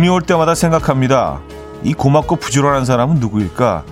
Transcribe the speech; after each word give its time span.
눈이 0.00 0.08
올 0.08 0.22
때마다 0.22 0.54
생각합니다. 0.54 1.40
이 1.82 1.92
고맙고 1.92 2.36
부지런한 2.36 2.86
사람은 2.86 3.16
누구일까? 3.16 3.84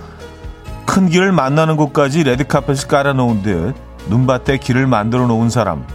큰 0.87 1.07
길을 1.07 1.31
만나는 1.31 1.77
곳까지 1.77 2.23
레드카펫을 2.23 2.87
깔아놓은 2.87 3.43
듯 3.43 3.75
눈밭에 4.07 4.57
길을 4.57 4.87
만들어 4.87 5.27
놓은 5.27 5.51
사람. 5.51 5.85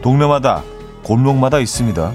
동네마다 0.00 0.62
골목마다 1.02 1.58
있습니다. 1.58 2.12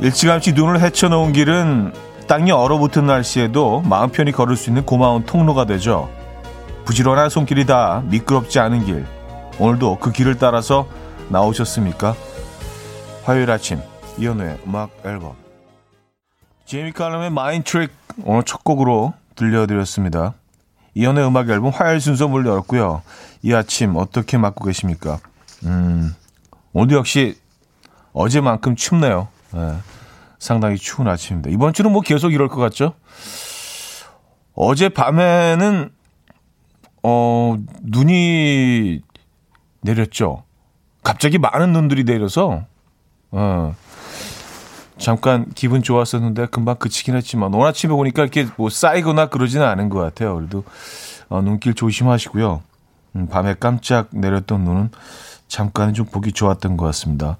일찌감치 0.00 0.54
눈을 0.54 0.80
헤쳐놓은 0.80 1.32
길은 1.32 1.92
땅이 2.26 2.52
얼어붙은 2.52 3.06
날씨에도 3.06 3.82
마음 3.82 4.10
편히 4.10 4.32
걸을 4.32 4.56
수 4.56 4.70
있는 4.70 4.86
고마운 4.86 5.26
통로가 5.26 5.66
되죠. 5.66 6.10
부지런한 6.86 7.28
손길이다 7.28 8.04
미끄럽지 8.06 8.60
않은 8.60 8.86
길. 8.86 9.04
오늘도 9.58 9.98
그 9.98 10.10
길을 10.10 10.38
따라서 10.38 10.88
나오셨습니까? 11.28 12.14
화요일 13.24 13.50
아침 13.50 13.80
이현우의 14.16 14.60
음악 14.66 14.90
앨범 15.04 15.34
제이미 16.64 16.92
칼럼의 16.92 17.30
마인 17.30 17.62
트릭 17.62 17.92
오늘 18.24 18.42
첫 18.44 18.64
곡으로 18.64 19.12
들려드렸습니다. 19.34 20.32
이현우의 20.94 21.26
음악 21.26 21.50
앨범 21.50 21.72
화요일 21.72 22.00
순서 22.00 22.26
문 22.26 22.46
열었고요. 22.46 23.02
이 23.42 23.52
아침 23.52 23.96
어떻게 23.96 24.38
맞고 24.38 24.64
계십니까? 24.64 25.18
음, 25.64 26.14
오늘도 26.72 26.96
역시 26.96 27.36
어제만큼 28.14 28.76
춥네요. 28.76 29.28
네, 29.52 29.76
상당히 30.38 30.76
추운 30.76 31.08
아침입니다. 31.08 31.50
이번 31.50 31.72
주는 31.72 31.90
뭐 31.92 32.00
계속 32.00 32.32
이럴 32.32 32.48
것 32.48 32.60
같죠? 32.60 32.94
어제 34.54 34.88
밤에는 34.88 35.90
어 37.02 37.56
눈이 37.82 39.00
내렸죠. 39.80 40.44
갑자기 41.02 41.38
많은 41.38 41.72
눈들이 41.72 42.04
내려서 42.04 42.64
어 43.30 43.74
잠깐 44.98 45.46
기분 45.54 45.82
좋았었는데 45.82 46.46
금방 46.46 46.76
그치긴 46.76 47.16
했지만 47.16 47.54
오늘 47.54 47.68
아침에 47.68 47.92
보니까 47.94 48.22
이렇게 48.22 48.46
뭐 48.56 48.68
쌓이거나 48.68 49.26
그러지는 49.26 49.66
않은 49.66 49.88
것 49.88 49.98
같아요. 49.98 50.36
그래도 50.36 50.62
어, 51.30 51.40
눈길 51.40 51.74
조심하시고요. 51.74 52.60
음, 53.16 53.26
밤에 53.28 53.54
깜짝 53.58 54.08
내렸던 54.10 54.62
눈은 54.62 54.90
잠깐은 55.48 55.94
좀 55.94 56.06
보기 56.06 56.32
좋았던 56.32 56.76
것 56.76 56.84
같습니다. 56.86 57.38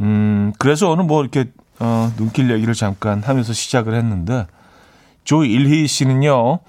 음, 0.00 0.52
그래서 0.58 0.90
오늘 0.90 1.04
뭐 1.04 1.22
이렇게, 1.22 1.46
어, 1.80 2.12
눈길 2.16 2.50
얘기를 2.50 2.74
잠깐 2.74 3.22
하면서 3.22 3.52
시작을 3.52 3.94
했는데, 3.94 4.46
조 5.24 5.44
일희 5.44 5.86
씨는요, 5.86 6.60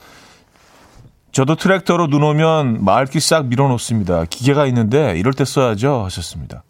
저도 1.32 1.56
트랙터로 1.56 2.08
눈 2.08 2.24
오면 2.24 2.84
마을길 2.84 3.22
싹 3.22 3.46
밀어놓습니다. 3.46 4.26
기계가 4.26 4.66
있는데 4.68 5.18
이럴 5.18 5.34
때 5.34 5.46
써야죠. 5.46 6.04
하셨습니다. 6.06 6.64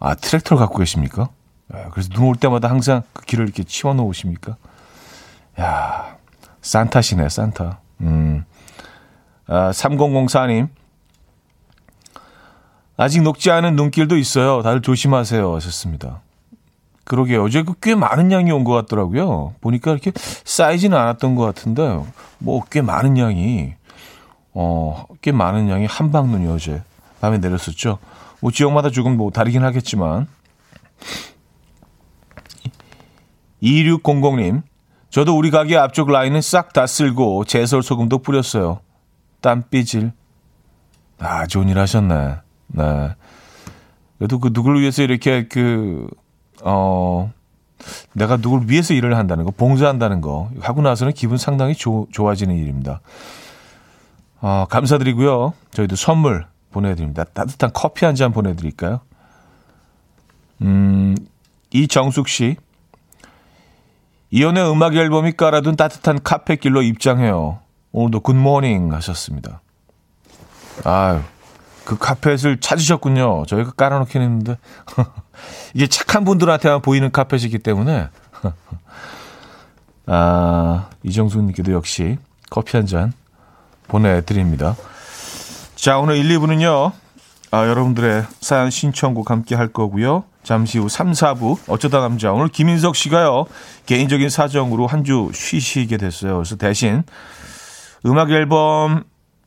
아, 0.00 0.14
트랙터를 0.16 0.58
갖고 0.58 0.78
계십니까? 0.78 1.30
야, 1.74 1.88
그래서 1.90 2.08
눈 2.10 2.24
올 2.24 2.36
때마다 2.36 2.68
항상 2.68 3.02
그 3.12 3.24
길을 3.24 3.44
이렇게 3.44 3.62
치워 3.62 3.94
놓으십니까? 3.94 4.56
야, 5.60 6.16
산타시네, 6.60 7.28
산타. 7.28 7.80
음. 8.02 8.44
아, 9.46 9.70
3004님. 9.70 10.68
아직 12.96 13.22
녹지 13.22 13.50
않은 13.50 13.76
눈길도 13.76 14.16
있어요. 14.16 14.62
다들 14.62 14.80
조심하세요. 14.82 15.54
하셨습니다. 15.54 16.20
그러게요. 17.04 17.44
어제 17.44 17.62
그꽤 17.62 17.94
많은 17.94 18.32
양이 18.32 18.50
온 18.50 18.64
것 18.64 18.72
같더라고요. 18.72 19.54
보니까 19.60 19.92
이렇게 19.92 20.12
쌓이지는 20.16 20.96
않았던 20.96 21.34
것 21.36 21.44
같은데, 21.44 22.00
뭐 22.38 22.62
꽤 22.70 22.80
많은 22.82 23.16
양이, 23.18 23.74
어, 24.54 25.04
꽤 25.20 25.30
많은 25.30 25.68
양이 25.68 25.86
한방눈이 25.86 26.48
어제 26.48 26.82
밤에 27.20 27.38
내렸었죠. 27.38 27.98
뭐 28.40 28.50
지역마다 28.50 28.90
조금 28.90 29.16
뭐 29.16 29.30
다르긴 29.30 29.62
하겠지만. 29.62 30.26
2600님, 33.62 34.62
저도 35.10 35.36
우리 35.36 35.50
가게 35.50 35.76
앞쪽 35.76 36.10
라인은 36.10 36.40
싹 36.40 36.72
다 36.72 36.86
쓸고 36.86 37.44
제설 37.44 37.82
소금도 37.82 38.18
뿌렸어요. 38.18 38.80
땀삐질. 39.40 40.12
아, 41.18 41.46
좋은 41.46 41.68
일 41.68 41.78
하셨네. 41.78 42.36
네. 42.68 43.10
그래도 44.18 44.38
그 44.38 44.50
누구를 44.52 44.80
위해서 44.80 45.02
이렇게 45.02 45.46
그, 45.46 46.06
어, 46.62 47.32
내가 48.14 48.36
누구를 48.38 48.70
위해서 48.70 48.94
일을 48.94 49.16
한다는 49.16 49.44
거, 49.44 49.50
봉사한다는 49.50 50.20
거, 50.20 50.50
하고 50.60 50.80
나서는 50.82 51.12
기분 51.12 51.36
상당히 51.38 51.74
조, 51.74 52.06
좋아지는 52.12 52.56
일입니다. 52.56 53.00
어, 54.40 54.66
감사드리고요. 54.70 55.52
저희도 55.72 55.96
선물 55.96 56.46
보내드립니다. 56.72 57.24
따뜻한 57.24 57.70
커피 57.72 58.04
한 58.04 58.14
잔 58.14 58.32
보내드릴까요? 58.32 59.00
음, 60.62 61.14
이정숙 61.72 62.28
씨. 62.28 62.56
이연의 64.30 64.70
음악 64.70 64.94
앨범이 64.96 65.32
깔아둔 65.32 65.76
따뜻한 65.76 66.22
카페길로 66.22 66.82
입장해요. 66.82 67.60
오늘도 67.92 68.20
굿모닝 68.20 68.92
하셨습니다. 68.94 69.60
아유. 70.84 71.20
그 71.86 71.96
카펫을 71.96 72.58
찾으셨군요. 72.60 73.46
저희가 73.46 73.70
깔아놓긴 73.70 74.20
했는데. 74.20 74.58
이게 75.72 75.86
착한 75.86 76.24
분들한테만 76.24 76.82
보이는 76.82 77.10
카펫이기 77.10 77.60
때문에. 77.60 78.08
아, 80.06 80.88
이정수님께도 81.02 81.72
역시 81.72 82.18
커피 82.50 82.76
한 82.76 82.86
잔 82.86 83.12
보내드립니다. 83.88 84.76
자, 85.76 85.98
오늘 85.98 86.16
1, 86.16 86.38
2부는요. 86.38 86.92
아, 87.52 87.66
여러분들의 87.68 88.24
사연 88.40 88.70
신청곡 88.70 89.30
함께 89.30 89.54
할 89.54 89.68
거고요. 89.68 90.24
잠시 90.42 90.78
후 90.78 90.88
3, 90.88 91.12
4부 91.12 91.58
어쩌다 91.68 92.00
남자. 92.00 92.32
오늘 92.32 92.48
김인석 92.48 92.94
씨가요. 92.96 93.46
개인적인 93.86 94.28
사정으로 94.28 94.86
한 94.86 95.04
주 95.04 95.30
쉬시게 95.32 95.96
됐어요. 95.96 96.34
그래서 96.34 96.56
대신 96.56 97.02
음악 98.04 98.30
앨범 98.30 99.04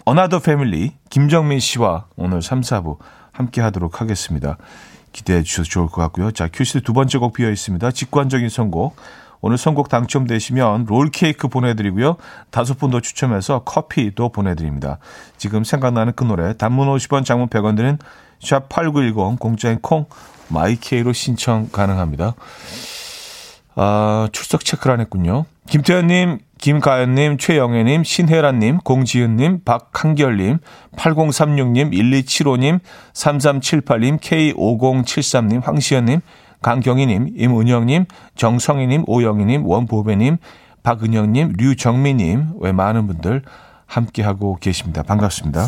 another 0.10 0.40
family 0.40 0.94
김정민 1.12 1.60
씨와 1.60 2.08
오늘 2.16 2.42
3, 2.42 2.62
4부 2.62 2.98
함께 3.32 3.62
하도록 3.62 4.02
하겠습니다. 4.02 4.58
기대해 5.12 5.44
주셔서 5.44 5.70
좋을 5.70 5.86
것 5.86 6.02
같고요. 6.02 6.32
자, 6.32 6.50
큐시트 6.52 6.82
두 6.82 6.94
번째 6.94 7.20
곡 7.20 7.34
비어 7.34 7.52
있습니다. 7.52 7.92
직관적인 7.92 8.50
선곡. 8.50 8.96
오늘 9.42 9.60
선곡 9.60 9.88
당첨되시면 9.90 10.86
롤 10.86 11.12
케이크 11.12 11.48
보내드리고요. 11.48 12.18
다섯 12.50 12.80
분 12.80 12.90
더 12.90 13.02
추첨해서 13.02 13.60
커피도 13.66 14.30
보내드립니다. 14.30 14.98
지금 15.38 15.64
생각나는 15.64 16.14
그 16.16 16.24
노래 16.24 16.58
단문 16.58 16.88
50원 16.88 17.24
장문 17.24 17.48
100원 17.50 17.78
드는 17.78 18.00
샵8910 18.42 19.38
공짜인 19.38 19.78
콩 19.80 20.08
마이케이로 20.48 21.14
신청 21.14 21.70
가능합니다. 21.72 22.34
아, 23.76 24.28
출석 24.32 24.66
체크를 24.66 24.96
안 24.96 25.02
했군요. 25.02 25.46
김태현님, 25.68 26.40
김가연님, 26.60 27.38
최영애님, 27.38 28.04
신혜란님, 28.04 28.80
공지은님, 28.80 29.64
박한결님, 29.64 30.60
8036님, 30.96 31.92
1275님, 31.92 32.80
3378님, 33.14 34.20
K5073님, 34.20 35.64
황시연님, 35.64 36.20
강경희님, 36.62 37.30
임은영님, 37.36 38.06
정성희님, 38.36 39.06
오영희님, 39.08 39.66
원보배님, 39.66 40.38
박은영님, 40.84 41.54
류정미님, 41.58 42.56
왜 42.60 42.72
많은 42.74 43.08
분들 43.08 43.44
함께하고 43.86 44.58
계십니다. 44.60 45.04
반갑습니다. 45.04 45.68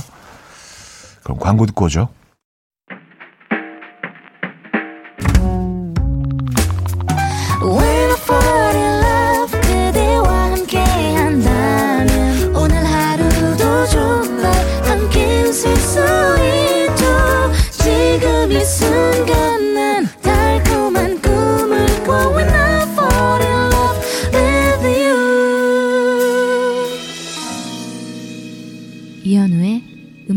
그럼 1.23 1.39
광고 1.39 1.65
듣고 1.65 1.85
오죠. 1.85 2.09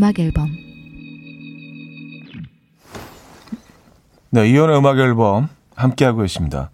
음악 0.05 0.19
앨범 0.19 0.55
네, 4.29 4.47
이현의 4.47 4.77
음악 4.77 4.99
앨범 4.99 5.49
함께하고 5.73 6.21
계십니다. 6.21 6.69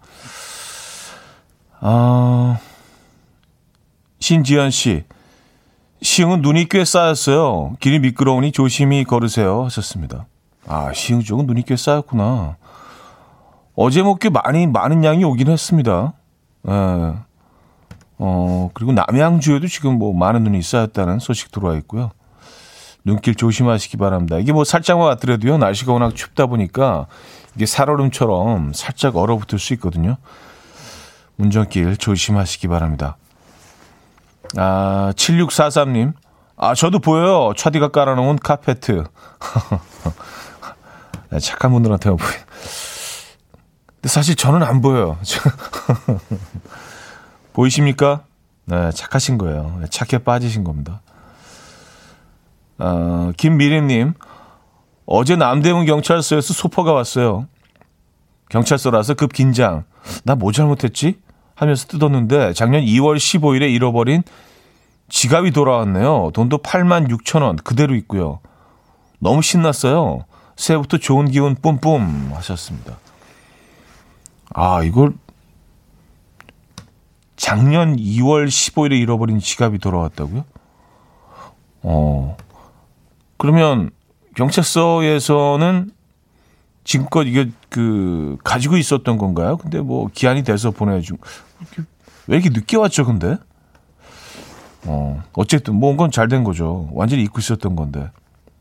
아, 1.80 2.58
신지연 4.18 4.70
씨. 4.70 5.04
시흥은 6.02 6.42
눈이 6.42 6.68
꽤 6.68 6.84
쌓였어요. 6.84 7.74
길이 7.80 8.00
미끄러우니 8.00 8.52
조심히 8.52 9.04
걸으세요. 9.04 9.64
하셨습니다. 9.64 10.26
아, 10.66 10.92
시흥 10.92 11.22
쪽은 11.22 11.46
눈이 11.46 11.62
꽤 11.62 11.76
쌓였구나. 11.76 12.56
어제 13.74 14.02
먹게 14.02 14.28
많이 14.28 14.66
많은 14.66 15.04
양이 15.04 15.24
오긴 15.24 15.48
했습니다. 15.48 16.12
예. 16.68 16.72
어, 18.18 18.70
그리고 18.74 18.92
남양주에도 18.92 19.68
지금 19.68 19.98
뭐 19.98 20.12
많은 20.12 20.44
눈이 20.44 20.60
쌓였다는 20.60 21.18
소식 21.18 21.50
들어와 21.50 21.76
있고요. 21.76 22.10
눈길 23.04 23.34
조심하시기 23.34 23.96
바랍니다. 23.96 24.38
이게 24.38 24.52
뭐 24.52 24.62
살짝만 24.64 25.08
왔더라도요, 25.08 25.58
날씨가 25.58 25.92
워낙 25.92 26.14
춥다 26.14 26.46
보니까 26.46 27.06
이게 27.56 27.66
살얼음처럼 27.66 28.72
살짝 28.74 29.16
얼어붙을 29.16 29.58
수 29.58 29.74
있거든요. 29.74 30.18
운전길 31.38 31.96
조심하시기 31.96 32.68
바랍니다. 32.68 33.16
아, 34.56 35.12
7643님. 35.16 36.12
아, 36.56 36.74
저도 36.74 37.00
보여요. 37.00 37.52
차디가 37.56 37.88
깔아놓은 37.88 38.36
카페트. 38.36 39.02
네, 41.30 41.40
착한 41.40 41.72
분들한테만 41.72 42.18
보여. 42.18 42.28
근데 42.28 44.08
사실 44.08 44.36
저는 44.36 44.62
안 44.62 44.80
보여요. 44.80 45.18
보이십니까? 47.52 48.22
네, 48.66 48.92
착하신 48.92 49.38
거예요. 49.38 49.78
네, 49.80 49.86
착해 49.90 50.22
빠지신 50.22 50.62
겁니다. 50.64 51.00
어, 52.82 53.30
김미림님, 53.36 54.14
어제 55.06 55.36
남대문 55.36 55.86
경찰서에서 55.86 56.52
소포가 56.52 56.92
왔어요. 56.92 57.46
경찰서라서 58.48 59.14
급 59.14 59.32
긴장. 59.32 59.84
나 60.24 60.34
뭐 60.34 60.50
잘못했지? 60.50 61.20
하면서 61.54 61.86
뜯었는데 61.86 62.54
작년 62.54 62.82
2월 62.84 63.16
15일에 63.16 63.70
잃어버린 63.72 64.24
지갑이 65.08 65.52
돌아왔네요. 65.52 66.32
돈도 66.34 66.58
8만 66.58 67.08
6천 67.08 67.42
원 67.42 67.56
그대로 67.56 67.94
있고요. 67.96 68.40
너무 69.20 69.42
신났어요. 69.42 70.24
새해부터 70.56 70.98
좋은 70.98 71.30
기운 71.30 71.54
뿜뿜 71.54 72.32
하셨습니다. 72.34 72.96
아, 74.54 74.82
이걸 74.82 75.12
작년 77.36 77.96
2월 77.96 78.48
15일에 78.48 78.98
잃어버린 79.00 79.38
지갑이 79.38 79.78
돌아왔다고요? 79.78 80.44
어. 81.82 82.36
그러면 83.42 83.90
경찰서에서는 84.36 85.90
지금껏 86.84 87.24
이게 87.24 87.50
그 87.70 88.36
가지고 88.44 88.76
있었던 88.76 89.18
건가요? 89.18 89.56
근데 89.56 89.80
뭐 89.80 90.08
기한이 90.14 90.44
돼서 90.44 90.70
보내준 90.70 91.18
왜 92.28 92.36
이렇게 92.36 92.50
늦게 92.50 92.76
왔죠? 92.76 93.04
근데 93.04 93.36
어 94.86 95.24
어쨌든 95.32 95.74
뭔건 95.74 96.12
잘 96.12 96.28
된 96.28 96.44
거죠. 96.44 96.88
완전히 96.92 97.24
잊고 97.24 97.40
있었던 97.40 97.74
건데 97.74 98.12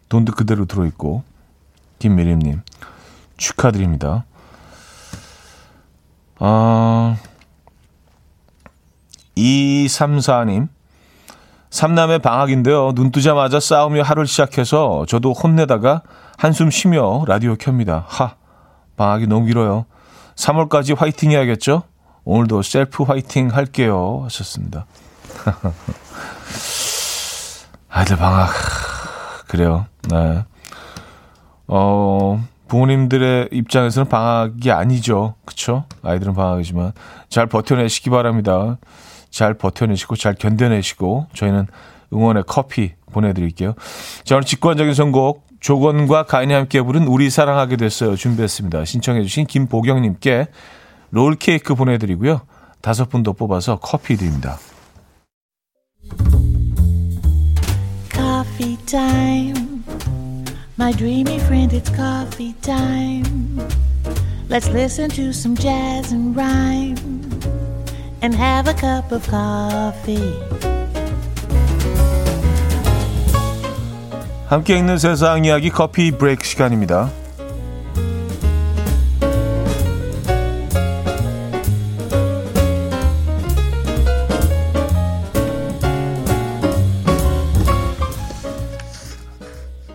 돈도 0.10 0.34
그대로 0.34 0.66
들어 0.66 0.88
있고 0.88 1.22
김미림님 2.00 2.64
축하드립니다. 3.38 4.26
아 6.40 7.18
234님 9.38 10.70
삼남의 11.72 12.20
방학인데요. 12.20 12.92
눈 12.94 13.12
뜨자마자 13.12 13.60
싸우며 13.60 14.04
하루를 14.04 14.28
시작해서 14.28 15.06
저도 15.08 15.32
혼내다가 15.32 16.04
한숨 16.38 16.70
쉬며 16.70 17.24
라디오 17.28 17.56
켭니다. 17.56 18.06
하, 18.08 18.36
방학이 18.98 19.26
너무 19.28 19.46
길어요. 19.46 19.86
3월까지 20.36 20.98
화이팅 20.98 21.32
해야겠죠? 21.32 21.84
오늘도 22.26 22.62
셀프 22.62 23.04
화이팅 23.04 23.48
할게요. 23.50 24.22
하셨습니다. 24.26 24.86
아이들 27.90 28.18
방학. 28.18 28.52
그래요. 29.48 29.86
네. 30.10 30.44
어, 31.68 32.44
부모님들의 32.68 33.50
입장에서는 33.52 34.10
방학이 34.10 34.72
아니죠. 34.72 35.36
그쵸? 35.46 35.86
아이들은 36.04 36.34
방학이지만 36.34 36.92
잘 37.30 37.48
버텨내시기 37.48 38.10
바랍니다. 38.10 38.78
잘 39.32 39.56
버텨내시고 39.56 40.16
잘 40.18 40.36
견뎌내시고 40.36 41.28
저희는 41.34 41.68
응원의 42.14 42.44
커피 42.46 42.94
보내드릴게요. 43.12 43.74
자, 44.24 44.36
오늘 44.36 44.46
직관적인 44.46 44.94
선곡 44.94 45.48
조건과 45.62 46.24
가인이 46.24 46.54
함께 46.54 46.82
부른 46.82 47.08
우리 47.08 47.30
사랑하게 47.30 47.78
됐어요 47.78 48.16
준비했습니다. 48.16 48.86
신청해주신 48.86 49.48
김보경님께 49.48 50.48
롤 51.12 51.36
케이크 51.36 51.76
보내드리고요. 51.76 52.42
다섯 52.82 53.10
분 53.10 53.24
더 53.24 53.34
뽑아서 53.34 53.78
커피 53.80 54.18
드립니다. 54.18 54.58
Coffee 58.12 58.78
time. 58.86 59.84
My 60.80 60.92
dreamy 60.92 61.38
friend, 61.38 61.74
it's 61.74 61.94
coffee 61.96 62.54
time. 62.62 63.60
Let's 64.50 64.68
listen 64.70 65.10
to 65.12 65.30
some 65.30 65.56
jazz 65.56 66.12
and 66.12 66.36
rhyme 66.36 67.31
and 68.22 68.36
have 68.36 68.70
a 68.70 68.76
cup 68.78 69.14
of 69.14 69.28
coffee. 69.30 70.40
함께 74.48 74.78
있는 74.78 74.98
세상 74.98 75.46
이야기 75.46 75.70
커피 75.70 76.12
브레이크 76.12 76.46
시간입니다. 76.46 77.10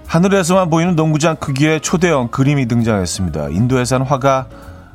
하늘에서만 0.07 0.71
보이는 0.71 0.97
농구장 0.97 1.37
크기의 1.37 1.83
초대형 1.83 2.29
그림이 2.29 2.67
등장했습니다. 2.67 3.51
인도에 3.51 3.85
산 3.85 4.01
화가 4.01 4.49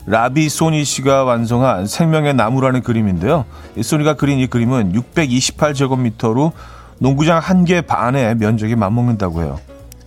라비 0.05 0.49
소니 0.49 0.83
씨가 0.83 1.23
완성한 1.23 1.87
생명의 1.87 2.33
나무라는 2.33 2.81
그림인데요. 2.81 3.45
이 3.75 3.83
소니가 3.83 4.15
그린 4.15 4.39
이 4.39 4.47
그림은 4.47 4.93
628제곱미터로 4.93 6.51
농구장 6.99 7.39
한 7.39 7.65
개 7.65 7.81
반의 7.81 8.35
면적에 8.35 8.75
맞먹는다고 8.75 9.41
해요. 9.43 9.59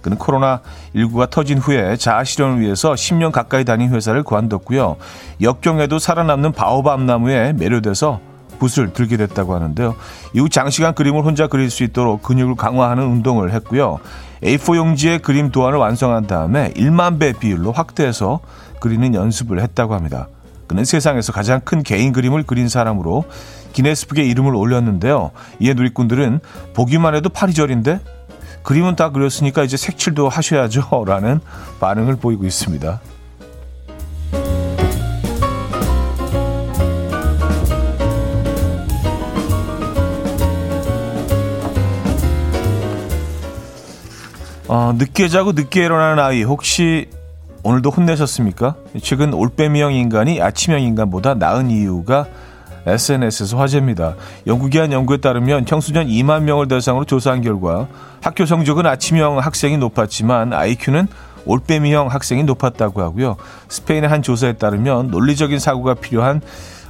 그는 0.03 0.19
코로나19가 0.19 1.31
터진 1.31 1.59
후에 1.59 1.97
자아 1.97 2.25
실현을 2.25 2.61
위해서 2.61 2.93
10년 2.93 3.33
가까이 3.33 3.65
다닌 3.65 3.91
회사를 3.91 4.23
그만뒀고요. 4.23 4.97
역경에도 5.41 5.99
살아남는 5.99 6.53
바오밤 6.53 7.07
나무에 7.07 7.53
매료돼서 7.55 8.21
붓을 8.59 8.93
들게 8.93 9.17
됐다고 9.17 9.55
하는데요. 9.55 9.95
이후 10.35 10.49
장시간 10.49 10.95
그림을 10.95 11.25
혼자 11.25 11.47
그릴 11.47 11.71
수 11.71 11.85
있도록 11.85 12.23
근육을 12.23 12.55
강화하는 12.57 13.05
운동을 13.05 13.53
했고요. 13.53 13.99
A4 14.43 14.77
용지의 14.77 15.21
그림 15.21 15.51
도안을 15.51 15.79
완성한 15.79 16.27
다음에 16.27 16.71
1만 16.77 17.19
배 17.19 17.33
비율로 17.33 17.73
확대해서 17.73 18.41
그리는 18.85 19.15
연습을 19.15 19.63
했다고 19.63 19.95
합니다. 19.95 20.29
그는 20.67 20.85
세상에서 20.85 21.33
가장 21.33 21.63
큰 21.65 21.83
개인 21.83 22.13
그림을 22.13 22.43
그린 22.43 22.69
사람으로 22.69 23.25
기네스북에 23.73 24.23
이름을 24.25 24.55
올렸는데요. 24.55 25.31
이에 25.59 25.73
누리꾼들은 25.73 26.41
보기만 26.75 27.15
해도 27.15 27.31
파리절인데 27.31 28.01
그림은 28.63 28.95
다 28.95 29.09
그렸으니까 29.09 29.65
이제 29.65 29.79
색칠도 29.79 30.29
하셔야죠. 30.29 31.05
라는 31.09 31.41
반응을 31.81 32.17
보이고 32.17 32.45
있습니다. 32.45 33.01
어, 44.69 44.93
늦게 44.99 45.29
자고 45.29 45.53
늦게 45.53 45.87
일어나는 45.87 46.23
아이 46.23 46.43
혹시 46.43 47.09
오늘도 47.67 47.89
혼내셨습니까? 47.89 48.77
최근 49.03 49.33
올빼미형 49.33 49.95
인간이 49.95 50.41
아침형 50.41 50.83
인간보다 50.83 51.33
나은 51.33 51.71
이유가 51.71 52.27
SNS에서 52.85 53.57
화제입니다. 53.57 54.17
영국이 54.47 54.77
한 54.77 54.93
연구에 54.93 55.17
따르면 55.17 55.65
청소년 55.65 56.07
2만 56.07 56.43
명을 56.43 56.69
대상으로 56.69 57.07
조사한 57.07 57.41
결과 57.41 57.89
학교 58.21 58.45
성적은 58.45 58.85
아침형 58.85 59.39
학생이 59.39 59.79
높았지만 59.79 60.53
IQ는 60.53 61.09
올빼미형 61.47 62.09
학생이 62.09 62.45
높았다고 62.45 63.01
하고요. 63.01 63.37
스페인의 63.69 64.11
한 64.11 64.21
조사에 64.21 64.53
따르면 64.53 65.09
논리적인 65.09 65.59
사고가 65.59 65.95
필요한 65.95 66.43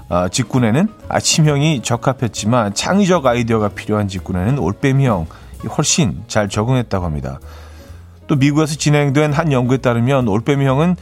어, 0.08 0.28
직군에는 0.28 0.88
아침형이 1.08 1.82
적합했지만 1.82 2.74
창의적 2.74 3.24
아이디어가 3.24 3.68
필요한 3.68 4.08
직군에는 4.08 4.58
올빼미형이 4.58 5.26
훨씬 5.78 6.24
잘 6.26 6.48
적응했다고 6.48 7.04
합니다. 7.04 7.38
또 8.26 8.36
미국에서 8.36 8.74
진행된 8.76 9.32
한 9.32 9.52
연구에 9.52 9.78
따르면 9.78 10.28
올빼미형은 10.28 10.96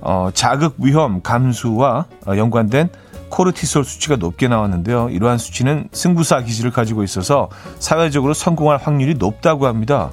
어, 0.00 0.30
자극 0.32 0.74
위험 0.78 1.22
감수와 1.22 2.06
어, 2.26 2.36
연관된 2.36 2.90
코르티솔 3.28 3.84
수치가 3.84 4.16
높게 4.16 4.48
나왔는데요. 4.48 5.08
이러한 5.10 5.38
수치는 5.38 5.88
승부사 5.92 6.42
기질을 6.42 6.70
가지고 6.70 7.02
있어서 7.02 7.48
사회적으로 7.78 8.34
성공할 8.34 8.78
확률이 8.78 9.14
높다고 9.14 9.66
합니다. 9.66 10.12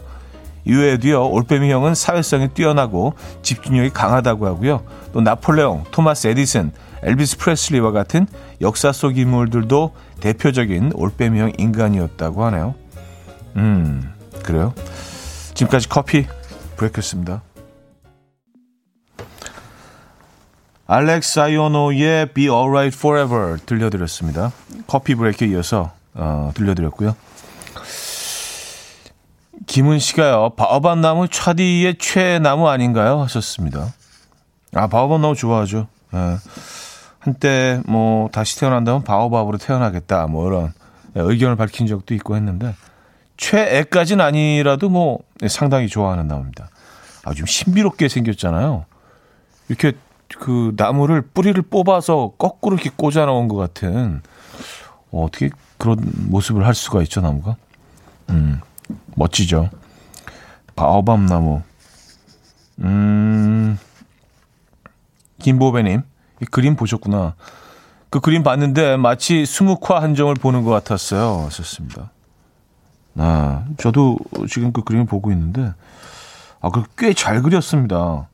이외에도요, 0.66 1.30
올빼미형은 1.30 1.94
사회성이 1.94 2.48
뛰어나고 2.50 3.14
집중력이 3.42 3.90
강하다고 3.90 4.48
하고요. 4.48 4.84
또 5.12 5.22
나폴레옹, 5.22 5.84
토마스 5.92 6.28
에디슨, 6.28 6.72
엘비스 7.04 7.38
프레슬리와 7.38 7.92
같은 7.92 8.28
역사 8.62 8.92
속 8.94 9.18
인물들도 9.18 9.92
대표적인 10.22 10.94
올빼미형 10.96 11.54
인간이었다고 11.58 12.46
하네요. 12.46 12.76
음, 13.58 14.10
그래요? 14.42 14.74
지금까지 15.54 15.90
커피 15.90 16.28
브레이크였습니다. 16.78 17.42
알렉스 20.86 21.40
아이오노의 21.40 22.34
Be 22.34 22.50
Alright 22.50 22.98
Forever 22.98 23.58
들려드렸습니다. 23.66 24.52
커피 24.88 25.16
브레이크에 25.16 25.48
이어서 25.50 25.92
어, 26.14 26.52
들려드렸고요. 26.54 27.16
김은 29.66 30.00
씨가요. 30.00 30.52
바오밤 30.52 31.02
나무 31.02 31.28
차디의 31.28 31.98
최나무 31.98 32.68
아닌가요? 32.68 33.22
하셨습니다. 33.22 33.94
아 34.74 34.88
바오밤 34.88 35.22
나무 35.22 35.36
좋아하죠. 35.36 35.88
예. 36.14 36.38
한때 37.20 37.82
뭐 37.88 38.30
다시 38.32 38.60
태어난다면 38.60 39.04
바오밥으로 39.04 39.58
태어나겠다 39.58 40.28
뭐 40.28 40.48
이런 40.48 40.74
의견을 41.16 41.56
밝힌 41.56 41.88
적도 41.88 42.14
있고 42.14 42.36
했는데 42.36 42.76
최애까지는 43.38 44.24
아니라도 44.24 44.90
뭐 44.90 45.20
상당히 45.48 45.88
좋아하는 45.88 46.28
나무입니다. 46.28 46.70
아주 47.24 47.46
신비롭게 47.46 48.10
생겼잖아요. 48.10 48.86
이렇게 49.70 49.94
그 50.40 50.74
나무를 50.76 51.22
뿌리를 51.22 51.62
뽑아서 51.62 52.34
거꾸로 52.38 52.76
이렇게 52.76 52.90
꽂아 52.96 53.26
놓은 53.26 53.48
것 53.48 53.56
같은 53.56 54.22
어, 55.12 55.26
어떻게 55.26 55.50
그런 55.78 56.00
모습을 56.30 56.66
할 56.66 56.74
수가 56.74 57.02
있죠 57.04 57.22
나무가? 57.22 57.56
음 58.30 58.60
멋지죠. 59.16 59.70
바오밤 60.76 61.26
나무. 61.28 61.62
음 62.80 63.78
김보배님 65.40 66.02
이 66.42 66.46
그림 66.46 66.76
보셨구나. 66.76 67.36
그 68.10 68.20
그림 68.20 68.44
봤는데 68.44 68.98
마치 68.98 69.46
수묵화 69.46 70.02
한정을 70.02 70.36
보는 70.36 70.64
것 70.64 70.72
같았어요. 70.72 71.46
하셨습니다. 71.46 72.12
아, 73.64 73.74
저도 73.78 74.18
지금 74.50 74.72
그 74.72 74.84
그림을 74.84 75.06
보고 75.06 75.32
있는데, 75.32 75.74
아, 76.62 76.70
꽤잘 76.98 77.42
그렸습니다. 77.42 78.28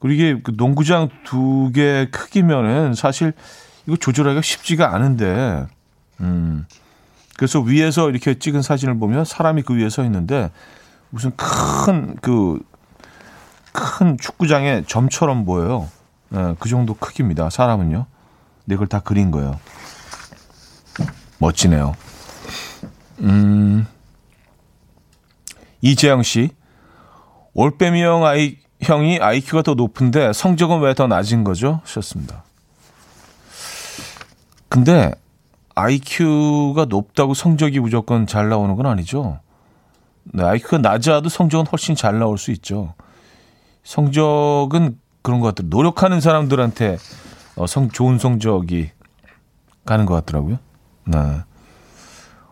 그리고 0.00 0.14
이게 0.14 0.40
그 0.42 0.52
농구장 0.56 1.08
두 1.24 1.70
개 1.72 2.08
크기면은 2.10 2.94
사실 2.94 3.32
이거 3.86 3.96
조절하기가 3.96 4.42
쉽지가 4.42 4.94
않은데, 4.94 5.66
음, 6.20 6.66
그래서 7.36 7.60
위에서 7.60 8.10
이렇게 8.10 8.34
찍은 8.38 8.62
사진을 8.62 8.98
보면 8.98 9.24
사람이 9.24 9.62
그 9.62 9.74
위에 9.76 9.88
서 9.88 10.04
있는데, 10.04 10.50
무슨 11.10 11.32
큰, 11.36 12.16
그, 12.20 12.60
큰 13.72 14.18
축구장의 14.18 14.84
점처럼 14.86 15.44
보여요. 15.44 15.88
네, 16.30 16.54
그 16.58 16.68
정도 16.68 16.94
크기입니다. 16.94 17.50
사람은요. 17.50 18.06
근데 18.64 18.74
이걸 18.74 18.86
다 18.86 19.00
그린 19.00 19.30
거예요. 19.30 19.58
멋지네요. 21.38 21.94
음, 23.20 23.86
이재영 25.82 26.22
씨. 26.22 26.50
올빼미 27.54 28.02
형 28.02 28.24
아이, 28.24 28.56
형이 28.80 29.18
IQ가 29.20 29.62
더 29.62 29.74
높은데 29.74 30.32
성적은 30.32 30.80
왜 30.80 30.94
더 30.94 31.06
낮은 31.06 31.44
거죠? 31.44 31.80
하셨습니다. 31.84 32.44
근데 34.68 35.12
IQ가 35.74 36.86
높다고 36.86 37.34
성적이 37.34 37.80
무조건 37.80 38.26
잘 38.26 38.48
나오는 38.48 38.74
건 38.74 38.86
아니죠. 38.86 39.40
네, 40.24 40.42
IQ가 40.44 40.78
낮아도 40.78 41.28
성적은 41.28 41.66
훨씬 41.66 41.94
잘 41.94 42.18
나올 42.18 42.38
수 42.38 42.50
있죠. 42.52 42.94
성적은 43.84 44.98
그런 45.22 45.40
것 45.40 45.48
같아요. 45.48 45.68
노력하는 45.68 46.20
사람들한테 46.20 46.96
어, 47.56 47.66
성, 47.66 47.90
좋은 47.90 48.18
성적이 48.18 48.90
가는 49.84 50.06
것 50.06 50.14
같더라고요. 50.14 50.58
네. 51.04 51.18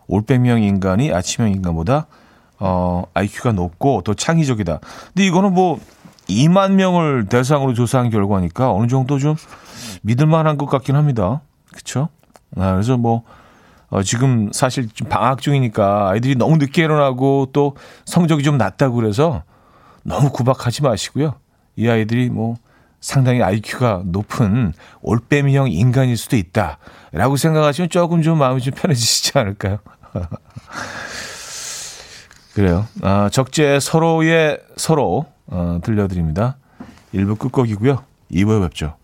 올빼미형 0.07 0.61
인간이 0.61 1.11
아침형 1.11 1.51
인간보다 1.51 2.07
어, 2.63 3.05
IQ가 3.15 3.53
높고 3.53 4.03
더 4.03 4.13
창의적이다. 4.13 4.79
근데 5.07 5.25
이거는 5.25 5.53
뭐 5.53 5.79
2만 6.29 6.73
명을 6.73 7.25
대상으로 7.25 7.73
조사한 7.73 8.11
결과니까 8.11 8.71
어느 8.71 8.85
정도 8.87 9.17
좀 9.17 9.35
믿을 10.03 10.27
만한 10.27 10.59
것 10.59 10.67
같긴 10.67 10.95
합니다. 10.95 11.41
그쵸? 11.73 12.09
아, 12.55 12.73
그래서 12.73 12.97
뭐, 12.97 13.23
어, 13.89 14.03
지금 14.03 14.51
사실 14.53 14.87
좀 14.93 15.09
방학 15.09 15.41
중이니까 15.41 16.09
아이들이 16.09 16.35
너무 16.35 16.57
늦게 16.57 16.83
일어나고 16.83 17.49
또 17.51 17.75
성적이 18.05 18.43
좀 18.43 18.59
낮다고 18.59 18.93
그래서 18.93 19.41
너무 20.03 20.31
구박하지 20.31 20.83
마시고요. 20.83 21.33
이 21.75 21.89
아이들이 21.89 22.29
뭐 22.29 22.57
상당히 22.99 23.41
IQ가 23.41 24.03
높은 24.05 24.73
올빼미형 25.01 25.71
인간일 25.71 26.15
수도 26.15 26.35
있다라고 26.35 27.37
생각하시면 27.37 27.89
조금 27.89 28.21
좀 28.21 28.37
마음이 28.37 28.61
좀 28.61 28.75
편해지시지 28.75 29.31
않을까요? 29.39 29.79
그래요. 32.53 32.85
아, 33.01 33.29
적재 33.31 33.79
서로의 33.79 34.59
서로 34.75 35.25
어, 35.47 35.79
들려드립니다. 35.83 36.57
1부 37.13 37.39
끝곡이고요. 37.39 38.03
2부에 38.31 38.61
뵙죠. 38.63 38.95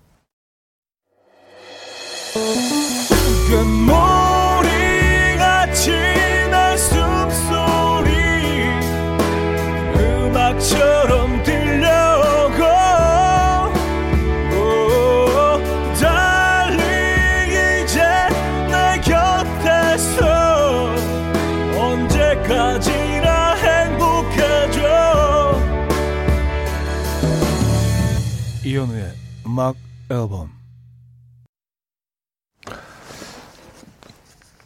이현우의 28.77 29.11
음악 29.47 29.75
앨범 30.11 30.51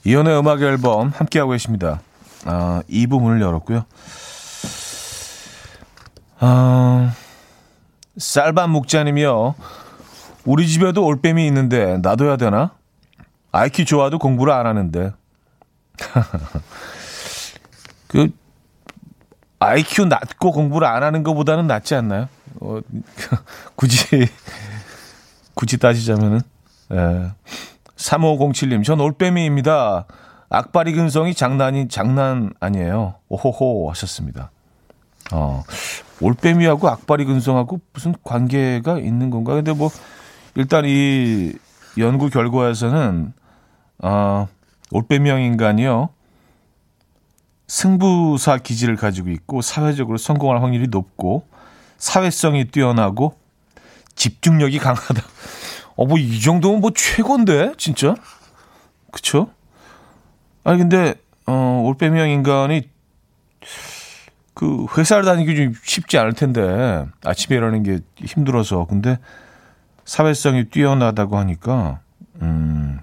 이현우의 0.04 0.40
음악 0.40 0.62
앨범 0.62 1.10
함께하고 1.10 1.52
계십니다. 1.52 2.02
아, 2.44 2.84
이 2.90 3.08
부분을 3.08 3.40
열었고요. 3.40 3.86
아, 6.40 7.14
쌀밥 8.18 8.70
묵자님이요. 8.72 9.56
우리 10.44 10.68
집에도 10.68 11.06
올빼미 11.06 11.48
있는데 11.48 11.98
놔둬야 12.00 12.36
되나? 12.36 12.72
IQ 13.54 13.86
좋아도 13.86 14.20
공부를 14.20 14.52
안 14.52 14.66
하는데. 14.66 15.14
그 18.10 18.30
IQ 19.60 20.06
낮고 20.06 20.52
공부를 20.52 20.86
안 20.86 21.02
하는 21.02 21.24
것보다는 21.24 21.68
낫지 21.68 21.96
않나요? 21.96 22.28
어, 22.60 22.80
굳이, 23.76 24.28
굳이 25.54 25.78
따지자면은. 25.78 26.42
예. 26.92 27.32
3507님, 27.96 28.84
전 28.84 29.00
올빼미입니다. 29.00 30.06
악바리 30.50 30.94
근성이 30.94 31.34
장난이, 31.34 31.88
장난 31.88 32.52
아니에요. 32.60 33.16
오호호 33.30 33.90
하셨습니다. 33.92 34.52
어, 35.32 35.64
올빼미하고 36.20 36.90
악바리 36.90 37.26
근성하고 37.26 37.80
무슨 37.94 38.14
관계가 38.24 39.00
있는 39.00 39.30
건가? 39.30 39.54
근데 39.54 39.72
뭐, 39.72 39.90
일단 40.56 40.84
이 40.86 41.54
연구 41.98 42.30
결과에서는, 42.30 43.34
어, 44.00 44.48
올빼미형 44.92 45.42
인간이요. 45.42 46.10
승부사 47.68 48.58
기질을 48.58 48.98
가지고 48.98 49.30
있고, 49.30 49.62
사회적으로 49.62 50.18
성공할 50.18 50.62
확률이 50.62 50.88
높고, 50.90 51.46
사회성이 52.02 52.66
뛰어나고 52.66 53.38
집중력이 54.16 54.80
강하다. 54.80 55.22
어, 55.96 56.06
뭐, 56.08 56.18
이 56.18 56.42
정도면 56.42 56.82
뭐 56.82 56.92
최고인데, 56.96 57.74
진짜? 57.78 58.16
그쵸? 59.12 59.52
아니, 60.64 60.80
근데, 60.80 61.14
어, 61.46 61.84
올빼미 61.86 62.20
형 62.20 62.28
인간이 62.28 62.90
그 64.56 64.88
회사를 64.98 65.26
다니기 65.26 65.56
좀 65.56 65.74
쉽지 65.84 66.18
않을 66.18 66.34
텐데, 66.34 67.06
아침에 67.24 67.56
일어나는 67.56 67.84
게 67.84 68.00
힘들어서. 68.18 68.86
근데 68.86 69.20
사회성이 70.04 70.70
뛰어나다고 70.70 71.38
하니까, 71.38 72.00
음, 72.42 73.00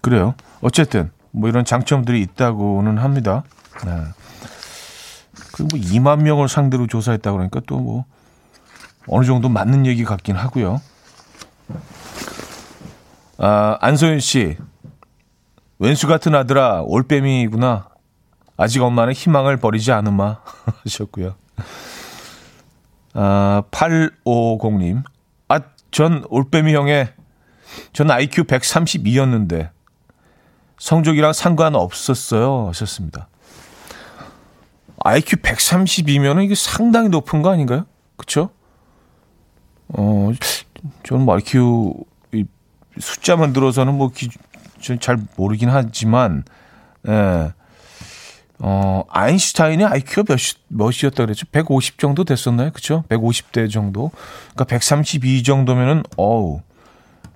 그래요. 0.00 0.34
어쨌든, 0.60 1.12
뭐 1.30 1.48
이런 1.48 1.64
장점들이 1.64 2.20
있다고는 2.20 2.98
합니다. 2.98 3.44
네. 3.84 4.02
그리고 5.52 5.76
뭐 5.76 5.80
2만 5.80 6.22
명을 6.22 6.48
상대로 6.48 6.88
조사했다고 6.88 7.36
그러니까 7.36 7.60
또 7.66 7.78
뭐, 7.78 8.04
어느 9.06 9.24
정도 9.24 9.48
맞는 9.48 9.86
얘기 9.86 10.04
같긴 10.04 10.36
하고요. 10.36 10.80
아, 13.38 13.76
안소연 13.80 14.20
씨. 14.20 14.56
왼수 15.78 16.06
같은 16.06 16.34
아들아, 16.34 16.82
올빼미구나. 16.82 17.88
아직 18.56 18.82
엄마는 18.82 19.12
희망을 19.14 19.56
버리지 19.56 19.90
않으마. 19.92 20.38
하셨고요. 20.84 21.34
아, 23.14 23.62
850님. 23.70 25.02
아, 25.48 25.60
전 25.90 26.24
올빼미 26.28 26.74
형의, 26.74 27.12
전 27.92 28.10
IQ 28.10 28.44
132였는데, 28.44 29.70
성적이랑 30.78 31.32
상관없었어요. 31.32 32.68
하셨습니다. 32.68 33.28
IQ 35.04 35.36
132면은 35.38 36.44
이게 36.44 36.54
상당히 36.54 37.08
높은 37.08 37.42
거 37.42 37.50
아닌가요? 37.50 37.86
그쵸? 38.16 38.50
어, 39.92 40.30
저는 41.04 41.24
뭐 41.24 41.34
IQ 41.36 41.94
숫자만 42.98 43.52
들어서는 43.52 43.94
뭐잘 43.94 45.18
모르긴 45.36 45.68
하지만 45.70 46.44
예. 47.08 47.52
어, 48.64 49.02
아인슈타인의 49.08 49.86
IQ가 49.86 50.22
몇, 50.22 50.38
몇이었다 50.68 51.24
그랬죠? 51.24 51.46
150 51.50 51.98
정도 51.98 52.22
됐었나요? 52.22 52.70
그쵸? 52.70 53.02
150대 53.08 53.68
정도. 53.68 54.12
그러니까 54.54 54.64
132 54.64 55.42
정도면은, 55.42 56.04
어우, 56.16 56.60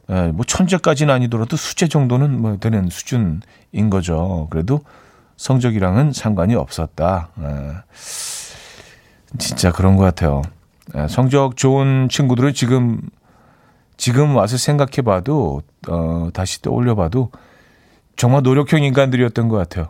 예, 0.08 0.28
뭐 0.28 0.44
천재까지는 0.44 1.12
아니더라도 1.12 1.56
수재 1.56 1.88
정도는 1.88 2.40
뭐 2.40 2.56
되는 2.58 2.88
수준인 2.90 3.90
거죠. 3.90 4.46
그래도 4.50 4.84
성적이랑은 5.36 6.12
상관이 6.12 6.54
없었다. 6.54 7.30
예. 7.40 7.72
진짜 9.38 9.72
그런 9.72 9.96
것 9.96 10.04
같아요. 10.04 10.42
예, 10.94 11.08
성적 11.08 11.56
좋은 11.56 12.08
친구들은 12.10 12.54
지금, 12.54 13.00
지금 13.96 14.36
와서 14.36 14.56
생각해 14.56 15.02
봐도, 15.04 15.62
어, 15.88 16.28
다시 16.32 16.62
떠올려 16.62 16.94
봐도 16.94 17.30
정말 18.16 18.42
노력형 18.42 18.82
인간들이었던 18.82 19.48
것 19.48 19.56
같아요. 19.56 19.88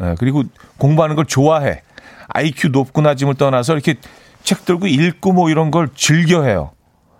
예, 0.00 0.14
그리고 0.18 0.42
공부하는 0.78 1.14
걸 1.16 1.24
좋아해. 1.26 1.82
IQ 2.28 2.68
높고 2.68 3.00
낮음을 3.02 3.34
떠나서 3.34 3.74
이렇게 3.74 3.94
책 4.42 4.64
들고 4.64 4.86
읽고 4.86 5.32
뭐 5.32 5.50
이런 5.50 5.70
걸 5.70 5.88
즐겨해요. 5.94 6.72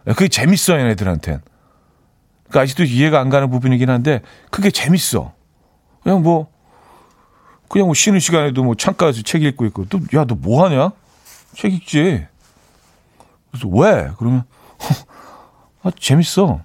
예, 0.09 0.13
그게 0.13 0.29
재밌어요, 0.29 0.81
얘네들한텐. 0.81 1.41
그러니까 2.49 2.61
아직도 2.61 2.85
이해가 2.85 3.21
안 3.21 3.31
가는 3.31 3.49
부분이긴 3.51 3.91
한데 3.91 4.21
그게 4.51 4.71
재밌어. 4.71 5.33
그냥 6.03 6.23
뭐 6.23 6.49
그냥 7.69 7.87
뭐 7.89 7.95
쉬는 7.95 8.21
시간에도 8.21 8.63
뭐 8.65 8.75
창가에서 8.75 9.23
책 9.23 9.43
읽고 9.43 9.65
있고 9.67 9.87
또 9.87 9.99
야 10.13 10.25
너 10.25 10.35
뭐 10.37 10.65
하냐? 10.65 10.91
책 11.55 11.73
읽지. 11.73 12.27
그래서 13.55 13.69
왜? 13.69 14.11
그러면 14.19 14.43
아 15.85 15.91
재밌어. 15.97 16.61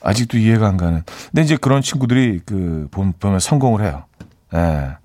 아직도 0.00 0.38
이해가 0.38 0.66
안 0.66 0.78
가는. 0.78 1.02
근데 1.26 1.42
이제 1.42 1.56
그런 1.56 1.82
친구들이 1.82 2.40
그 2.46 2.88
보면 2.90 3.38
성공을 3.38 3.84
해요. 3.84 4.06
예. 4.54 4.96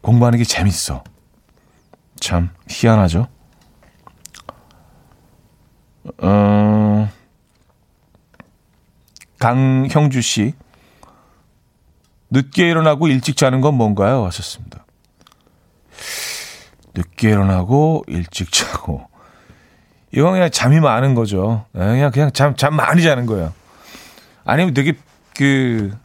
공부하는 0.00 0.38
게 0.38 0.44
재밌어. 0.44 1.02
참 2.20 2.50
희한하죠. 2.68 3.26
어, 6.18 7.08
강형주 9.38 10.22
씨. 10.22 10.54
늦게 12.30 12.68
일어나고 12.70 13.08
일찍 13.08 13.36
자는 13.36 13.60
건 13.60 13.74
뭔가요? 13.74 14.24
하셨습니다. 14.26 14.84
늦게 17.00 17.30
일어나고 17.30 18.04
일찍 18.06 18.52
자고. 18.52 19.08
이건 20.12 20.32
그냥 20.32 20.50
잠이 20.50 20.80
많은 20.80 21.14
거죠. 21.14 21.64
예, 21.74 21.78
그냥, 21.78 22.10
그냥 22.10 22.32
잠, 22.32 22.56
잠 22.56 22.74
많이 22.74 23.02
자는 23.02 23.26
거예요. 23.26 23.52
아니면 24.44 24.74
되게 24.74 24.94
그, 25.36 25.96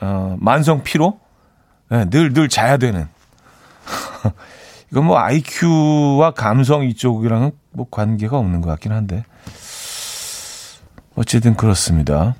어, 0.00 0.36
만성 0.40 0.82
피로? 0.82 1.20
네, 1.90 2.08
늘, 2.08 2.32
늘 2.32 2.48
자야 2.48 2.78
되는. 2.78 3.06
이건 4.90 5.04
뭐 5.06 5.18
IQ와 5.18 6.32
감성 6.32 6.84
이쪽이랑은 6.84 7.52
뭐 7.72 7.86
관계가 7.90 8.38
없는 8.38 8.60
것 8.60 8.70
같긴 8.70 8.92
한데. 8.92 9.24
어쨌든 11.14 11.54
그렇습니다. 11.54 12.34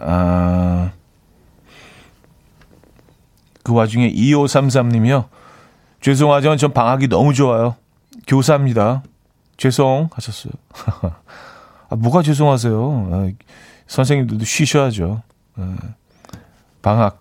아, 0.00 0.92
그 3.62 3.74
와중에 3.74 4.10
2533님이요. 4.12 5.28
죄송하지만 6.02 6.58
전 6.58 6.72
방학이 6.72 7.08
너무 7.08 7.32
좋아요. 7.32 7.76
교사입니다. 8.26 9.02
죄송 9.56 10.10
하셨어요. 10.12 10.52
아, 11.88 11.96
뭐가 11.96 12.22
죄송하세요? 12.22 13.08
아, 13.12 13.30
선생님들도 13.86 14.44
쉬셔야죠. 14.44 15.22
아, 15.56 15.76
방학 16.82 17.20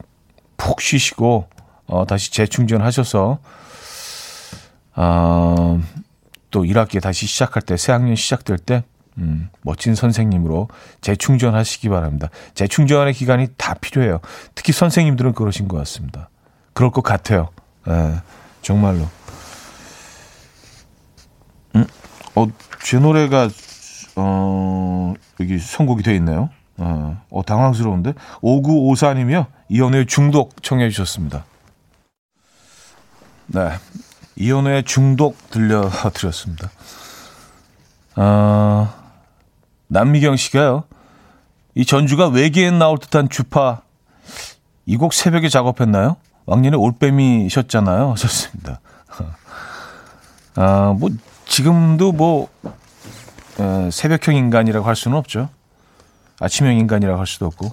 푹 0.58 0.82
쉬시고 0.82 1.48
어, 1.86 2.06
다시 2.06 2.32
재충전하셔서 2.32 3.40
어, 4.96 5.82
또 6.50 6.64
1학기 6.64 7.02
다시 7.02 7.28
시작할 7.28 7.62
때, 7.62 7.78
새학년 7.78 8.16
시작될 8.16 8.58
때 8.58 8.84
음, 9.18 9.50
멋진 9.62 9.94
선생님으로 9.94 10.70
재충전하시기 11.02 11.90
바랍니다. 11.90 12.30
재충전의 12.56 13.14
기간이 13.14 13.48
다 13.58 13.74
필요해요. 13.76 14.20
특히 14.56 14.74
선생님들은 14.74 15.34
그러신 15.34 15.68
것 15.68 15.78
같습니다. 15.78 16.30
그럴 16.74 16.92
것 16.92 17.04
같아요. 17.04 17.50
예, 17.88 18.16
정말로. 18.62 19.08
음, 21.76 21.86
어, 22.36 22.48
제 22.84 23.00
노래가, 23.00 23.50
어, 24.16 25.14
여기 25.40 25.58
선곡이 25.58 26.04
되어 26.04 26.14
있네요. 26.16 26.50
어, 26.78 27.22
어 27.30 27.44
당황스러운데. 27.44 28.14
5954님이요. 28.42 29.48
이연우의 29.70 30.06
중독 30.08 30.62
청해 30.64 30.90
주셨습니다. 30.90 31.46
네. 33.48 33.72
이연우의 34.36 34.84
중독 34.84 35.38
들려드렸습니다. 35.50 36.72
아, 38.16 38.94
남미경 39.88 40.36
씨가요. 40.36 40.86
이 41.76 41.86
전주가 41.86 42.28
외계인 42.28 42.80
나올 42.80 42.98
듯한 42.98 43.30
주파. 43.30 43.82
이 44.86 44.98
곡 44.98 45.14
새벽에 45.14 45.48
작업했나요? 45.48 46.18
왕년에 46.52 46.76
올빼미셨잖아요. 46.76 48.16
좋습니다. 48.20 48.82
아, 50.56 50.94
뭐, 50.98 51.10
지금도 51.46 52.12
뭐, 52.12 52.50
에, 53.58 53.90
새벽형 53.90 54.36
인간이라고 54.36 54.86
할 54.86 54.98
수는 54.98 55.18
없죠. 55.18 55.48
아침형 56.42 56.74
인간이라고 56.76 57.18
할 57.18 57.26
수도 57.26 57.46
없고. 57.46 57.72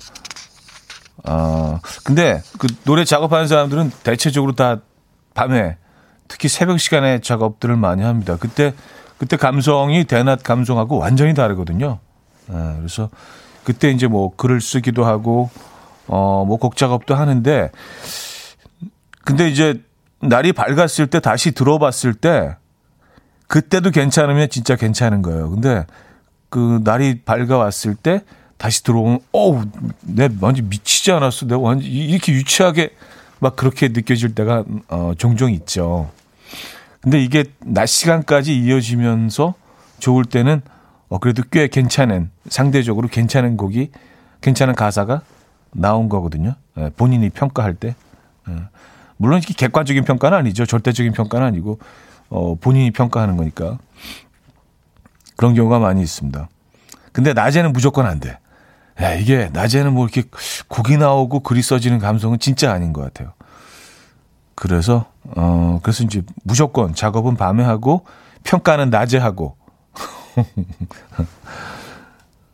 아, 1.24 1.80
근데 2.04 2.40
그 2.58 2.68
노래 2.84 3.04
작업하는 3.04 3.48
사람들은 3.48 3.90
대체적으로 4.04 4.52
다 4.52 4.78
밤에 5.34 5.76
특히 6.28 6.48
새벽 6.48 6.78
시간에 6.78 7.20
작업들을 7.20 7.76
많이 7.76 8.02
합니다. 8.04 8.36
그때 8.38 8.74
그때 9.18 9.36
감성이 9.36 10.04
대낮 10.04 10.44
감성하고 10.44 10.98
완전히 10.98 11.34
다르거든요. 11.34 11.98
네, 12.46 12.74
그래서 12.76 13.08
그때 13.64 13.90
이제 13.90 14.06
뭐 14.06 14.34
글을 14.36 14.60
쓰기도 14.60 15.04
하고 15.04 15.50
어 16.06 16.44
뭐 16.46 16.58
곡 16.58 16.76
작업도 16.76 17.14
하는데 17.16 17.70
근데 19.28 19.46
이제 19.46 19.82
날이 20.20 20.54
밝았을 20.54 21.08
때 21.08 21.20
다시 21.20 21.52
들어봤을 21.52 22.14
때 22.14 22.56
그때도 23.46 23.90
괜찮으면 23.90 24.48
진짜 24.48 24.74
괜찮은 24.74 25.20
거예요. 25.20 25.50
근데 25.50 25.84
그 26.48 26.80
날이 26.82 27.20
밝아왔을 27.20 27.94
때 27.94 28.22
다시 28.56 28.82
들어오면 28.84 29.20
어우 29.32 29.66
내 30.00 30.30
완전 30.40 30.70
미치지 30.70 31.12
않았어. 31.12 31.44
내가 31.44 31.60
완전 31.60 31.86
이렇게 31.86 32.32
유치하게 32.32 32.94
막 33.38 33.54
그렇게 33.54 33.88
느껴질 33.88 34.34
때가 34.34 34.64
어, 34.88 35.12
종종 35.18 35.52
있죠. 35.52 36.10
근데 37.02 37.22
이게 37.22 37.44
낮 37.58 37.84
시간까지 37.84 38.58
이어지면서 38.58 39.52
좋을 39.98 40.24
때는 40.24 40.62
어, 41.10 41.18
그래도 41.18 41.42
꽤 41.50 41.68
괜찮은 41.68 42.30
상대적으로 42.48 43.08
괜찮은 43.08 43.58
곡이 43.58 43.90
괜찮은 44.40 44.74
가사가 44.74 45.20
나온 45.72 46.08
거거든요. 46.08 46.54
예, 46.78 46.88
본인이 46.96 47.28
평가할 47.28 47.74
때. 47.74 47.94
예. 48.48 48.54
물론 49.18 49.38
이렇게 49.38 49.52
객관적인 49.54 50.04
평가는 50.04 50.36
아니죠. 50.38 50.64
절대적인 50.64 51.12
평가는 51.12 51.46
아니고 51.46 51.78
어, 52.30 52.54
본인이 52.54 52.90
평가하는 52.90 53.36
거니까 53.36 53.78
그런 55.36 55.54
경우가 55.54 55.78
많이 55.78 56.00
있습니다. 56.02 56.48
근데 57.12 57.32
낮에는 57.32 57.72
무조건 57.72 58.06
안 58.06 58.20
돼. 58.20 58.38
야, 59.00 59.14
이게 59.14 59.50
낮에는 59.52 59.92
뭐 59.92 60.06
이렇게 60.06 60.24
곡이 60.68 60.96
나오고 60.96 61.40
글이 61.40 61.62
써지는 61.62 61.98
감성은 61.98 62.38
진짜 62.38 62.72
아닌 62.72 62.92
것 62.92 63.02
같아요. 63.02 63.32
그래서 64.54 65.06
어 65.36 65.78
그래서 65.82 66.02
이제 66.02 66.22
무조건 66.42 66.94
작업은 66.94 67.36
밤에 67.36 67.62
하고 67.62 68.04
평가는 68.42 68.90
낮에 68.90 69.18
하고 69.18 69.56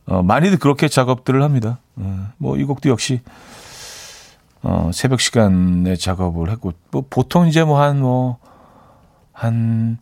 어, 0.07 0.23
많이들 0.23 0.59
그렇게 0.59 0.89
작업들을 0.89 1.43
합니다. 1.43 1.79
어, 1.97 2.29
뭐이 2.37 2.65
곡도 2.65 2.91
역시 2.91 3.23
어, 4.65 4.91
새벽 4.95 5.21
시간에 5.21 5.95
작업을 5.97 6.51
했고 6.51 6.73
뭐 6.91 7.05
보통 7.09 7.47
이제 7.47 7.63
뭐 7.65 7.81
한 7.81 7.99
뭐 8.01 8.37
한 9.33 9.99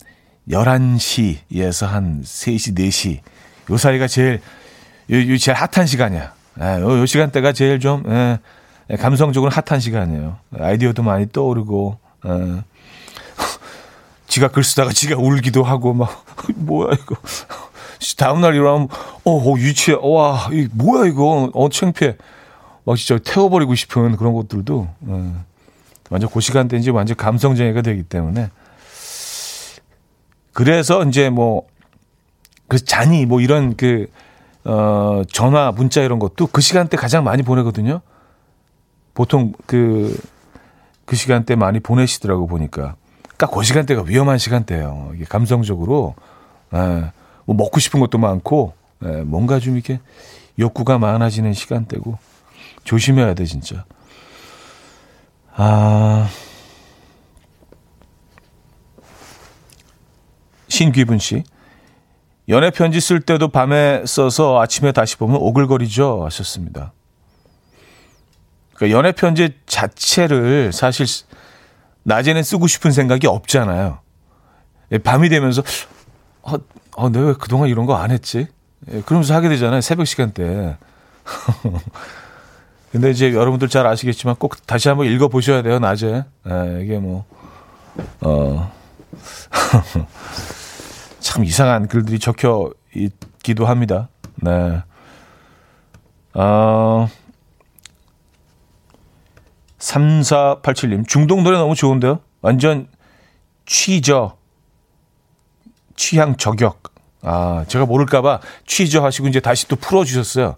11시에서 0.49 1.87
한 1.87 2.21
3시, 2.23 2.77
4시 2.77 3.21
요 3.71 3.77
사이가 3.77 4.07
제일 4.07 4.41
요, 5.11 5.17
요 5.33 5.39
제일 5.39 5.57
핫한 5.57 5.87
시간이야. 5.87 6.33
예, 6.61 6.65
요, 6.81 6.99
요 7.01 7.07
시간대가 7.07 7.53
제일 7.53 7.81
좀 7.81 8.03
예, 8.09 8.39
예, 8.91 8.97
감성적으로 8.97 9.51
핫한 9.51 9.81
시간이에요. 9.81 10.37
아이디어도 10.59 11.03
많이 11.03 11.31
떠오르고 11.33 11.99
예. 12.27 12.31
지가 14.29 14.49
글 14.49 14.65
쓰다가 14.65 14.93
지가 14.93 15.17
울기도 15.19 15.63
하고 15.63 15.95
막 15.95 16.25
뭐야 16.57 16.95
이거 16.95 17.17
다음날 18.19 18.55
일어나면 18.55 18.89
어, 19.25 19.31
어 19.51 19.59
유치해 19.59 19.97
와 20.01 20.49
이 20.53 20.69
뭐야 20.73 21.07
이거 21.09 21.51
어 21.55 21.69
창피해 21.71 22.17
막 22.85 22.97
진짜 22.97 23.19
태워버리고 23.23 23.75
싶은 23.75 24.17
그런 24.17 24.33
것들도 24.33 24.89
예. 25.09 25.33
완전 26.11 26.31
그 26.31 26.41
시간대 26.41 26.77
이제 26.77 26.91
완전 26.91 27.17
감성쟁이가 27.17 27.83
되기 27.83 28.03
때문에 28.03 28.51
그래서 30.53 31.05
이제 31.05 31.31
뭐 31.31 31.67
그래서 32.73 32.87
잔이 32.87 33.27
뭐 33.27 33.43
이런 33.43 33.77
그, 33.77 34.07
어, 34.65 35.23
전화, 35.31 35.73
문자 35.73 36.01
이런 36.01 36.19
것도 36.19 36.47
그 36.47 36.63
시간대 36.63 36.97
가장 36.97 37.23
많이 37.23 37.43
보내거든요. 37.43 38.01
보통 39.13 39.53
그, 39.67 40.19
그 41.05 41.15
시간대 41.15 41.55
많이 41.55 41.81
보내시더라고 41.81 42.47
보니까. 42.47 42.95
딱그 43.37 43.63
시간대가 43.63 44.05
위험한 44.07 44.39
시간대예요. 44.39 45.13
이게 45.15 45.27
감성적으로, 45.27 46.15
예, 46.73 47.13
뭐 47.45 47.55
먹고 47.57 47.79
싶은 47.79 48.01
것도 48.01 48.17
많고, 48.17 48.73
예, 49.05 49.09
뭔가 49.21 49.59
좀 49.59 49.75
이렇게 49.75 50.01
욕구가 50.59 50.97
많아지는 50.97 51.53
시간대고, 51.53 52.17
조심해야 52.85 53.35
돼, 53.35 53.45
진짜. 53.45 53.85
아, 55.55 56.29
신귀분 60.69 61.19
씨. 61.19 61.45
연애 62.49 62.71
편지 62.71 63.01
쓸 63.01 63.21
때도 63.21 63.49
밤에 63.49 64.05
써서 64.07 64.61
아침에 64.61 64.93
다시 64.93 65.17
보면 65.17 65.37
오글거리죠. 65.37 66.25
하셨습니다. 66.25 66.93
그러니까 68.75 68.97
연애 68.99 69.13
편지 69.13 69.55
자체를 69.67 70.73
사실 70.73 71.07
낮에는 72.03 72.43
쓰고 72.43 72.67
싶은 72.67 72.91
생각이 72.91 73.27
없잖아요. 73.29 74.01
예, 74.91 74.99
밤이 74.99 75.29
되면서 75.29 75.63
어, 76.43 76.55
어 76.97 77.09
내가 77.11 77.27
왜 77.29 77.35
그동안 77.35 77.69
이런 77.69 77.87
거 77.87 77.95
안 77.97 78.11
했지? 78.11 78.49
예, 78.91 79.03
그러면서 79.03 79.35
하게 79.35 79.49
되잖아요. 79.51 79.81
새벽 79.81 80.07
시간대. 80.07 80.77
근데 82.93 83.11
이제 83.11 83.33
여러분들 83.33 83.69
잘 83.69 83.87
아시겠지만 83.87 84.37
꼭 84.37 84.67
다시 84.67 84.89
한번 84.89 85.07
읽어 85.07 85.29
보셔야 85.29 85.63
돼요. 85.63 85.79
낮에. 85.79 86.25
예, 86.49 86.83
이게 86.83 86.99
뭐 86.99 87.25
어. 88.21 88.71
참 91.21 91.45
이상한 91.45 91.89
글들이 91.89 92.19
적혀 92.19 92.71
있기도 92.95 93.67
합니다. 93.67 94.09
네. 94.37 94.83
어, 96.35 97.09
3487님, 99.79 101.07
중동 101.07 101.43
노래 101.43 101.59
너무 101.59 101.75
좋은데요? 101.75 102.21
완전 102.41 102.89
취저, 103.67 104.37
취향 105.97 106.37
저격. 106.37 106.83
아, 107.23 107.65
제가 107.69 107.87
모를까봐 107.87 108.41
취저 108.67 109.05
하시고 109.05 109.29
이제 109.29 109.41
다시 109.41 109.69
또 109.69 109.77
풀어주셨어요. 109.77 110.57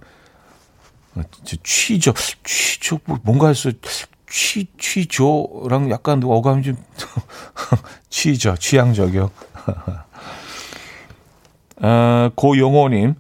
어, 1.17 1.21
취저, 1.63 2.13
취저, 2.45 2.99
뭐 3.05 3.19
뭔가 3.23 3.49
했어. 3.49 3.71
취, 4.29 4.67
취조랑 4.79 5.91
약간 5.91 6.21
어감이 6.25 6.63
좀, 6.63 6.77
취저, 8.11 8.57
취향 8.57 8.93
저격. 8.93 9.31
어, 11.83 12.31
고용호님, 12.35 13.15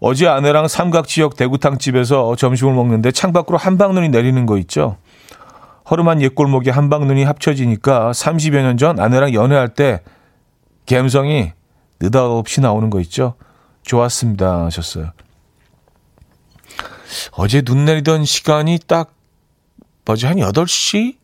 어제 0.00 0.26
아내랑 0.28 0.68
삼각지역 0.68 1.36
대구탕집에서 1.36 2.36
점심을 2.36 2.72
먹는데 2.74 3.10
창밖으로 3.12 3.58
한방눈이 3.58 4.08
내리는 4.10 4.46
거 4.46 4.58
있죠. 4.58 4.96
허름한 5.90 6.20
옛골목에 6.22 6.70
한방눈이 6.70 7.24
합쳐지니까 7.24 8.10
30여 8.12 8.60
년 8.62 8.76
전 8.76 9.00
아내랑 9.00 9.32
연애할 9.34 9.70
때 9.70 10.02
감성이 10.88 11.52
느닷없이 12.00 12.60
나오는 12.60 12.90
거 12.90 13.00
있죠. 13.00 13.34
좋았습니다 13.82 14.66
하셨어요. 14.66 15.12
어제 17.32 17.62
눈 17.62 17.84
내리던 17.84 18.24
시간이 18.24 18.78
딱 18.86 19.12
뭐지 20.04 20.26
한 20.26 20.36
8시? 20.36 21.16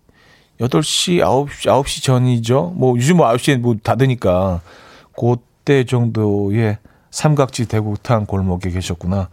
8시, 0.60 1.18
9시, 1.18 1.68
9시 1.68 2.02
전이죠. 2.04 2.72
뭐 2.76 2.96
요즘 2.96 3.16
뭐 3.16 3.26
9시에 3.28 3.58
뭐 3.58 3.74
닫으니까 3.82 4.60
그때 5.18 5.84
정도의 5.84 6.78
삼각지 7.10 7.66
대구탕 7.66 8.26
골목에 8.26 8.70
계셨구나. 8.70 9.28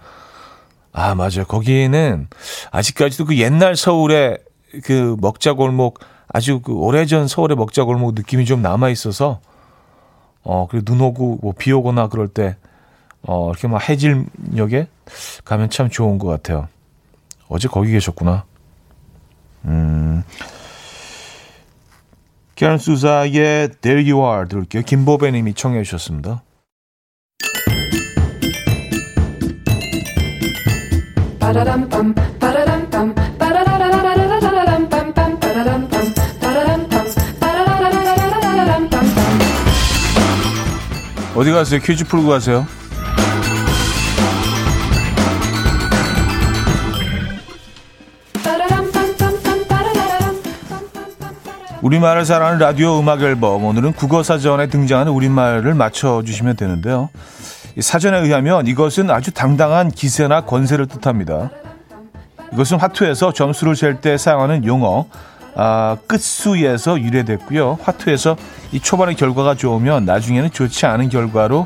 아, 0.94 1.16
맞아요. 1.16 1.46
거기에는 1.48 2.28
아직까지도 2.72 3.26
그 3.26 3.38
옛날 3.38 3.76
서울의 3.76 4.40
그 4.84 5.16
먹자 5.20 5.54
골목 5.54 6.00
아주 6.28 6.60
그 6.62 6.74
오래전 6.74 7.28
서울의 7.28 7.58
먹자 7.58 7.84
골목 7.84 8.14
느낌이 8.14 8.46
좀 8.46 8.62
남아 8.62 8.90
있어서 8.90 9.40
어, 10.44 10.68
그리고 10.70 10.86
눈 10.86 11.02
오고 11.02 11.40
뭐 11.42 11.54
비 11.58 11.72
오거나 11.72 12.08
그럴 12.08 12.28
때 12.28 12.56
어, 13.24 13.50
이렇게 13.52 13.68
막 13.68 13.88
해질녘에 13.88 14.88
가면 15.46 15.70
참 15.70 15.90
좋은 15.90 16.18
것 16.18 16.28
같아요. 16.28 16.68
어제 17.48 17.68
거기 17.68 17.92
계셨구나. 17.92 18.46
음. 19.66 20.24
캐런 22.56 22.78
수사의 22.78 23.70
There 23.82 24.12
You 24.12 24.24
Are 24.24 24.48
들을게요. 24.48 24.84
김보배 24.84 25.32
님이 25.32 25.54
청해 25.54 25.84
주셨습니다. 25.84 26.44
어디 41.34 41.52
가세요? 41.52 41.80
퀴즈 41.82 42.06
풀고 42.06 42.28
가세요. 42.28 42.66
우리말을 51.82 52.26
잘하는 52.26 52.60
라디오 52.60 53.00
음악 53.00 53.22
앨범 53.24 53.66
오늘은 53.66 53.94
국어 53.94 54.22
사전에 54.22 54.68
등장하는 54.68 55.12
우리말을 55.12 55.74
맞춰 55.74 56.22
주시면 56.24 56.56
되는데요. 56.56 57.10
사전에 57.80 58.20
의하면 58.20 58.68
이것은 58.68 59.10
아주 59.10 59.32
당당한 59.32 59.90
기세나 59.90 60.42
권세를 60.42 60.86
뜻합니다. 60.88 61.50
이것은 62.54 62.78
화투에서 62.78 63.34
점수를 63.34 63.76
잴 63.76 64.02
때 64.02 64.18
사용하는 64.18 64.66
용어 64.66 65.08
아, 65.56 65.98
끝수에서 66.08 67.02
유래됐고요. 67.02 67.80
화투에서 67.82 68.38
이 68.72 68.80
초반의 68.80 69.16
결과가 69.16 69.56
좋으면 69.56 70.06
나중에는 70.06 70.52
좋지 70.52 70.86
않은 70.86 71.10
결과로 71.10 71.66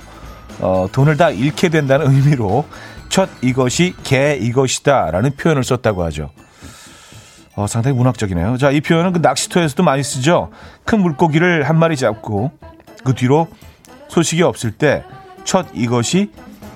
어, 0.59 0.87
돈을 0.91 1.17
다 1.17 1.29
잃게 1.29 1.69
된다는 1.69 2.11
의미로 2.11 2.65
첫 3.09 3.29
이것이 3.41 3.93
개 4.03 4.35
이것이다라는 4.35 5.31
표현을 5.35 5.63
썼다고 5.63 6.03
하죠. 6.05 6.29
어, 7.55 7.67
상당히 7.67 7.95
문학적이네요. 7.97 8.57
자, 8.57 8.71
이 8.71 8.81
표현은 8.81 9.13
그 9.13 9.19
낚시터에서도 9.19 9.83
많이 9.83 10.03
쓰죠. 10.03 10.51
큰 10.83 11.01
물고기를 11.01 11.63
한 11.63 11.77
마리 11.79 11.95
잡고 11.95 12.51
그 13.03 13.13
뒤로 13.13 13.47
소식이 14.09 14.41
없을 14.43 14.71
때 14.71 15.03
첫 15.45 15.67
이것이 15.73 16.31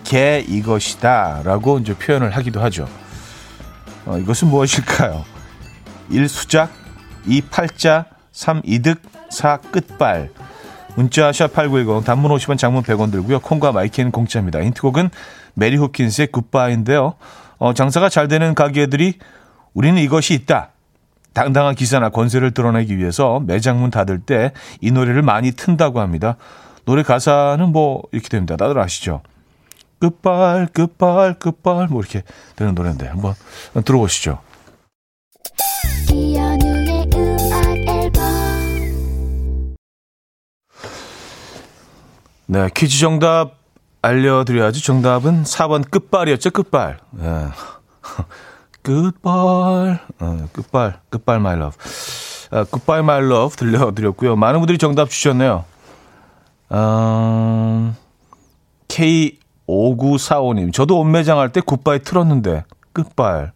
개 0.06 0.40
이것이다라고 0.48 1.80
이제 1.80 1.94
표현을 1.96 2.30
하기도 2.30 2.62
하죠. 2.62 2.88
어, 4.06 4.18
이것은 4.18 4.48
무엇일까요? 4.48 5.26
1 6.10 6.30
수작, 6.30 6.72
2 7.26 7.42
팔자, 7.42 8.06
3 8.32 8.62
이득, 8.64 9.02
4 9.30 9.58
끝발. 9.58 10.30
문자 10.96 11.30
샵8910 11.32 12.04
단문 12.06 12.32
50원 12.32 12.58
장문 12.58 12.84
100원 12.84 13.12
들고요. 13.12 13.40
콩과 13.40 13.72
마이케이는 13.72 14.12
공짜입니다. 14.12 14.62
힌트곡은 14.62 15.10
메리 15.54 15.78
홉킨스의 15.78 16.28
Goodbye인데요. 16.28 17.16
어, 17.58 17.74
장사가 17.74 18.10
잘 18.10 18.28
되는 18.28 18.56
가게들이 18.56 19.20
우리는 19.74 20.02
이것이 20.02 20.34
있다. 20.34 20.72
당당한 21.34 21.76
기세나 21.76 22.10
권세를 22.10 22.52
드러내기 22.52 22.98
위해서 22.98 23.40
매장 23.40 23.80
문 23.80 23.92
닫을 23.92 24.20
때 24.20 24.52
이 24.82 24.92
노래를 24.92 25.22
많이 25.22 25.52
튼다고 25.52 26.00
합니다. 26.00 26.36
노래 26.86 27.04
가사는 27.04 27.72
뭐 27.72 28.02
이렇게 28.12 28.30
됩니다. 28.30 28.58
다들 28.58 28.80
아시죠? 28.80 29.22
끝발, 30.00 30.68
끝발, 30.68 31.36
끝발 31.38 31.88
뭐 31.88 32.02
이렇게 32.02 32.24
되는 32.56 32.74
노래인데 32.74 33.08
한번 33.08 33.36
들어보시죠. 33.86 34.40
네, 42.48 42.68
퀴즈 42.76 43.00
정답 43.00 43.58
알려드려야지. 44.02 44.82
정답은 44.82 45.44
4번 45.44 45.90
끝발이었죠, 45.90 46.50
끝발. 46.52 47.00
네. 47.12 47.26
끝발, 48.82 50.00
어, 50.20 50.48
끝발, 50.54 51.00
끝발 51.10 51.38
my 51.38 51.56
love. 51.56 51.78
아, 52.52 52.64
끝발 52.64 53.00
my 53.00 53.24
love 53.24 53.56
들려드렸고요. 53.58 54.36
많은 54.36 54.60
분들이 54.60 54.78
정답 54.78 55.10
주셨네요. 55.10 55.66
어, 56.70 57.96
K5945님, 58.88 60.74
저도 60.74 61.00
옷매장 61.00 61.40
할 61.40 61.50
때 61.50 61.62
굿바이 61.62 62.00
틀었는데, 62.00 62.64
끝발. 62.94 63.52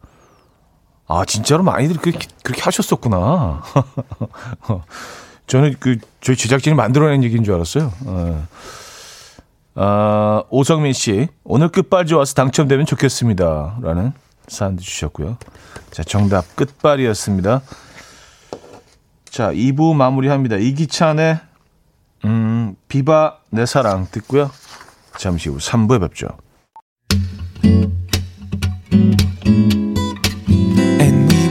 아, 1.07 1.25
진짜로 1.25 1.63
많이들 1.63 1.97
그렇게, 1.97 2.27
그렇게 2.43 2.61
하셨었구나. 2.61 3.61
저는 5.47 5.75
그, 5.79 5.97
저희 6.21 6.35
제작진이 6.37 6.75
만들어낸 6.75 7.23
얘기인 7.23 7.43
줄 7.43 7.53
알았어요. 7.55 7.91
어. 8.05 8.47
아, 9.75 10.43
오성민 10.49 10.93
씨, 10.93 11.27
오늘 11.43 11.69
끝발 11.69 12.05
좋아서 12.05 12.33
당첨되면 12.35 12.85
좋겠습니다. 12.85 13.77
라는 13.81 14.13
사연도 14.47 14.81
주셨고요. 14.81 15.37
자, 15.91 16.03
정답 16.03 16.55
끝발이었습니다. 16.55 17.61
자, 19.25 19.51
2부 19.51 19.95
마무리합니다. 19.95 20.57
이기찬의 20.57 21.39
음, 22.25 22.75
비바 22.87 23.39
내 23.49 23.65
사랑 23.65 24.07
듣고요. 24.11 24.51
잠시 25.17 25.49
후 25.49 25.57
3부에 25.57 25.99
뵙죠. 26.01 26.27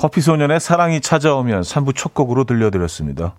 커피소년의 0.00 0.60
사랑이 0.60 1.02
찾아오면 1.02 1.60
3부 1.60 1.94
첫 1.94 2.14
곡으로 2.14 2.44
들려드렸습니다. 2.44 3.34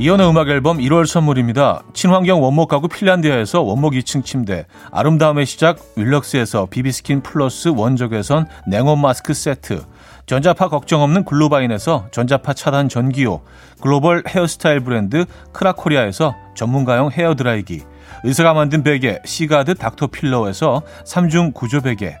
이연의 0.00 0.28
음악 0.28 0.48
앨범 0.48 0.78
1월 0.78 1.06
선물입니다. 1.06 1.84
친환경 1.94 2.42
원목 2.42 2.68
가구 2.68 2.88
핀란디아에서 2.88 3.62
원목 3.62 3.92
2층 3.94 4.24
침대, 4.24 4.66
아름다움의 4.90 5.46
시작 5.46 5.78
윌럭스에서 5.96 6.66
비비스킨 6.66 7.22
플러스 7.22 7.68
원적외선 7.68 8.48
냉온 8.66 9.00
마스크 9.00 9.32
세트, 9.32 9.80
전자파 10.26 10.68
걱정 10.68 11.02
없는 11.02 11.24
글로바인에서 11.24 12.08
전자파 12.10 12.54
차단 12.54 12.88
전기요, 12.88 13.42
글로벌 13.82 14.22
헤어스타일 14.26 14.80
브랜드 14.80 15.26
크라코리아에서 15.52 16.34
전문가용 16.54 17.10
헤어드라이기, 17.10 17.82
의사가 18.24 18.54
만든 18.54 18.82
베개 18.82 19.20
시가드 19.26 19.74
닥터필러에서 19.74 20.82
3중 21.04 21.52
구조 21.52 21.82
베개, 21.82 22.16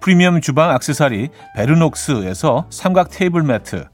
프리미엄 0.00 0.40
주방 0.40 0.70
악세사리 0.70 1.28
베르녹스에서 1.54 2.66
삼각 2.70 3.10
테이블 3.10 3.44
매트, 3.44 3.86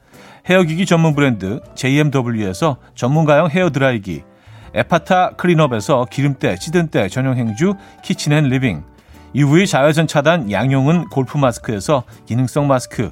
헤어기기 0.48 0.86
전문 0.86 1.14
브랜드 1.14 1.60
JMW에서 1.74 2.78
전문가용 2.94 3.50
헤어드라이기, 3.50 4.22
에파타 4.72 5.32
클린업에서 5.36 6.06
기름때, 6.10 6.56
찌든때 6.56 7.08
전용 7.08 7.36
행주 7.36 7.74
키친앤 8.02 8.44
리빙, 8.44 8.84
UV 9.34 9.66
자외선 9.66 10.06
차단 10.06 10.50
양용은 10.50 11.08
골프 11.08 11.36
마스크에서 11.36 12.04
기능성 12.24 12.66
마스크, 12.66 13.10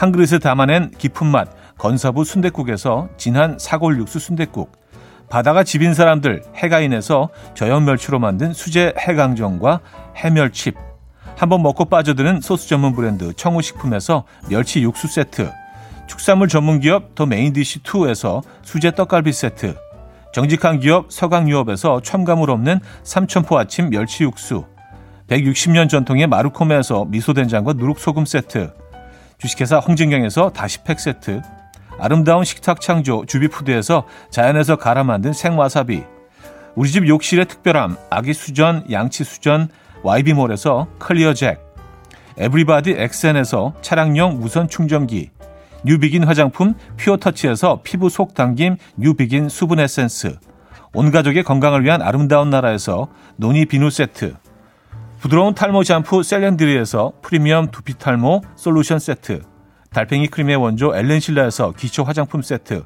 한 0.00 0.12
그릇에 0.12 0.38
담아낸 0.38 0.90
깊은 0.96 1.26
맛 1.26 1.50
건사부 1.76 2.24
순댓국에서 2.24 3.10
진한 3.18 3.58
사골 3.58 3.98
육수 3.98 4.18
순댓국. 4.18 4.72
바다가 5.28 5.62
집인 5.62 5.92
사람들 5.92 6.42
해가인에서 6.56 7.28
저염 7.52 7.84
멸치로 7.84 8.18
만든 8.18 8.54
수제 8.54 8.94
해강정과 8.98 9.80
해멸칩. 10.16 10.74
한번 11.36 11.62
먹고 11.62 11.84
빠져드는 11.84 12.40
소스 12.40 12.66
전문 12.66 12.94
브랜드 12.94 13.34
청우식품에서 13.34 14.24
멸치 14.48 14.80
육수 14.80 15.06
세트. 15.06 15.52
축산물 16.06 16.48
전문 16.48 16.80
기업 16.80 17.14
더 17.14 17.26
메인디시 17.26 17.80
2에서 17.80 18.42
수제 18.62 18.92
떡갈비 18.92 19.34
세트. 19.34 19.76
정직한 20.32 20.80
기업 20.80 21.12
서강유업에서 21.12 22.00
첨가물 22.00 22.50
없는 22.50 22.80
삼천포 23.02 23.58
아침 23.58 23.90
멸치 23.90 24.24
육수. 24.24 24.64
160년 25.28 25.90
전통의 25.90 26.26
마루코메에서 26.26 27.04
미소된장과 27.04 27.74
누룩소금 27.74 28.24
세트 28.24 28.79
주식회사 29.40 29.78
홍진경에서 29.78 30.50
다시팩 30.50 31.00
세트, 31.00 31.40
아름다운 31.98 32.44
식탁 32.44 32.80
창조 32.80 33.24
주비푸드에서 33.24 34.04
자연에서 34.30 34.76
갈아 34.76 35.02
만든 35.02 35.32
생와사비, 35.32 36.04
우리 36.74 36.90
집 36.90 37.08
욕실의 37.08 37.46
특별함 37.46 37.96
아기 38.10 38.34
수전 38.34 38.84
양치 38.90 39.24
수전 39.24 39.68
YB몰에서 40.02 40.88
클리어 40.98 41.32
잭, 41.32 41.58
에브리바디 42.36 42.96
엑센에서 42.98 43.72
차량용 43.80 44.40
무선 44.40 44.68
충전기, 44.68 45.30
뉴비긴 45.84 46.24
화장품 46.24 46.74
퓨어터치에서 46.98 47.80
피부 47.82 48.10
속 48.10 48.34
당김 48.34 48.76
뉴비긴 48.98 49.48
수분 49.48 49.80
에센스, 49.80 50.38
온 50.92 51.10
가족의 51.10 51.44
건강을 51.44 51.82
위한 51.82 52.02
아름다운 52.02 52.50
나라에서 52.50 53.08
노니 53.36 53.64
비누 53.66 53.88
세트, 53.88 54.34
부드러운 55.20 55.54
탈모 55.54 55.82
샴푸 55.82 56.22
셀렌드리에서 56.22 57.12
프리미엄 57.20 57.70
두피 57.70 57.98
탈모 57.98 58.40
솔루션 58.56 58.98
세트, 58.98 59.42
달팽이 59.90 60.28
크림의 60.28 60.56
원조 60.56 60.96
엘렌실라에서 60.96 61.72
기초 61.72 62.04
화장품 62.04 62.40
세트, 62.40 62.84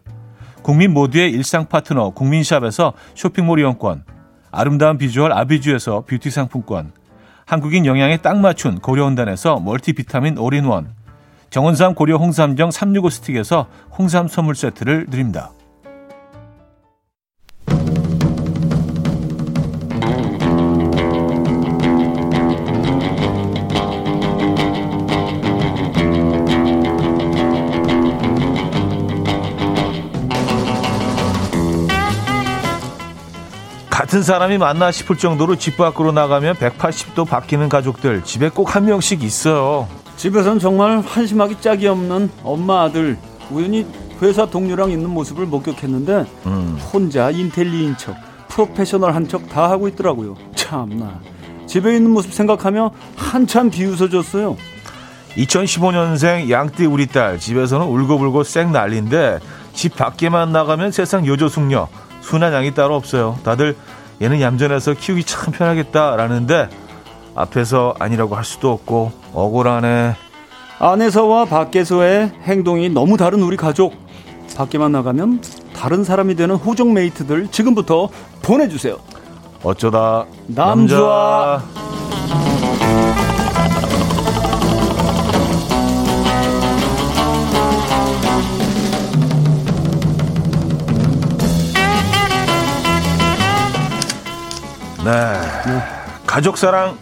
국민 0.63 0.93
모두의 0.93 1.31
일상 1.31 1.67
파트너 1.67 2.11
국민샵에서 2.11 2.95
쇼핑몰 3.15 3.61
이용권, 3.61 4.05
아름다운 4.51 4.99
비주얼 4.99 5.33
아비주에서 5.33 6.07
뷰티 6.09 6.31
상품권, 6.31 6.93
한국인 7.47 7.87
영양에 7.87 8.17
딱 8.17 8.37
맞춘 8.39 8.81
고려은단에서 8.81 9.61
멀티비타민 9.61 10.37
올인원, 10.37 10.93
정원삼 11.51 11.95
고려 11.95 12.17
홍삼정 12.17 12.73
365 12.73 13.11
스틱에서 13.11 13.69
홍삼 13.97 14.27
선물 14.27 14.57
세트를 14.57 15.07
드립니다. 15.07 15.53
같은 34.15 34.23
사람이 34.23 34.59
맞나 34.59 34.93
싶을 34.93 35.17
정도로 35.17 35.57
집 35.57 35.77
밖으로 35.77 36.13
나가면 36.13 36.55
180도 36.55 37.27
바뀌는 37.27 37.69
가족들 37.69 38.23
집에 38.23 38.49
꼭 38.49 38.77
한 38.77 38.85
명씩 38.85 39.25
있어요. 39.25 39.89
집에선 40.17 40.61
정말 40.61 41.01
한심하기 41.01 41.61
짝이 41.61 41.89
없는 41.89 42.31
엄마 42.45 42.83
아들 42.83 43.19
우연히 43.51 43.85
회사 44.23 44.47
동료랑 44.47 44.93
있는 44.93 45.11
모습을 45.11 45.47
목격했는데 45.47 46.27
음. 46.47 46.79
혼자 46.93 47.31
인텔리인 47.31 47.97
척 47.97 48.15
프로페셔널한 48.51 49.27
척 49.27 49.49
다 49.49 49.69
하고 49.69 49.89
있더라고요. 49.89 50.37
참나 50.55 51.19
집에 51.67 51.97
있는 51.97 52.13
모습 52.13 52.33
생각하며 52.33 52.93
한참 53.17 53.69
비웃어줬어요. 53.69 54.57
2015년생 55.37 56.51
양띠 56.51 56.87
우리 56.87 57.09
딸 57.09 57.41
집에서는 57.41 57.85
울고불고 57.85 58.45
쌩 58.45 58.71
난리인데 58.71 59.41
집 59.73 59.97
밖에만 59.97 60.53
나가면 60.53 60.93
세상 60.93 61.27
요조숙녀 61.27 61.89
순한 62.21 62.53
양이 62.53 62.73
따로 62.73 62.95
없어요. 62.95 63.41
다들 63.43 63.75
얘는 64.23 64.41
얌전해서 64.41 64.95
키우기 64.95 65.25
참 65.25 65.53
편하겠다라는데 65.53 66.69
앞에서 67.35 67.95
아니라고 67.99 68.37
할 68.37 68.45
수도 68.45 68.71
없고 68.73 69.13
억울하네. 69.33 70.15
안에서와 70.79 71.47
밖에서의 71.47 72.33
행동이 72.43 72.89
너무 72.91 73.17
다른 73.17 73.43
우리 73.43 73.57
가족. 73.57 73.95
밖에만 74.57 74.93
나가면 74.93 75.43
다른 75.75 76.05
사람이 76.05 76.37
되는 76.37 76.55
호정 76.55 76.93
메이트들 76.95 77.49
지금부터 77.49 78.09
보내주세요. 78.43 78.97
어쩌다 79.63 80.27
남자. 80.47 81.63
네. 95.05 95.11
네. 95.67 95.83
가족 96.27 96.57
사랑, 96.57 96.97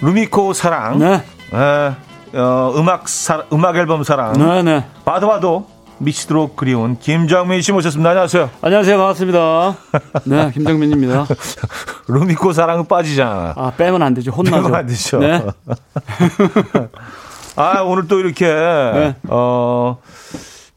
루미코 0.00 0.52
사랑. 0.52 0.98
네. 0.98 1.22
네. 1.52 2.38
어, 2.38 2.72
음악 2.76 3.08
사, 3.08 3.42
음악 3.52 3.76
앨범 3.76 4.04
사랑. 4.04 4.34
네, 4.34 4.62
네. 4.62 4.86
봐도 5.04 5.26
봐도 5.26 5.66
미치도록 5.98 6.54
그리운 6.54 6.96
김정민 6.98 7.60
씨 7.60 7.72
모셨습니다. 7.72 8.10
안녕하세요. 8.10 8.50
안녕하세요. 8.62 8.96
반갑습니다. 8.96 9.76
네, 10.24 10.50
김정민입니다. 10.52 11.26
루미코 12.06 12.52
사랑은 12.52 12.86
빠지잖아. 12.86 13.54
아, 13.56 13.72
빼면 13.76 14.00
안 14.00 14.14
되죠. 14.14 14.30
혼나죠. 14.30 14.56
빼면 14.62 14.74
안 14.74 14.86
되죠. 14.86 15.18
네. 15.18 15.44
아, 17.56 17.80
오늘 17.82 18.06
또 18.06 18.20
이렇게 18.20 18.46
네. 18.46 19.16
어 19.28 19.98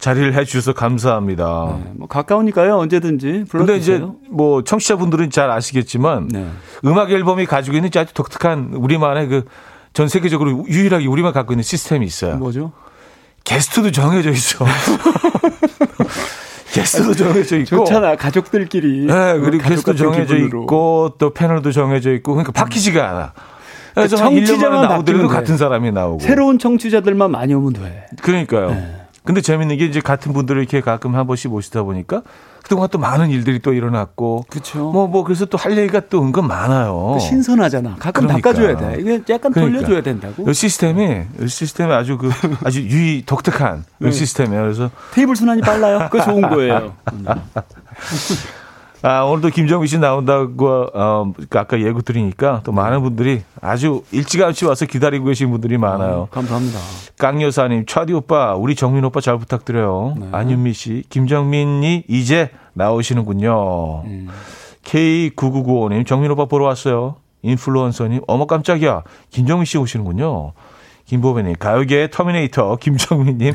자리를 0.03 0.33
해주셔서 0.35 0.73
감사합니다. 0.73 1.77
네, 1.83 1.91
뭐 1.95 2.07
가까우니까요 2.07 2.77
언제든지 2.77 3.45
불러주세요. 3.49 3.57
근데 3.57 3.75
이제 3.77 4.03
뭐 4.29 4.63
청취자분들은 4.63 5.29
잘 5.29 5.49
아시겠지만 5.49 6.27
네. 6.31 6.47
음악 6.85 7.11
앨범이 7.11 7.45
가지고 7.45 7.77
있는 7.77 7.89
아주 7.95 8.13
독특한 8.13 8.71
우리만의 8.73 9.27
그 9.27 9.43
전 9.93 10.07
세계적으로 10.07 10.65
유일하게 10.67 11.05
우리만 11.05 11.33
갖고 11.33 11.53
있는 11.53 11.63
시스템이 11.63 12.05
있어요. 12.05 12.37
뭐죠? 12.37 12.71
게스트도 13.43 13.91
정해져 13.91 14.31
있어. 14.31 14.65
게스트도 16.73 17.13
정해져 17.13 17.57
있고. 17.59 17.75
좋잖아, 17.77 18.15
가족들끼리. 18.15 19.05
네, 19.05 19.39
그리고 19.39 19.63
게스트도 19.63 19.95
정해져 19.95 20.33
기분으로. 20.33 20.63
있고, 20.63 21.13
또 21.19 21.31
패널도 21.31 21.71
정해져 21.71 22.11
있고, 22.13 22.33
그러니까 22.33 22.51
바뀌지가 22.51 23.09
않아. 23.09 23.33
그래서 23.93 24.17
청취자만 24.17 24.89
나오더라도 24.89 25.27
같은 25.27 25.57
사람이 25.57 25.91
나오고. 25.91 26.19
새로운 26.19 26.57
청취자들만 26.57 27.29
많이 27.29 27.53
오면 27.53 27.73
돼. 27.73 28.07
그러니까요. 28.23 28.71
네. 28.71 29.02
근데 29.25 29.41
재밌는 29.41 29.77
게 29.77 29.86
이제 29.86 30.01
같은 30.01 30.33
분들을 30.33 30.62
이렇게 30.62 30.81
가끔 30.81 31.15
한 31.15 31.25
번씩 31.27 31.49
모시다 31.51 31.83
보니까 31.83 32.23
그동안 32.62 32.88
또 32.91 32.97
많은 32.97 33.29
일들이 33.29 33.59
또 33.59 33.73
일어났고. 33.73 34.45
그렇죠. 34.49 34.91
뭐, 34.91 35.07
뭐, 35.07 35.23
그래서 35.23 35.45
또 35.45 35.57
할 35.57 35.77
얘기가 35.77 36.01
또 36.09 36.21
은근 36.23 36.45
많아요. 36.47 37.12
그 37.15 37.19
신선하잖아. 37.19 37.95
가끔 37.99 38.27
그러니까. 38.27 38.49
바꿔줘야 38.51 38.77
돼. 38.77 38.97
이게 39.01 39.21
약간 39.29 39.51
그러니까. 39.51 39.79
돌려줘야 39.79 40.01
된다고. 40.01 40.49
이 40.49 40.53
시스템이, 40.53 41.21
이 41.41 41.47
시스템이 41.47 41.91
아주 41.93 42.17
그, 42.17 42.29
아주 42.63 42.81
유의, 42.81 43.23
독특한 43.25 43.83
이 44.01 44.05
네. 44.05 44.12
시스템이에요. 44.12 44.62
그래서 44.63 44.89
테이블 45.13 45.36
순환이 45.36 45.62
빨라요. 45.62 46.07
그거 46.12 46.23
좋은 46.23 46.41
거예요. 46.41 46.93
음. 49.03 49.07
아, 49.09 49.23
오늘도 49.23 49.49
김정미 49.49 49.87
씨 49.87 49.97
나온다고, 49.99 50.87
어, 50.93 51.33
그 51.49 51.59
아까 51.59 51.79
예고 51.79 52.01
드리니까 52.01 52.61
또 52.63 52.71
많은 52.71 53.01
분들이 53.01 53.41
아주 53.61 54.03
일찌감치 54.11 54.65
와서 54.65 54.85
기다리고 54.85 55.25
계신 55.25 55.51
분들이 55.51 55.77
많아요. 55.77 56.29
감사합니다. 56.31 56.79
깡 57.17 57.41
여사님, 57.41 57.85
차디 57.85 58.13
오빠, 58.13 58.55
우리 58.55 58.75
정민 58.75 59.03
오빠 59.03 59.19
잘 59.21 59.37
부탁드려요. 59.37 60.15
네. 60.19 60.27
안윤미 60.31 60.73
씨, 60.73 61.03
김정민이 61.09 62.05
이제 62.07 62.49
나오시는군요. 62.73 64.03
음. 64.05 64.29
K9995님, 64.83 66.05
정민 66.05 66.31
오빠 66.31 66.45
보러 66.45 66.65
왔어요. 66.65 67.15
인플루언서님, 67.41 68.21
어머 68.27 68.45
깜짝이야. 68.45 69.03
김정민 69.29 69.65
씨 69.65 69.77
오시는군요. 69.77 70.53
김보배님, 71.05 71.55
가요계의 71.59 72.11
터미네이터, 72.11 72.77
김정민님. 72.81 73.53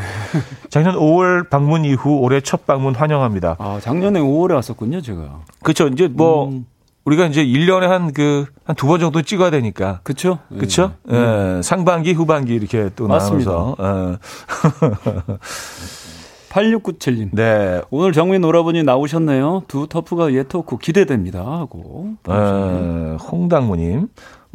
작년 0.70 0.94
5월 0.96 1.48
방문 1.48 1.84
이후 1.84 2.18
올해 2.18 2.40
첫 2.40 2.66
방문 2.66 2.94
환영합니다. 2.94 3.56
아, 3.58 3.78
작년에 3.80 4.20
5월에 4.20 4.54
왔었군요, 4.54 5.00
제가. 5.00 5.40
그렇죠. 5.62 5.88
이제 5.88 6.08
뭐, 6.08 6.48
음. 6.48 6.66
우리가 7.06 7.24
이제 7.26 7.42
1년에 7.44 7.87
한 7.87 8.12
그, 8.12 8.44
한 8.64 8.76
두 8.76 8.87
번 8.87 9.00
정도 9.00 9.22
찍어야 9.22 9.50
되니까. 9.50 10.00
그쵸? 10.02 10.40
그렇죠? 10.54 10.92
예. 11.11 11.16
예, 11.56 11.62
상반기, 11.62 12.12
후반기 12.12 12.54
이렇게 12.54 12.90
또 12.94 13.06
맞습니다. 13.08 13.50
나눠서. 13.50 13.76
예. 13.80 14.18
8697님. 16.50 17.28
네. 17.32 17.80
오늘 17.90 18.12
정민 18.12 18.42
오라버니 18.44 18.82
나오셨네요. 18.82 19.64
두 19.68 19.87
터프가 19.87 20.32
예토크 20.32 20.78
기대됩니다. 20.78 21.40
하고. 21.40 22.12
에, 22.28 23.16
홍당무님. 23.16 24.08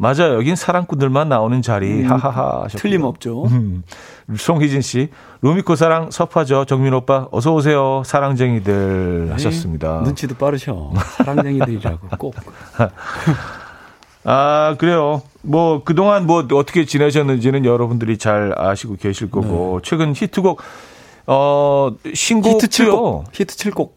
맞아요. 0.04 0.34
여긴 0.34 0.54
사랑꾼들만 0.54 1.30
나오는 1.30 1.62
자리. 1.62 2.02
하하하. 2.02 2.64
하셨고요. 2.64 2.78
틀림없죠. 2.80 3.44
음. 3.46 3.82
송희진 4.36 4.82
씨. 4.82 5.08
루미코 5.40 5.76
사랑 5.76 6.10
섭하죠. 6.10 6.66
정민 6.66 6.92
오빠. 6.92 7.26
어서 7.30 7.54
오세요. 7.54 8.02
사랑쟁이들 8.04 9.30
하셨습니다. 9.32 10.02
눈치도 10.04 10.34
빠르셔. 10.34 10.92
사랑쟁이들이라고 11.16 12.08
꼭. 12.18 12.34
아, 14.24 14.76
그래요. 14.78 15.22
뭐, 15.40 15.82
그동안 15.84 16.26
뭐, 16.26 16.46
어떻게 16.52 16.84
지내셨는지는 16.84 17.64
여러분들이 17.64 18.18
잘 18.18 18.52
아시고 18.56 18.96
계실 18.96 19.30
거고, 19.30 19.80
최근 19.82 20.14
히트곡, 20.14 20.60
어, 21.26 21.90
신곡. 22.12 22.62
히트 22.62 22.66
7곡. 22.68 23.24
히트 23.32 23.56
7곡. 23.56 23.90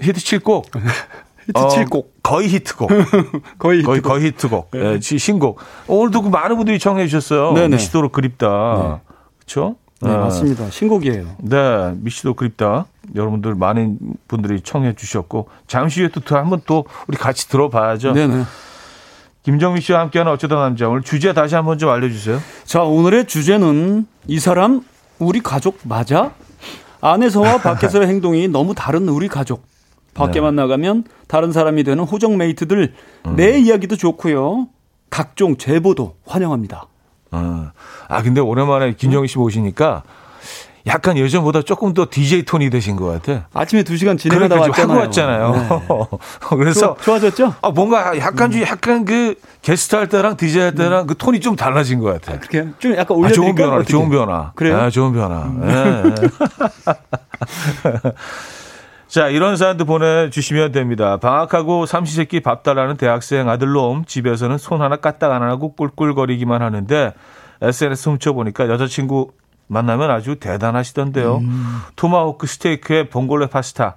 히트 0.00 0.20
7곡. 0.20 0.64
히트 1.46 1.58
어, 1.58 1.68
7곡. 1.68 2.06
거의 2.22 2.48
히트곡. 2.48 2.88
거의 3.58 3.82
거의 3.82 3.98
히트곡. 3.98 4.02
거의 4.02 4.24
히트곡. 4.26 4.70
예, 4.74 4.98
지- 5.00 5.18
신곡. 5.18 5.58
오늘도 5.88 6.22
그 6.22 6.28
많은 6.28 6.56
분들이 6.56 6.78
청해 6.78 7.06
주셨어요. 7.06 7.52
네네. 7.52 7.76
미치도록 7.76 8.10
그립다. 8.10 9.00
그렇죠? 9.38 9.76
네, 10.00 10.08
맞습니다. 10.16 10.68
신곡이에요. 10.70 11.26
네, 11.38 11.92
미치도록 11.96 12.34
그립다. 12.34 12.86
여러분들 13.14 13.54
많은 13.54 13.98
분들이 14.28 14.60
청해 14.60 14.94
주셨고 14.94 15.48
잠시 15.66 16.00
후에 16.00 16.08
또 16.12 16.36
한번 16.36 16.60
또 16.66 16.84
우리 17.08 17.16
같이 17.16 17.48
들어봐야죠. 17.48 18.12
네네. 18.12 18.44
김정민 19.42 19.82
씨와 19.82 20.00
함께하는 20.00 20.30
어쩌다 20.32 20.56
남자 20.56 20.88
오늘 20.88 21.02
주제 21.02 21.32
다시 21.32 21.54
한번 21.56 21.78
좀 21.78 21.90
알려주세요. 21.90 22.40
자, 22.64 22.82
오늘의 22.82 23.26
주제는 23.26 24.06
이 24.28 24.38
사람 24.38 24.82
우리 25.18 25.40
가족 25.40 25.78
맞아? 25.84 26.32
안에서와 27.00 27.58
밖에서의 27.62 28.06
행동이 28.06 28.46
너무 28.48 28.74
다른 28.74 29.08
우리 29.08 29.26
가족. 29.28 29.64
밖에만 30.14 30.54
나가면 30.56 31.04
다른 31.28 31.52
사람이 31.52 31.84
되는 31.84 32.04
호정 32.04 32.36
메이트들 32.36 32.94
내 33.36 33.58
이야기도 33.58 33.96
좋고요. 33.96 34.68
각종 35.10 35.56
제보도 35.56 36.16
환영합니다. 36.26 36.86
어. 37.32 37.70
아 38.08 38.22
근데 38.22 38.40
오랜만에 38.40 38.92
김정민 38.94 39.26
씨 39.28 39.38
모시니까 39.38 40.02
약간 40.86 41.16
예전보다 41.16 41.62
조금 41.62 41.94
더 41.94 42.06
DJ 42.10 42.42
톤이 42.44 42.68
되신 42.68 42.96
것 42.96 43.06
같아. 43.06 43.46
아침에 43.54 43.84
2 43.84 43.96
시간 43.96 44.18
진행하다 44.18 44.48
그러니까 44.56 44.82
좀 44.82 44.90
왔잖아요. 44.96 45.44
하고 45.44 45.50
네. 45.54 45.66
왔잖아요. 45.68 46.08
그래서 46.58 46.94
좋- 46.96 47.02
좋아졌죠? 47.04 47.54
아, 47.62 47.70
뭔가 47.70 48.18
약간 48.18 48.50
좀 48.50 48.62
약간 48.62 49.04
그 49.04 49.36
게스트 49.62 49.94
할 49.94 50.08
때랑 50.08 50.36
DJ 50.36 50.60
할 50.60 50.74
때랑 50.74 51.06
그 51.06 51.16
톤이 51.16 51.38
좀 51.40 51.54
달라진 51.54 52.00
것 52.00 52.20
같아. 52.20 52.36
그렇게 52.40 52.68
좀 52.80 52.92
약간 52.96 53.16
아, 53.16 53.20
올려드릴까? 53.20 53.44
좋은 53.44 53.54
변화, 53.54 53.76
어떻게? 53.76 53.90
좋은 53.92 54.10
변화. 54.10 54.52
그래요? 54.56 54.74
음. 54.74 54.80
아, 54.80 54.90
좋은 54.90 55.12
변화. 55.12 55.52
예, 55.62 56.02
예. 56.08 56.14
자, 59.12 59.28
이런 59.28 59.58
사연도 59.58 59.84
보내주시면 59.84 60.72
됩니다. 60.72 61.18
방학하고 61.18 61.84
삼시세끼 61.84 62.40
밥 62.40 62.62
달라는 62.62 62.96
대학생 62.96 63.46
아들놈 63.46 64.06
집에서는 64.06 64.56
손 64.56 64.80
하나 64.80 64.96
까딱 64.96 65.30
안 65.32 65.42
하고 65.42 65.74
꿀꿀거리기만 65.74 66.62
하는데 66.62 67.12
SNS 67.60 68.08
훔쳐보니까 68.08 68.70
여자친구 68.70 69.32
만나면 69.66 70.10
아주 70.10 70.36
대단하시던데요. 70.36 71.36
음. 71.42 71.80
토마호크 71.94 72.46
스테이크에 72.46 73.10
봉골레 73.10 73.48
파스타. 73.48 73.96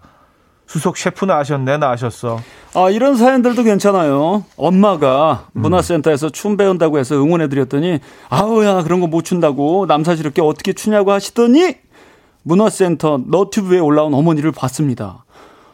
수석 0.68 0.98
셰프 0.98 1.24
나 1.24 1.38
하셨네, 1.38 1.78
나 1.78 1.92
하셨어. 1.92 2.40
아, 2.74 2.90
이런 2.90 3.16
사연들도 3.16 3.64
괜찮아요. 3.64 4.44
엄마가 4.58 5.46
음. 5.54 5.62
문화센터에서 5.62 6.30
춤 6.30 6.58
배운다고 6.58 6.98
해서 7.00 7.16
응원해드렸더니, 7.16 8.00
아우야, 8.30 8.82
그런 8.84 9.00
거 9.00 9.08
못 9.08 9.24
춘다고 9.24 9.86
남사스럽게 9.86 10.42
어떻게 10.42 10.74
추냐고 10.74 11.12
하시더니, 11.12 11.76
문화센터 12.50 13.22
너튜브에 13.28 13.80
올라온 13.80 14.14
어머니를 14.14 14.52
봤습니다. 14.52 15.26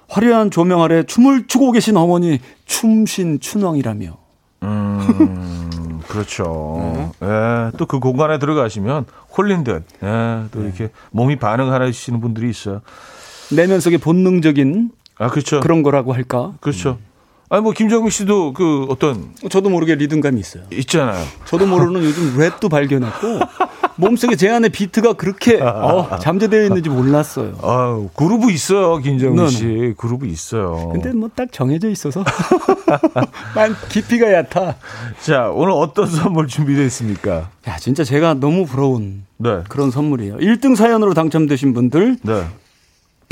화려한 0.08 0.52
조명 0.52 0.82
아래 0.82 1.04
춤을 1.04 1.48
추고 1.48 1.72
계신 1.72 1.96
어머니, 1.98 2.40
춤신 2.66 3.40
춘왕이라며. 3.42 4.18
음, 4.64 6.02
그렇죠. 6.08 7.12
예, 7.22 7.72
또 7.78 7.86
그 7.86 8.00
공간에 8.00 8.40
들어가시면 8.40 9.06
홀린 9.38 9.64
듯, 9.64 9.84
예, 10.04 10.44
또 10.52 10.64
이렇게 10.64 10.90
몸이 11.12 11.38
반응하시는 11.38 12.20
분들이 12.22 12.50
있어요. 12.50 12.82
내면 13.52 13.80
속에 13.80 13.98
본능적인 13.98 14.92
아, 15.18 15.28
그렇죠. 15.30 15.60
그런 15.60 15.84
거라고 15.84 16.14
할까? 16.14 16.54
그렇죠. 16.62 16.98
아니, 17.50 17.62
뭐, 17.62 17.74
김정민 17.74 18.10
씨도 18.10 18.54
그 18.54 18.86
어떤, 18.90 19.34
저도 19.50 19.70
모르게 19.70 19.96
리듬감이 19.96 20.40
있어요. 20.40 20.64
있잖아요. 20.72 21.22
저도 21.46 21.66
모르는 21.68 22.02
요즘 22.02 22.38
랩도 22.38 22.70
발견했고, 22.70 23.40
몸속에 24.02 24.36
제 24.36 24.50
안에 24.50 24.70
비트가 24.70 25.14
그렇게 25.14 25.62
어, 25.62 26.18
잠재되어 26.20 26.64
있는지 26.64 26.90
몰랐어요. 26.90 27.54
아유, 27.62 28.10
그루브 28.16 28.52
있어요, 28.52 28.98
김정민 28.98 29.38
네네. 29.46 29.50
씨. 29.50 29.94
그루브 29.98 30.26
있어요. 30.26 30.90
근데 30.92 31.12
뭐 31.14 31.30
딱 31.36 31.50
정해져 31.52 31.88
있어서 31.90 32.26
난 33.56 33.74
깊이가 33.90 34.34
얕아. 34.34 34.76
자, 35.22 35.50
오늘 35.54 35.72
어떤 35.72 36.08
선물 36.08 36.48
준비되어 36.48 36.84
있습니까? 36.86 37.50
야 37.68 37.78
진짜 37.78 38.04
제가 38.04 38.34
너무 38.34 38.66
부러운 38.66 39.24
네. 39.38 39.60
그런 39.70 39.92
선물이에요. 39.92 40.38
1등 40.38 40.76
사연으로 40.76 41.14
당첨되신 41.14 41.74
분들 41.74 42.18
네. 42.24 42.44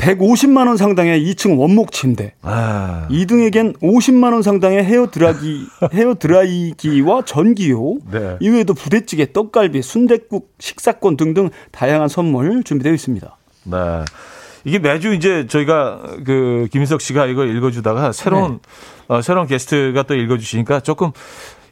150만 0.00 0.66
원 0.66 0.76
상당의 0.76 1.22
2층 1.26 1.58
원목 1.58 1.92
침대. 1.92 2.32
아, 2.42 3.06
2등에겐 3.10 3.78
50만 3.80 4.32
원 4.32 4.42
상당의 4.42 4.82
헤어 4.84 5.10
드라기 5.10 5.66
헤어 5.92 6.14
드라이기와 6.14 7.24
전기요. 7.24 7.98
네. 8.10 8.36
이외에도 8.40 8.74
부대찌개, 8.74 9.32
떡갈비, 9.32 9.82
순댓국, 9.82 10.54
식사권 10.58 11.16
등등 11.16 11.50
다양한 11.70 12.08
선물 12.08 12.64
준비되어 12.64 12.92
있습니다. 12.94 13.36
네. 13.64 13.76
이게 14.64 14.78
매주 14.78 15.14
이제 15.14 15.46
저희가 15.46 16.02
그 16.24 16.68
김인석 16.72 17.00
씨가 17.00 17.26
이거 17.26 17.44
읽어주다가 17.44 18.12
새로운 18.12 18.52
네. 18.52 18.58
어, 19.08 19.22
새로운 19.22 19.46
게스트가 19.46 20.04
또 20.04 20.14
읽어주시니까 20.14 20.80
조금 20.80 21.12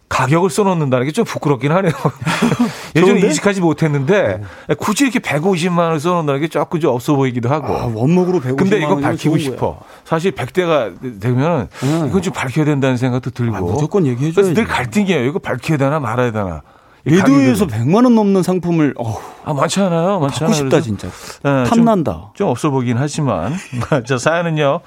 가격을 0.09 0.49
써놓는다는 0.51 1.07
게 1.07 1.13
좀 1.13 1.25
부끄럽긴 1.25 1.73
하네요. 1.73 1.93
예전에? 2.97 3.21
인식하지 3.21 3.61
못했는데 3.61 4.43
굳이 4.79 5.05
이렇게 5.05 5.19
150만 5.19 5.79
원을 5.79 6.01
써놓는다는 6.01 6.41
게 6.41 6.49
조금 6.49 6.81
좀 6.81 6.95
없어 6.95 7.15
보이기도 7.15 7.49
하고. 7.49 7.67
아, 7.77 7.91
원목으로 7.93 8.41
150만 8.41 8.57
근데 8.57 8.79
이거 8.79 8.95
원 8.95 9.03
밝히고. 9.03 9.39
싶어. 9.39 9.79
사실 10.05 10.33
100대가 10.33 11.21
되면 11.21 11.69
음. 11.83 12.07
이건 12.09 12.23
좀 12.23 12.33
밝혀야 12.33 12.65
된다는 12.65 12.97
생각도 12.97 13.31
들고. 13.31 13.57
아, 13.57 13.61
무조건 13.61 14.07
얘기해 14.07 14.33
그래서. 14.33 14.55
늘 14.55 14.65
갈등이에요. 14.67 15.25
이거 15.25 15.39
밝혀야 15.39 15.77
되나 15.77 16.01
말아야 16.01 16.33
되나. 16.33 16.63
가격을. 17.07 17.67
100만 17.67 18.05
원 18.05 18.15
넘는 18.15 18.43
상품을 18.43 18.95
어, 18.99 19.17
아, 19.45 19.53
많지 19.55 19.81
않아요. 19.81 20.19
많지 20.21 20.41
갖고 20.41 20.47
않아요. 20.47 20.55
싶다 20.55 20.81
진짜. 20.81 21.09
예, 21.09 21.65
좀- 21.69 21.85
탐난다. 21.85 22.31
좀 22.35 22.49
없어 22.49 22.71
보긴 22.71 22.97
하지만. 22.99 23.55
자, 24.07 24.19
사연은요. 24.19 24.81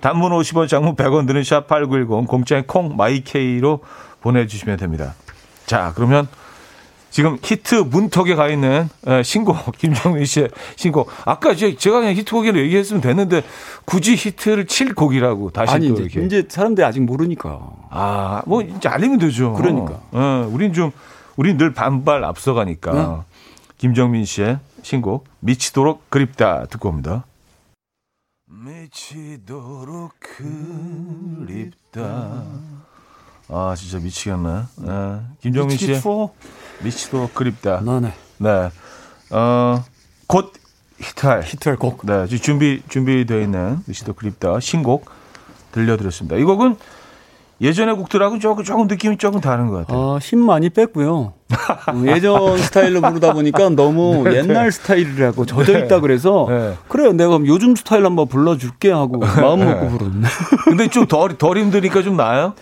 단문 0.00 0.32
50원, 0.32 0.66
장문 0.68 0.96
100원 0.96 1.26
드는 1.28 1.42
샵8910, 1.42 2.26
공짜인 2.26 2.64
콩, 2.66 2.96
마이케이로 2.96 3.80
보내주시면 4.22 4.76
됩니다. 4.78 5.14
자, 5.66 5.92
그러면 5.94 6.26
지금 7.10 7.36
히트 7.42 7.74
문턱에 7.74 8.34
가 8.34 8.48
있는 8.48 8.88
에, 9.06 9.22
신곡, 9.22 9.72
김정민 9.76 10.24
씨의 10.24 10.48
신곡. 10.76 11.10
아까 11.26 11.54
제- 11.54 11.76
제가 11.76 12.00
그냥 12.00 12.14
히트곡이라고 12.14 12.58
얘기했으면 12.60 13.02
됐는데 13.02 13.42
굳이 13.84 14.14
히트를 14.16 14.66
칠 14.66 14.94
곡이라고 14.94 15.50
다시 15.50 15.74
아니 15.74 15.88
또 15.88 15.94
이제, 15.94 16.02
이렇게. 16.04 16.24
이제 16.24 16.46
사람들이 16.48 16.84
아직 16.86 17.00
모르니까. 17.00 17.60
아, 17.90 18.42
뭐 18.46 18.62
이제 18.62 18.88
알리면 18.88 19.18
되죠. 19.18 19.52
그러니까. 19.52 20.00
어, 20.12 20.48
우린 20.50 20.72
좀 20.72 20.90
우린 21.36 21.58
늘 21.58 21.74
반발 21.74 22.24
앞서가니까. 22.24 22.92
네. 22.92 23.06
김정민 23.76 24.24
씨의 24.24 24.58
신곡 24.82 25.26
미치도록 25.40 26.08
그립다 26.08 26.64
듣고 26.66 26.88
옵니다. 26.88 27.26
미치도록 28.46 30.12
그립다. 31.40 32.44
아 33.52 33.74
진짜 33.76 33.98
미치겠네. 33.98 34.48
네. 34.78 35.20
김정민 35.40 35.76
씨 35.76 36.00
미치도록 36.82 37.34
그립다. 37.34 37.80
네네. 37.80 38.12
네. 38.38 38.70
어, 39.30 39.84
곧 40.26 40.52
히트할 40.98 41.42
히트할 41.44 41.76
곡. 41.76 42.00
네, 42.06 42.26
지금 42.26 42.42
준비 42.42 42.82
준비되어 42.88 43.40
있는 43.40 43.80
미치도록 43.86 44.16
그립다 44.16 44.58
신곡 44.60 45.04
들려드렸습니다. 45.72 46.36
이 46.36 46.44
곡은 46.44 46.76
예전의 47.60 47.94
곡들하고 47.96 48.38
조금 48.40 48.64
조금 48.64 48.86
느낌이 48.88 49.18
조금 49.18 49.40
다른 49.40 49.68
것 49.68 49.86
같아요. 49.86 49.98
어, 49.98 50.18
힘 50.18 50.40
많이 50.44 50.68
뺐고요. 50.68 51.14
어, 51.14 52.02
예전 52.06 52.58
스타일로 52.58 53.00
부르다 53.02 53.34
보니까 53.34 53.68
너무 53.68 54.24
네, 54.24 54.36
옛날 54.38 54.72
스타일이라고 54.72 55.46
젖어 55.46 55.78
있다 55.78 56.00
그래서 56.00 56.46
네. 56.48 56.74
그래요. 56.88 57.12
내가 57.12 57.38
요즘 57.46 57.76
스타일 57.76 58.04
한번 58.04 58.26
불러줄게 58.28 58.90
하고 58.90 59.18
마음 59.18 59.60
먹고 59.64 59.88
부르네. 59.90 60.26
근데 60.64 60.88
좀 60.88 61.06
덜 61.06 61.36
덜 61.36 61.58
힘드니까 61.58 62.02
좀 62.02 62.16
나아요? 62.16 62.54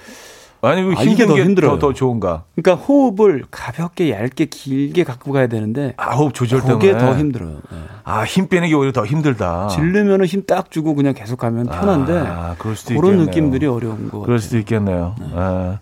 아니 0.63 0.83
아, 0.95 1.03
이게 1.03 1.27
더 1.27 1.37
힘들어. 1.39 1.71
더, 1.71 1.79
더 1.79 1.93
좋은가? 1.95 2.45
그러니까 2.55 2.85
호흡을 2.85 3.45
가볍게 3.51 4.11
얇게 4.11 4.45
길게 4.47 5.05
갖고 5.05 5.33
가야 5.33 5.47
되는데 5.47 5.95
아, 5.97 6.15
호흡 6.17 6.35
조절 6.35 6.61
때문에 6.61 6.79
그게 6.79 6.99
더 6.99 7.17
힘들어요. 7.17 7.61
네. 7.71 7.79
아, 8.05 8.25
힘 8.25 8.49
빼는 8.49 8.69
게 8.69 8.75
오히려 8.75 8.93
더 8.93 9.07
힘들다. 9.07 9.69
질르면은 9.69 10.27
힘 10.27 10.45
딱 10.47 10.71
주고 10.71 10.95
그냥 10.95 11.15
계속 11.15 11.37
가면 11.39 11.67
편한데 11.67 12.19
아, 12.27 12.55
그럴 12.59 12.77
수도 12.77 12.95
그런 12.95 13.13
있겠네요. 13.21 13.27
느낌들이 13.27 13.67
어려운 13.67 14.09
거 14.11 14.21
그럴 14.21 14.39
수도 14.39 14.59
있겠네요. 14.59 15.15
네. 15.19 15.27
아. 15.35 15.79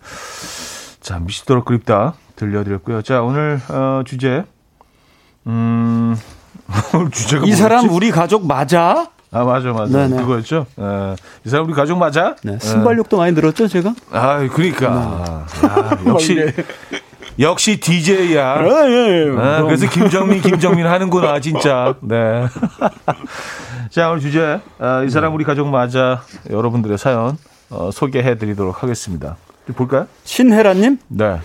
자, 1.01 1.19
미치도록 1.19 1.65
그립다 1.65 2.15
들려드렸고요. 2.37 3.03
자, 3.03 3.23
오늘 3.23 3.61
어, 3.71 4.03
주제 4.05 4.45
음 5.47 6.15
주제가 7.13 7.39
이 7.39 7.47
뭐였지? 7.47 7.57
사람 7.63 7.89
우리 7.89 8.11
가족 8.11 8.47
맞아? 8.47 9.09
아 9.31 9.45
맞아 9.45 9.73
맞아 9.73 9.93
네네. 10.09 10.23
그거였죠. 10.23 10.67
에, 10.79 11.15
이 11.45 11.49
사람 11.49 11.67
우리 11.67 11.75
가족 11.75 11.99
맞아? 11.99 12.35
네, 12.43 12.59
순발력도 12.59 13.19
많이 13.19 13.33
늘었죠 13.33 13.69
제가? 13.69 13.95
아 14.11 14.39
그러니까 14.49 15.45
네. 15.61 15.69
아, 15.69 15.99
역시 16.07 16.35
네. 16.35 16.53
역시 17.39 17.79
DJ야. 17.79 18.55
아, 18.59 18.89
예, 18.89 19.27
예. 19.29 19.39
아, 19.39 19.63
그래서 19.63 19.89
김정민 19.89 20.41
김정민 20.41 20.87
하는구나 20.87 21.41
진짜. 21.41 21.95
네. 22.01 22.47
자 23.91 24.09
오늘 24.11 24.21
주제 24.21 24.61
아, 24.79 25.03
이 25.03 25.11
사람 25.11 25.35
우리 25.35 25.45
가족 25.45 25.69
맞아 25.69 26.23
여러분들의 26.51 26.99
사연 26.99 27.37
어, 27.71 27.91
소개해드리도록 27.93 28.83
하겠습니다. 28.83 29.37
볼까요? 29.77 30.07
신혜라님. 30.25 30.99
네. 31.09 31.39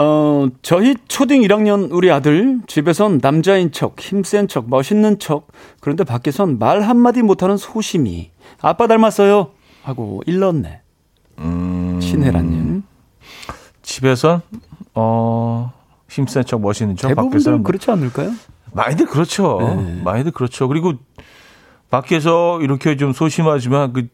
어, 0.00 0.46
저희 0.62 0.94
초딩 1.08 1.42
1학년 1.42 1.88
우리 1.90 2.08
아들 2.12 2.60
집에선 2.68 3.18
남자인 3.18 3.72
척, 3.72 3.98
힘센 3.98 4.46
척, 4.46 4.70
멋있는 4.70 5.18
척. 5.18 5.48
그런데 5.80 6.04
밖에선 6.04 6.60
말 6.60 6.82
한마디 6.82 7.20
못하는 7.20 7.56
소심이. 7.56 8.30
아빠 8.60 8.86
닮았어요. 8.86 9.50
하고 9.82 10.22
일렀네. 10.24 10.82
음... 11.40 11.98
신혜라님. 12.00 12.84
집에선, 13.82 14.42
어, 14.94 15.72
힘센 16.08 16.44
척, 16.44 16.60
멋있는 16.60 16.94
척. 16.94 17.08
대부분들 17.08 17.52
뭐 17.54 17.62
그렇지 17.64 17.90
않을까요? 17.90 18.30
많이들 18.72 19.06
그렇죠. 19.06 19.58
네. 19.60 20.00
많이들 20.04 20.30
그렇죠. 20.30 20.68
그리고 20.68 20.92
밖에서 21.90 22.60
이렇게 22.60 22.96
좀 22.96 23.12
소심하지만 23.12 23.92
그 23.92 24.06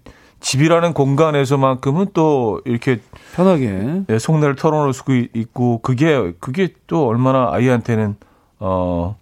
집이라는 0.44 0.92
공간에서만큼은 0.92 2.08
또 2.12 2.60
이렇게 2.66 3.00
편하게 3.34 4.02
예, 4.10 4.18
속내를 4.18 4.56
털어놓을 4.56 4.92
수 4.92 5.02
있고 5.32 5.78
그게 5.78 6.34
그게 6.38 6.68
또 6.86 7.06
얼마나 7.06 7.48
아이한테는 7.50 8.16
어 8.60 9.16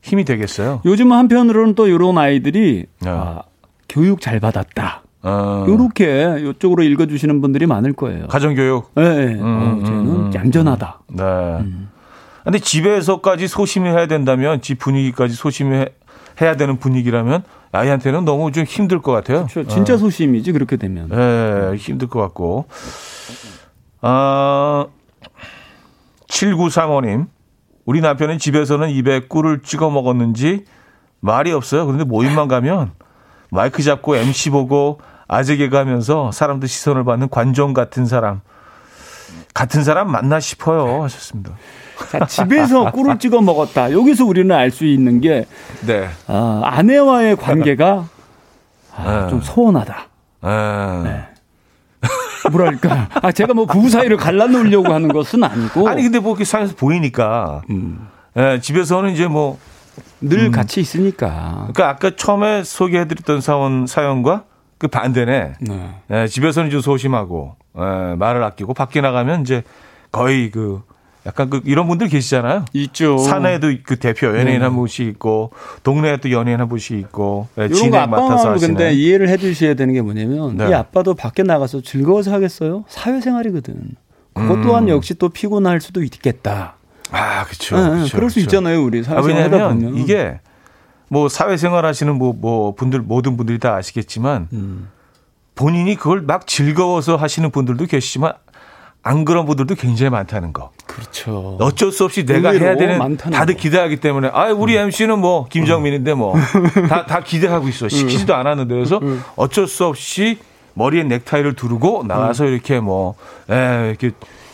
힘이 0.00 0.24
되겠어요. 0.24 0.80
요즘 0.84 1.12
한편으로는 1.12 1.74
또 1.74 1.88
이런 1.88 2.16
아이들이 2.18 2.86
네. 3.00 3.10
아, 3.10 3.42
교육 3.88 4.20
잘 4.20 4.38
받았다. 4.38 5.02
어. 5.22 5.66
요렇게 5.68 6.36
이쪽으로 6.48 6.84
읽어주시는 6.84 7.40
분들이 7.40 7.66
많을 7.66 7.92
거예요. 7.92 8.28
가정교육. 8.28 8.92
네. 8.94 9.02
네. 9.02 9.34
음, 9.34 9.80
어, 9.82 9.84
쟤는 9.84 10.06
음, 10.06 10.30
얌전하다. 10.32 11.00
네. 11.08 11.22
음. 11.24 11.90
근데 12.44 12.60
집에서까지 12.60 13.48
소심히 13.48 13.90
해야 13.90 14.06
된다면 14.06 14.60
집 14.62 14.78
분위기까지 14.78 15.34
소심히 15.34 15.86
해야 16.40 16.56
되는 16.56 16.78
분위기라면 16.78 17.42
아이한테는 17.72 18.24
너무 18.24 18.50
좀 18.52 18.64
힘들 18.64 19.00
것 19.00 19.12
같아요. 19.12 19.46
그렇죠. 19.46 19.68
진짜 19.68 19.94
어. 19.94 19.96
소심이지 19.96 20.52
그렇게 20.52 20.76
되면. 20.76 21.08
네, 21.08 21.76
힘들 21.76 22.08
것 22.08 22.20
같고. 22.20 22.66
아, 24.00 24.86
7935님. 26.28 27.26
우리 27.84 28.00
남편은 28.00 28.38
집에서는 28.38 28.90
입에 28.90 29.26
꿀을 29.28 29.62
찍어 29.62 29.90
먹었는지 29.90 30.64
말이 31.20 31.52
없어요. 31.52 31.86
그런데 31.86 32.04
모임만 32.04 32.48
가면 32.48 32.92
마이크 33.50 33.82
잡고 33.82 34.16
MC 34.16 34.50
보고 34.50 35.00
아재 35.28 35.56
개그하면서 35.56 36.32
사람들 36.32 36.68
시선을 36.68 37.04
받는 37.04 37.28
관종 37.30 37.72
같은 37.72 38.06
사람. 38.06 38.40
같은 39.54 39.82
사람 39.84 40.10
맞나 40.10 40.40
싶어요. 40.40 41.02
하셨습니다. 41.02 41.52
자, 42.10 42.26
집에서 42.26 42.90
꿀을 42.90 43.18
찍어 43.18 43.40
먹었다. 43.40 43.92
여기서 43.92 44.24
우리는 44.24 44.54
알 44.54 44.70
수 44.70 44.84
있는 44.86 45.20
게 45.20 45.46
네. 45.86 46.08
아, 46.26 46.60
아내와의 46.64 47.36
관계가 47.36 48.08
아, 48.96 49.20
네. 49.22 49.28
좀 49.30 49.40
소원하다. 49.40 50.06
네. 50.42 51.02
네. 51.04 51.26
뭐랄까. 52.50 53.08
아, 53.22 53.32
제가 53.32 53.52
뭐 53.54 53.66
부부 53.66 53.90
사이를 53.90 54.16
갈라놓으려고 54.16 54.92
하는 54.92 55.08
것은 55.08 55.44
아니고. 55.44 55.88
아니, 55.88 56.02
근데 56.02 56.18
뭐 56.18 56.32
이렇게 56.32 56.44
사에서 56.44 56.74
보이니까. 56.74 57.62
음. 57.70 58.08
예, 58.36 58.58
집에서는 58.60 59.10
이제 59.12 59.26
뭐. 59.26 59.58
늘 60.22 60.46
음. 60.46 60.50
같이 60.50 60.80
있으니까. 60.80 61.68
그러니까 61.72 61.88
아까 61.88 62.16
처음에 62.16 62.62
소개해드렸던 62.64 63.40
사원, 63.40 63.86
사연과 63.86 64.44
그 64.78 64.88
반대네. 64.88 65.54
네. 65.60 65.94
예, 66.10 66.26
집에서는 66.26 66.70
좀 66.70 66.80
소심하고, 66.80 67.56
예, 67.78 68.14
말을 68.16 68.42
아끼고, 68.42 68.72
밖에 68.74 69.00
나가면 69.00 69.42
이제 69.42 69.62
거의 70.10 70.50
그 70.50 70.82
약간 71.30 71.48
그 71.48 71.60
이런 71.64 71.86
분들 71.86 72.08
계시잖아요. 72.08 72.64
있죠. 72.72 73.16
사내도 73.18 73.72
그 73.84 73.96
대표 73.96 74.26
연예인 74.26 74.58
네. 74.58 74.64
한 74.64 74.74
분씩 74.74 75.06
있고 75.06 75.52
동네에 75.84 76.16
또 76.16 76.32
연예인 76.32 76.58
한 76.58 76.68
분씩 76.68 76.98
있고 76.98 77.46
네, 77.54 77.68
진행 77.68 78.10
맡아서 78.10 78.50
하시는. 78.50 78.74
근데 78.74 78.92
이해를 78.92 79.28
해주셔야 79.28 79.74
되는 79.74 79.94
게 79.94 80.02
뭐냐면 80.02 80.56
네. 80.56 80.68
이 80.68 80.74
아빠도 80.74 81.14
밖에 81.14 81.44
나가서 81.44 81.82
즐거워서 81.82 82.32
하겠어요? 82.32 82.84
사회생활이거든. 82.88 83.74
그것 84.34 84.54
음. 84.54 84.62
또한 84.62 84.84
음. 84.84 84.88
역시 84.88 85.14
또 85.14 85.28
피곤할 85.28 85.80
수도 85.80 86.02
있겠다. 86.02 86.74
아, 87.12 87.44
그렇죠. 87.44 87.76
그럴 87.76 88.08
수 88.08 88.14
그렇죠. 88.16 88.40
있잖아요, 88.40 88.82
우리 88.84 89.02
사회생활 89.04 89.54
아, 89.54 89.68
하다. 89.68 89.76
이게 89.94 90.40
뭐 91.08 91.28
사회생활 91.28 91.84
하시는 91.84 92.12
뭐, 92.16 92.32
뭐 92.32 92.74
분들 92.74 93.00
모든 93.00 93.36
분들이 93.36 93.58
다 93.58 93.76
아시겠지만 93.76 94.48
음. 94.52 94.88
본인이 95.54 95.94
그걸 95.94 96.22
막 96.22 96.46
즐거워서 96.46 97.16
하시는 97.16 97.50
분들도 97.50 97.86
계시지만 97.86 98.32
안 99.02 99.24
그런 99.24 99.46
분들도 99.46 99.74
굉장히 99.76 100.10
많다는 100.10 100.52
거. 100.52 100.70
그렇죠. 100.86 101.56
어쩔 101.60 101.90
수 101.92 102.04
없이 102.04 102.26
내가 102.26 102.50
해야 102.50 102.76
되는 102.76 103.16
다들 103.16 103.54
기대하기 103.56 103.96
때문에 103.98 104.28
아 104.32 104.48
우리 104.52 104.76
음. 104.76 104.84
MC는 104.84 105.18
뭐 105.18 105.46
김정민인데 105.48 106.14
뭐 106.14 106.34
다다 106.88 107.06
다 107.06 107.20
기대하고 107.20 107.68
있어 107.68 107.88
시키지도 107.88 108.34
않았는데 108.34 108.74
그래서 108.74 108.98
음. 109.02 109.22
어쩔 109.36 109.66
수 109.66 109.86
없이 109.86 110.38
머리에 110.74 111.02
넥타이를 111.04 111.54
두르고 111.54 112.04
나가서 112.06 112.44
음. 112.44 112.48
이렇게 112.52 112.80
뭐 112.80 113.14
에, 113.50 113.88
이렇게 113.88 114.10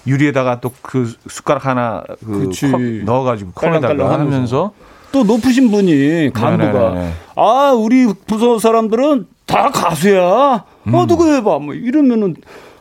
유리에다가 0.06 0.60
또 0.60 0.70
그 0.82 1.12
숟가락 1.28 1.66
하나 1.66 2.04
그 2.24 2.50
컵 2.70 2.80
넣어가지고 3.04 3.52
컵에다가 3.52 4.12
하면서 4.12 4.72
또 5.10 5.24
높으신 5.24 5.70
분이 5.72 6.30
간부가 6.32 6.72
네네네네. 6.90 7.12
아 7.34 7.72
우리 7.76 8.06
부서 8.28 8.58
사람들은 8.60 9.26
다 9.46 9.70
가수야. 9.70 10.64
음. 10.86 10.94
어 10.94 11.06
누구 11.06 11.26
해봐 11.26 11.58
뭐 11.58 11.74
이러면은 11.74 12.36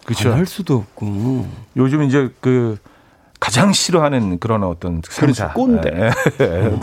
그렇죠. 0.06 0.32
할 0.32 0.46
수도 0.46 0.76
없고. 0.76 1.48
요즘 1.78 2.04
이제 2.04 2.30
그 2.40 2.78
가장 3.40 3.74
싫어하는 3.74 4.40
그런 4.40 4.64
어떤 4.64 5.02
상사. 5.04 5.52
그렇죠. 5.52 5.54
꼰대. 5.54 5.92
네. 6.38 6.80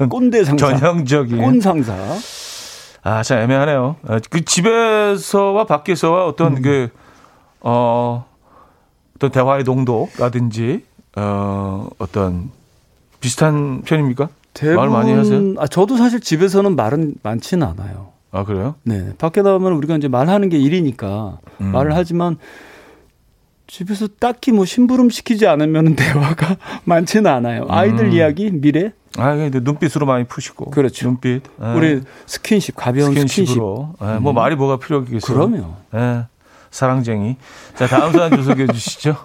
꼰대 0.08 0.44
상사. 0.44 0.78
전형적인. 0.78 1.38
꼰 1.38 1.60
상사. 1.60 1.94
아, 3.02 3.22
참 3.22 3.38
애매하네요. 3.38 3.96
아, 4.08 4.20
그 4.28 4.44
집에서와 4.44 5.64
밖에서와 5.64 6.26
어떤 6.26 6.56
음. 6.56 6.62
그, 6.62 6.88
어, 7.60 8.26
어떤 9.14 9.30
대화의 9.30 9.62
농도라든지, 9.62 10.84
어, 11.14 11.88
어떤 11.98 12.50
비슷한 13.20 13.82
편입니까? 13.82 14.28
대부분, 14.54 14.76
말 14.76 14.88
많이 14.88 15.12
하세요? 15.12 15.54
아, 15.58 15.66
저도 15.66 15.96
사실 15.96 16.20
집에서는 16.20 16.74
말은 16.74 17.14
많지는 17.22 17.66
않아요. 17.68 18.15
아 18.36 18.44
그래요? 18.44 18.74
네. 18.82 19.12
밖에 19.16 19.40
나오면 19.40 19.72
우리가 19.72 19.96
이제 19.96 20.08
말하는 20.08 20.50
게 20.50 20.58
일이니까 20.58 21.38
음. 21.62 21.66
말을 21.72 21.94
하지만 21.96 22.36
집에서 23.66 24.08
딱히 24.20 24.52
뭐 24.52 24.66
심부름 24.66 25.08
시키지 25.08 25.46
않으면 25.46 25.96
대화가 25.96 26.56
많지는 26.84 27.30
않아요. 27.30 27.66
아이들 27.70 28.06
음. 28.06 28.12
이야기, 28.12 28.50
미래. 28.50 28.92
아, 29.16 29.34
근데 29.34 29.60
눈빛으로 29.60 30.04
많이 30.04 30.24
푸시고. 30.24 30.70
그렇죠. 30.70 31.06
눈빛. 31.06 31.42
에. 31.62 31.74
우리 31.74 32.02
스킨십, 32.26 32.76
가벼운 32.76 33.14
스킨십으로. 33.14 33.94
스킨십. 33.98 34.16
에, 34.16 34.18
뭐 34.20 34.32
음. 34.32 34.34
말이 34.34 34.54
뭐가 34.54 34.76
필요하겠어요? 34.78 35.20
그럼요. 35.20 35.74
에, 35.94 36.24
사랑쟁이. 36.70 37.36
자, 37.74 37.86
다음 37.86 38.12
사연 38.12 38.30
좀 38.32 38.42
소개해 38.42 38.66
주시죠. 38.68 39.16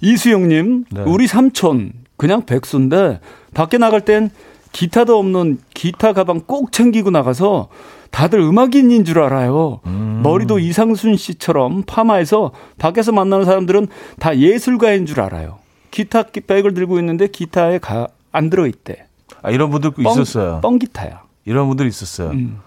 이수영님, 0.00 0.86
네. 0.90 1.02
우리 1.02 1.28
삼촌 1.28 1.92
그냥 2.16 2.44
백수인데 2.44 3.20
밖에 3.54 3.78
나갈 3.78 4.00
땐 4.00 4.30
기타도 4.72 5.18
없는 5.18 5.58
기타 5.74 6.12
가방 6.12 6.40
꼭 6.40 6.72
챙기고 6.72 7.10
나가서 7.10 7.68
다들 8.10 8.40
음악인인 8.40 9.04
줄 9.04 9.20
알아요. 9.20 9.80
음. 9.86 10.20
머리도 10.22 10.58
이상순 10.58 11.16
씨처럼 11.16 11.82
파마해서 11.86 12.52
밖에서 12.78 13.12
만나는 13.12 13.44
사람들은 13.44 13.88
다 14.18 14.36
예술가인 14.36 15.06
줄 15.06 15.20
알아요. 15.20 15.58
기타 15.90 16.22
백을 16.22 16.74
들고 16.74 16.98
있는데 16.98 17.26
기타에 17.26 17.78
가, 17.78 18.08
안 18.32 18.50
들어있대. 18.50 19.06
아, 19.42 19.50
이런 19.50 19.70
분들 19.70 19.92
뻥, 19.92 20.06
있었어요. 20.06 20.60
뻥 20.60 20.78
기타야. 20.78 21.22
이런 21.44 21.68
분들 21.68 21.86
있었어요. 21.86 22.30
음. 22.30 22.60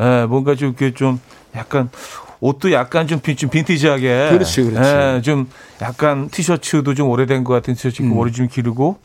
예, 0.00 0.26
뭔가 0.28 0.54
좀, 0.54 0.70
이렇게 0.70 0.92
좀 0.92 1.20
약간 1.54 1.88
옷도 2.40 2.72
약간 2.72 3.06
좀, 3.06 3.20
좀 3.20 3.48
빈티지하게. 3.48 4.30
그렇지, 4.32 4.64
그렇지. 4.64 4.90
예, 4.90 5.20
좀 5.22 5.48
약간 5.80 6.28
티셔츠도 6.28 6.94
좀 6.94 7.08
오래된 7.08 7.44
것 7.44 7.54
같은 7.54 7.74
티셔츠 7.74 8.02
입고 8.02 8.14
음. 8.14 8.16
머리 8.16 8.32
좀 8.32 8.48
기르고, 8.48 8.98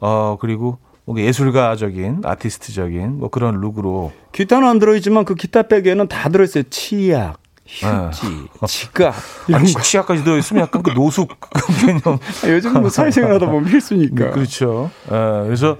어, 0.00 0.36
그리고 0.40 0.78
뭔가 1.08 1.22
예술가적인, 1.22 2.20
아티스트적인 2.22 3.18
뭐 3.18 3.30
그런 3.30 3.62
룩으로. 3.62 4.12
기타는 4.32 4.68
안 4.68 4.78
들어있지만 4.78 5.24
그 5.24 5.34
기타 5.34 5.62
백에는 5.62 6.06
다 6.06 6.28
들어있어요. 6.28 6.64
치약, 6.68 7.40
휴지, 7.66 8.26
네. 8.26 8.60
지갑. 8.68 9.14
아니, 9.54 9.72
거. 9.72 9.80
치약까지 9.80 10.22
들어있으면 10.22 10.64
약간 10.64 10.82
그 10.82 10.90
노숙 10.90 11.30
개념. 11.80 12.18
아, 12.44 12.48
요즘 12.50 12.74
뭐 12.82 12.90
사회생활 12.90 13.32
하다 13.32 13.46
보면 13.46 13.64
필수니까. 13.70 14.26
네, 14.26 14.30
그렇죠. 14.32 14.90
예, 15.06 15.44
그래서 15.46 15.78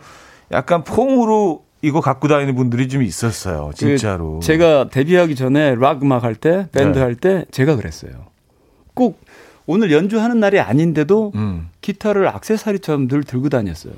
약간 0.50 0.82
퐁으로 0.82 1.62
이거 1.82 2.00
갖고 2.00 2.26
다니는 2.26 2.54
분들이 2.54 2.88
좀 2.88 3.02
있었어요. 3.02 3.68
그 3.72 3.74
진짜로. 3.74 4.38
그 4.38 4.46
제가 4.46 4.88
데뷔하기 4.88 5.36
전에 5.36 5.74
락 5.74 6.02
음악 6.02 6.24
할 6.24 6.36
때, 6.36 6.68
밴드 6.72 6.96
네. 6.96 7.04
할때 7.04 7.44
제가 7.50 7.76
그랬어요. 7.76 8.12
꼭 8.94 9.20
오늘 9.66 9.92
연주하는 9.92 10.40
날이 10.40 10.58
아닌데도 10.58 11.32
음. 11.34 11.68
기타를 11.82 12.28
악세사리처럼 12.28 13.08
늘 13.08 13.24
들고 13.24 13.50
다녔어요. 13.50 13.92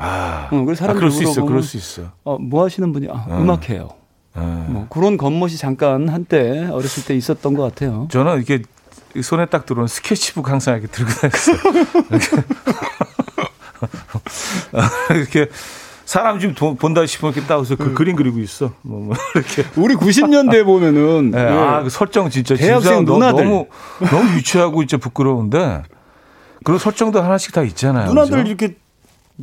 아, 0.00 0.48
어, 0.50 0.64
그래서 0.64 0.80
사람들이 0.80 1.06
아, 1.06 1.10
그럴 1.10 1.10
수 1.10 1.22
있어, 1.22 1.44
그럴 1.44 1.62
수 1.62 1.76
있어. 1.76 2.10
어, 2.24 2.38
뭐 2.38 2.64
하시는 2.64 2.90
분이 2.92 3.08
아, 3.10 3.26
음. 3.28 3.50
악해요. 3.50 3.90
음. 4.36 4.66
뭐 4.70 4.86
그런 4.88 5.16
겉멋이 5.16 5.56
잠깐 5.56 6.08
한때 6.08 6.66
어렸을 6.70 7.04
때 7.04 7.14
있었던 7.14 7.54
것 7.54 7.62
같아요. 7.62 8.08
저는 8.10 8.38
이렇게 8.38 8.62
손에 9.22 9.46
딱 9.46 9.66
들어온 9.66 9.86
스케치북 9.86 10.48
항상 10.48 10.78
이렇게 10.78 10.88
들고 10.88 11.10
다녔어요. 11.12 11.56
이렇게 15.10 15.48
사람 16.10 16.40
좀 16.40 16.54
본다 16.54 17.06
싶으면 17.06 17.34
이렇게 17.34 17.46
따서 17.46 17.76
그 17.76 17.84
음. 17.84 17.94
그림 17.94 18.16
그리고 18.16 18.40
있어. 18.40 18.72
뭐, 18.82 19.00
뭐 19.00 19.16
이렇게. 19.34 19.64
우리 19.76 19.94
90년대 19.94 20.64
보면은 20.66 21.30
네, 21.30 21.44
네. 21.44 21.50
아, 21.50 21.82
그 21.82 21.90
설정 21.90 22.30
진짜 22.30 22.56
대학생 22.56 22.98
진짜 22.98 23.12
누나들 23.12 23.44
너무 23.44 23.66
너무 24.10 24.36
유치하고 24.36 24.80
진짜 24.86 24.96
부끄러운데 24.96 25.82
그런 26.64 26.78
설정도 26.78 27.22
하나씩 27.22 27.52
다 27.52 27.62
있잖아요. 27.62 28.08
누나들 28.08 28.38
그죠? 28.38 28.48
이렇게 28.48 28.76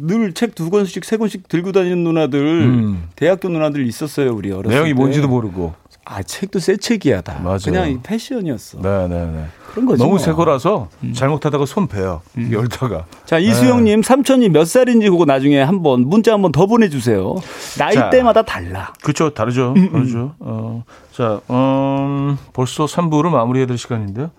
늘 0.01 0.33
책 0.33 0.53
두 0.55 0.69
권씩 0.69 1.03
세 1.05 1.17
권씩 1.17 1.47
들고 1.47 1.71
다니는 1.71 2.03
누나들 2.03 2.39
음. 2.39 3.09
대학교 3.15 3.49
누나들 3.49 3.85
있었어요 3.87 4.33
우리 4.33 4.51
어렸을 4.51 4.69
내용이 4.75 4.89
때. 4.91 4.93
뭔지도 4.93 5.27
모르고. 5.27 5.73
아 6.09 6.23
책도 6.23 6.59
새 6.59 6.77
책이야 6.77 7.19
다. 7.19 7.37
맞아요. 7.43 7.57
그냥 7.65 7.99
패션이었어. 8.01 8.79
네네네. 8.79 9.07
네, 9.25 9.31
네. 9.31 9.45
그런 9.71 9.85
거죠. 9.85 9.97
너무 9.97 10.11
뭐. 10.11 10.19
새 10.19 10.31
거라서 10.31 10.87
음. 11.03 11.11
잘못하다가 11.13 11.65
손 11.65 11.87
베요. 11.87 12.21
음. 12.37 12.49
열다가. 12.51 13.05
자 13.25 13.37
이수영님 13.39 14.01
네. 14.01 14.07
삼촌이 14.07 14.47
몇 14.49 14.65
살인지 14.65 15.09
그거 15.09 15.25
나중에 15.25 15.61
한번 15.61 16.07
문자 16.07 16.31
한번 16.31 16.53
더 16.53 16.65
보내주세요. 16.65 17.35
나이대마다 17.77 18.43
달라. 18.43 18.93
그렇죠, 19.03 19.31
다르죠. 19.33 19.73
음, 19.75 19.83
음. 19.83 19.91
다르죠. 19.91 20.35
어, 20.39 20.83
자, 21.11 21.41
음, 21.49 22.37
벌써 22.53 22.85
3부를 22.85 23.29
마무리해야 23.29 23.67
될 23.67 23.77
시간인데요. 23.77 24.31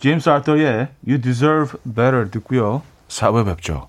제임스 0.00 0.28
아더의 0.28 0.88
You 1.08 1.20
Deserve 1.22 1.78
Better 1.84 2.30
듣고요. 2.30 2.82
4부에 3.08 3.46
뵙죠. 3.46 3.88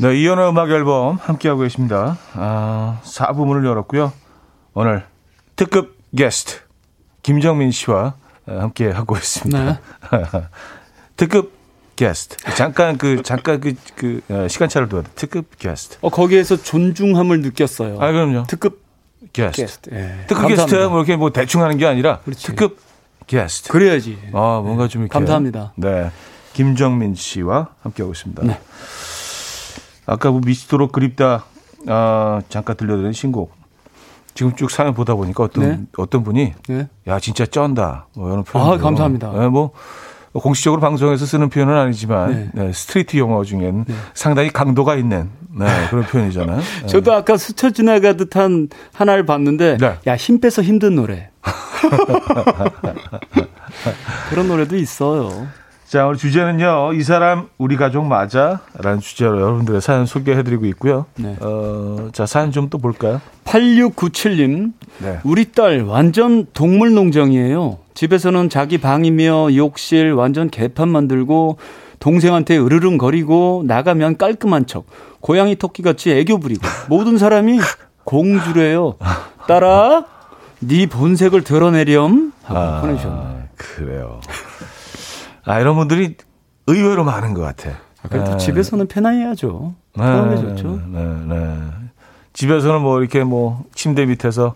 네, 0.00 0.16
이연의 0.16 0.48
음악 0.48 0.70
앨범 0.70 1.16
함께하고 1.16 1.62
계십니다. 1.62 2.18
아, 2.34 3.00
4부 3.02 3.44
문을 3.44 3.64
열었고요. 3.64 4.12
오늘 4.74 5.04
특급 5.56 5.98
게스트 6.16 6.60
김정민 7.22 7.72
씨와 7.72 8.14
함께 8.46 8.90
하고 8.90 9.16
있습니다. 9.16 9.64
네. 9.64 9.78
특급 11.16 11.52
게스트. 11.96 12.36
잠깐 12.54 12.96
그 12.96 13.24
잠깐 13.24 13.58
그, 13.58 13.74
그 13.96 14.20
어, 14.28 14.46
시간차를 14.46 14.88
둬야 14.88 15.02
돼. 15.02 15.08
특급 15.16 15.58
게스트. 15.58 15.98
어 16.00 16.10
거기에서 16.10 16.56
존중함을 16.56 17.40
느꼈어요. 17.40 18.00
아 18.00 18.12
그럼요. 18.12 18.44
특급 18.46 18.80
게스트. 19.32 19.62
게스트. 19.62 19.90
예. 19.92 20.26
특급 20.28 20.46
게스트 20.46 20.76
뭐 20.76 20.98
이렇게 20.98 21.16
뭐 21.16 21.30
대충 21.32 21.60
하는 21.62 21.76
게 21.76 21.86
아니라 21.86 22.20
그렇지. 22.20 22.46
특급 22.46 22.78
게스트. 23.26 23.72
그래야지. 23.72 24.16
아 24.32 24.60
뭔가 24.62 24.86
좀 24.86 25.02
이렇게 25.02 25.12
감사합니다. 25.12 25.72
네. 25.74 26.12
김정민 26.52 27.16
씨와 27.16 27.70
함께하고 27.82 28.12
있습니다. 28.12 28.44
네. 28.44 28.60
아까 30.08 30.30
뭐 30.30 30.40
미치도록 30.44 30.90
그립다 30.90 31.44
아, 31.86 32.40
잠깐 32.48 32.76
들려드린 32.76 33.12
신곡. 33.12 33.56
지금 34.34 34.54
쭉 34.56 34.70
사연 34.70 34.94
보다 34.94 35.14
보니까 35.14 35.44
어떤 35.44 35.68
네? 35.68 35.80
어떤 35.96 36.22
분이 36.22 36.54
네? 36.68 36.88
야 37.08 37.18
진짜 37.18 37.44
쩐다 37.44 38.06
뭐 38.14 38.30
이런 38.30 38.44
표현. 38.44 38.72
아 38.72 38.78
감사합니다. 38.78 39.32
네, 39.32 39.48
뭐 39.48 39.72
공식적으로 40.32 40.80
방송에서 40.80 41.26
쓰는 41.26 41.48
표현은 41.48 41.76
아니지만 41.76 42.30
네. 42.30 42.50
네, 42.54 42.72
street 42.72 43.16
영어 43.16 43.42
중엔 43.44 43.84
네. 43.86 43.94
상당히 44.14 44.50
강도가 44.50 44.94
있는 44.94 45.30
네, 45.50 45.66
그런 45.90 46.04
표현이잖아요. 46.04 46.56
네. 46.56 46.86
저도 46.86 47.12
아까 47.12 47.36
스쳐 47.36 47.70
지나가듯 47.70 48.36
한 48.36 48.68
하나를 48.92 49.26
봤는데 49.26 49.78
네. 49.78 49.98
야힘 50.06 50.40
빼서 50.40 50.62
힘든 50.62 50.94
노래. 50.94 51.30
그런 54.30 54.48
노래도 54.48 54.76
있어요. 54.76 55.48
자, 55.88 56.04
오늘 56.04 56.18
주제는요. 56.18 56.92
이 56.92 57.02
사람 57.02 57.48
우리 57.56 57.76
가족 57.76 58.04
맞아? 58.04 58.60
라는 58.74 59.00
주제로 59.00 59.40
여러분들의 59.40 59.80
사연 59.80 60.04
소개해드리고 60.04 60.66
있고요. 60.66 61.06
네. 61.16 61.34
어, 61.40 62.10
자, 62.12 62.26
사연 62.26 62.52
좀 62.52 62.68
또 62.68 62.76
볼까요? 62.76 63.22
8697님. 63.46 64.72
네. 64.98 65.18
우리 65.24 65.50
딸 65.52 65.80
완전 65.84 66.46
동물 66.52 66.92
농장이에요. 66.92 67.78
집에서는 67.94 68.50
자기 68.50 68.76
방이며 68.76 69.54
욕실 69.56 70.12
완전 70.12 70.50
개판 70.50 70.90
만들고 70.90 71.56
동생한테 72.00 72.58
으르릉거리고 72.58 73.64
나가면 73.66 74.18
깔끔한 74.18 74.66
척. 74.66 74.84
고양이 75.20 75.56
토끼 75.56 75.82
같이 75.82 76.12
애교 76.12 76.38
부리고 76.38 76.60
모든 76.90 77.16
사람이 77.16 77.58
공주래요. 78.04 78.96
딸아, 79.48 80.04
네 80.60 80.86
본색을 80.86 81.44
드러내렴 81.44 82.32
하고 82.44 82.58
아, 82.60 82.80
보내주셨네요. 82.82 83.42
그래요. 83.56 84.20
아, 85.48 85.60
이런 85.60 85.76
분들이 85.76 86.16
의외로 86.66 87.04
많은 87.04 87.34
것 87.34 87.40
같아. 87.40 87.70
아, 88.02 88.08
그래도 88.08 88.32
네. 88.32 88.36
집에서는 88.36 88.86
편안해야죠. 88.86 89.74
편하게 89.94 90.34
네, 90.34 90.40
좋죠. 90.40 90.80
네, 90.86 91.04
네. 91.26 91.58
집에서는 92.34 92.80
뭐 92.82 93.00
이렇게 93.00 93.24
뭐 93.24 93.64
침대 93.74 94.06
밑에서 94.06 94.54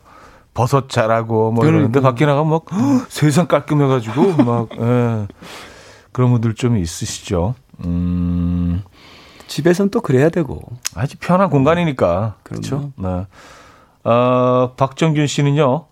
버섯 0.54 0.88
자라고 0.88 1.50
뭐 1.50 1.62
그러니까. 1.62 1.68
이러는데 1.68 2.00
밖에 2.00 2.26
나가면 2.26 2.50
막 2.50 2.64
허, 2.72 3.06
세상 3.08 3.46
깔끔해가지고 3.46 4.44
막 4.44 4.68
예. 4.78 5.26
그런 6.12 6.30
분들 6.30 6.54
좀 6.54 6.76
있으시죠. 6.76 7.54
음. 7.84 8.82
집에서는 9.46 9.90
또 9.90 10.00
그래야 10.00 10.28
되고. 10.28 10.60
아주 10.94 11.16
편한 11.18 11.50
공간이니까. 11.50 12.36
그렇죠. 12.42 12.92
네. 12.96 13.26
어, 14.04 14.72
박정균 14.76 15.26
씨는요. 15.26 15.86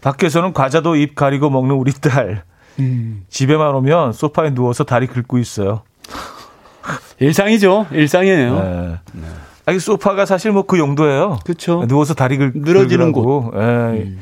밖에서는 0.00 0.52
과자도 0.52 0.96
입 0.96 1.14
가리고 1.14 1.50
먹는 1.50 1.74
우리 1.74 1.92
딸. 1.92 2.44
음. 2.78 3.24
집에만 3.28 3.74
오면 3.74 4.12
소파에 4.12 4.50
누워서 4.54 4.84
다리 4.84 5.06
긁고 5.06 5.38
있어요. 5.38 5.82
일상이죠. 7.20 7.86
일상이에요. 7.92 8.54
네. 8.62 8.98
네. 9.12 9.26
아니, 9.66 9.78
소파가 9.78 10.24
사실 10.24 10.52
뭐 10.52 10.62
그 10.62 10.78
용도예요. 10.78 11.40
그렇죠. 11.44 11.84
누워서 11.86 12.14
다리 12.14 12.38
긁, 12.38 12.52
늘어지는 12.54 13.12
곳. 13.12 13.52
예, 13.54 13.58
음. 13.58 14.20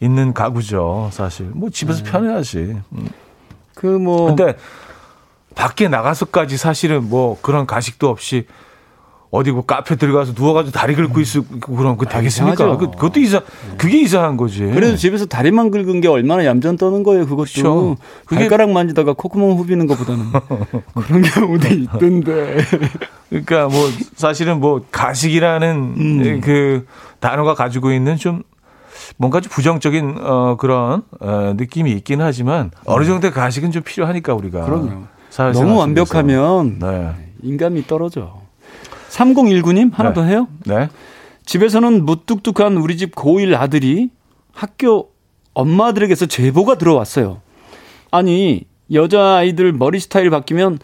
있는 0.00 0.32
가구죠, 0.34 1.08
사실. 1.12 1.46
뭐 1.52 1.70
집에서 1.70 2.04
네. 2.04 2.10
편해야지. 2.10 2.76
음. 2.92 3.08
그 3.74 3.86
뭐. 3.86 4.26
근데 4.26 4.56
밖에 5.54 5.88
나가서까지 5.88 6.56
사실은 6.56 7.08
뭐 7.08 7.38
그런 7.40 7.66
가식도 7.66 8.08
없이 8.08 8.46
어디 9.34 9.50
뭐 9.50 9.64
카페 9.66 9.96
들어가서 9.96 10.32
누워가지고 10.36 10.70
다리 10.78 10.94
긁고 10.94 11.20
있고 11.20 11.74
그럼 11.74 11.96
그 11.96 12.06
되겠습니까? 12.06 12.54
이상하죠. 12.54 12.78
그, 12.78 12.90
그것도 12.92 13.18
이상, 13.18 13.40
그게 13.76 14.00
이상한 14.00 14.36
거지. 14.36 14.60
그래도 14.60 14.94
집에서 14.94 15.26
다리만 15.26 15.72
긁은 15.72 16.00
게 16.00 16.06
얼마나 16.06 16.44
얌전 16.44 16.76
떠는 16.76 17.02
거예요, 17.02 17.24
그것도. 17.24 17.36
그렇죠. 17.52 17.96
그게- 18.26 18.42
발가락 18.42 18.70
만지다가 18.70 19.14
콧구멍 19.14 19.56
후비는 19.58 19.88
것보다는. 19.88 20.26
그런 20.94 21.22
경우도 21.22 21.66
있던데. 21.66 22.58
그러니까 23.28 23.66
뭐 23.66 23.90
사실은 24.14 24.60
뭐 24.60 24.84
가식이라는 24.92 25.94
음. 25.96 26.40
그 26.40 26.86
단어가 27.18 27.54
가지고 27.54 27.90
있는 27.92 28.16
좀 28.16 28.44
뭔가 29.16 29.40
좀 29.40 29.50
부정적인 29.50 30.16
어 30.20 30.56
그런 30.60 31.02
어 31.18 31.54
느낌이 31.56 31.90
있긴 31.90 32.20
하지만 32.20 32.70
어느 32.84 33.04
정도의 33.04 33.32
가식은 33.32 33.72
좀 33.72 33.82
필요하니까 33.82 34.32
우리가 34.32 34.60
음. 34.60 35.08
그럼요. 35.36 35.52
너무. 35.54 35.78
완벽하면 35.80 36.78
네. 36.78 37.10
인감이 37.42 37.88
떨어져. 37.88 38.43
3019님 39.14 39.92
하나 39.92 40.10
네. 40.10 40.14
더 40.14 40.22
해요? 40.24 40.48
네. 40.66 40.88
집에서는 41.46 42.04
무뚝뚝한 42.04 42.76
우리 42.76 42.96
집 42.96 43.14
고1 43.14 43.54
아들이 43.54 44.10
학교 44.52 45.10
엄마들에게서 45.54 46.26
제보가 46.26 46.78
들어왔어요. 46.78 47.40
아니, 48.10 48.64
여자아이들 48.92 49.72
머리 49.72 50.00
스타일 50.00 50.30
바뀌면 50.30 50.78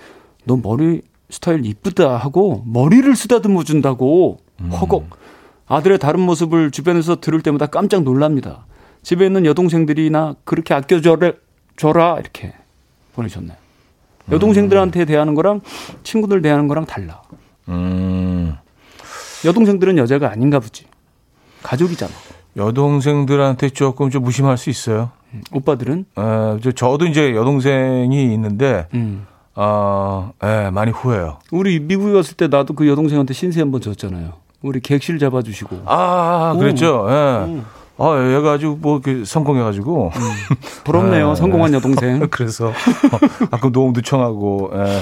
너 0.44 0.56
머리 0.56 1.02
스타일 1.28 1.64
이쁘다 1.64 2.16
하고 2.16 2.62
머리를 2.66 3.14
쓰다듬어 3.14 3.64
준다고 3.64 4.38
허걱. 4.72 5.08
아들의 5.66 5.98
다른 5.98 6.20
모습을 6.20 6.70
주변에서 6.70 7.20
들을 7.20 7.40
때마다 7.40 7.66
깜짝 7.66 8.02
놀랍니다. 8.02 8.66
집에 9.02 9.26
있는 9.26 9.46
여동생들이나 9.46 10.36
그렇게 10.44 10.74
아껴줘라 10.74 11.32
줘라 11.76 12.18
이렇게 12.20 12.52
보내셨네요. 13.14 13.56
여동생들한테 14.30 15.04
대하는 15.04 15.34
거랑 15.34 15.60
친구들 16.02 16.42
대하는 16.42 16.68
거랑 16.68 16.86
달라. 16.86 17.22
음. 17.70 18.56
여동생들은 19.44 19.96
여자가 19.98 20.30
아닌가 20.30 20.58
보지. 20.60 20.84
가족이잖아. 21.62 22.12
여동생들한테 22.56 23.70
조금 23.70 24.10
좀 24.10 24.22
무심할 24.24 24.58
수 24.58 24.70
있어요. 24.70 25.10
오빠들은 25.52 26.06
어, 26.16 26.58
저- 26.62 26.72
저도 26.72 27.06
이제 27.06 27.34
여동생이 27.34 28.32
있는데 28.34 28.86
음. 28.94 29.26
어, 29.54 30.32
예, 30.42 30.70
많이 30.70 30.90
후회해요. 30.90 31.38
우리 31.52 31.78
미국에 31.78 32.12
갔을 32.12 32.34
때 32.36 32.48
나도 32.48 32.74
그 32.74 32.88
여동생한테 32.88 33.34
신세 33.34 33.60
한번 33.60 33.80
졌잖아요. 33.80 34.32
우리 34.62 34.80
객실 34.80 35.18
잡아주시고 35.18 35.82
아, 35.86 36.54
그랬죠. 36.58 37.06
예. 37.08 37.12
음. 37.46 37.64
아, 37.98 38.34
얘가 38.36 38.52
아주 38.52 38.76
뭐 38.80 39.00
성공해가지고. 39.24 40.10
부럽네요. 40.84 41.28
네. 41.30 41.34
성공한 41.36 41.72
여동생. 41.74 42.26
그래서 42.30 42.68
어, 42.68 43.46
가끔 43.50 43.70
노움도 43.72 44.00
청하고. 44.02 44.70
예. 44.74 45.00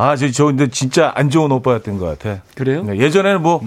아, 0.00 0.16
저, 0.16 0.30
저 0.30 0.46
근데 0.46 0.68
진짜 0.68 1.12
안 1.14 1.28
좋은 1.28 1.52
오빠였던 1.52 1.98
것 1.98 2.18
같아. 2.18 2.40
그래요? 2.54 2.82
네, 2.84 2.96
예전에는 2.96 3.42
뭐, 3.42 3.60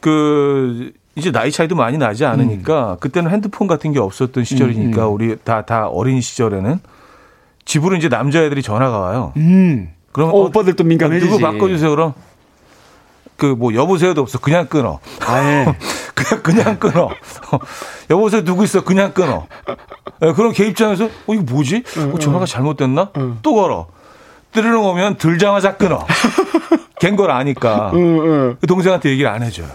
그, 0.00 0.92
이제 1.16 1.32
나이 1.32 1.50
차이도 1.50 1.74
많이 1.74 1.98
나지 1.98 2.24
않으니까, 2.24 2.96
그때는 3.00 3.30
핸드폰 3.30 3.66
같은 3.66 3.92
게 3.92 3.98
없었던 3.98 4.44
시절이니까, 4.44 5.08
우리 5.08 5.36
다, 5.42 5.62
다 5.62 5.88
어린 5.88 6.20
시절에는 6.20 6.78
집으로 7.64 7.96
이제 7.96 8.08
남자애들이 8.08 8.62
전화가 8.62 8.98
와요. 8.98 9.32
음. 9.36 9.90
그럼 10.12 10.30
어, 10.30 10.32
오빠들도 10.44 10.84
민감해지지. 10.84 11.30
누구 11.30 11.42
바꿔주세요, 11.42 11.90
그럼? 11.90 12.14
그 13.36 13.56
뭐 13.56 13.74
여보세요도 13.74 14.20
없어. 14.20 14.38
그냥 14.38 14.66
끊어. 14.66 15.00
아예. 15.26 15.64
그냥 16.14 16.42
그냥 16.42 16.78
끊어. 16.78 17.08
여보세요 18.10 18.44
누구 18.44 18.62
있어? 18.62 18.84
그냥 18.84 19.12
끊어. 19.12 19.46
예, 20.22 20.32
그럼 20.32 20.52
걔 20.52 20.66
입장에서 20.68 21.06
어 21.06 21.34
이거 21.34 21.42
뭐지? 21.42 21.82
어, 22.14 22.18
전화가 22.20 22.46
잘못됐나? 22.46 23.10
또 23.42 23.54
걸어. 23.54 23.88
들으러오면 24.52 25.16
들자마자 25.16 25.76
끊어. 25.76 26.06
걘걸 27.00 27.30
아니까. 27.30 27.90
응, 27.94 28.56
그 28.60 28.66
동생한테 28.66 29.10
얘기를 29.10 29.28
안 29.30 29.42
해줘요. 29.42 29.66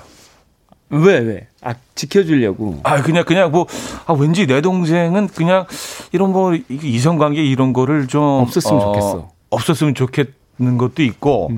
응. 0.93 1.03
왜, 1.03 1.19
왜? 1.19 1.47
아, 1.61 1.73
지켜주려고. 1.95 2.79
아 2.83 3.01
그냥 3.01 3.25
그냥 3.25 3.51
뭐 3.51 3.65
아, 4.05 4.13
왠지 4.13 4.47
내 4.47 4.61
동생은 4.61 5.27
그냥 5.29 5.65
이런 6.13 6.31
뭐 6.31 6.53
이- 6.53 6.63
이성관계 6.69 7.43
이런 7.43 7.73
거를 7.73 8.07
좀 8.07 8.23
없었으면 8.23 8.79
좋겠어. 8.79 9.29
없었으면 9.49 9.95
좋겠는 9.95 10.77
것도 10.77 11.03
있고. 11.03 11.51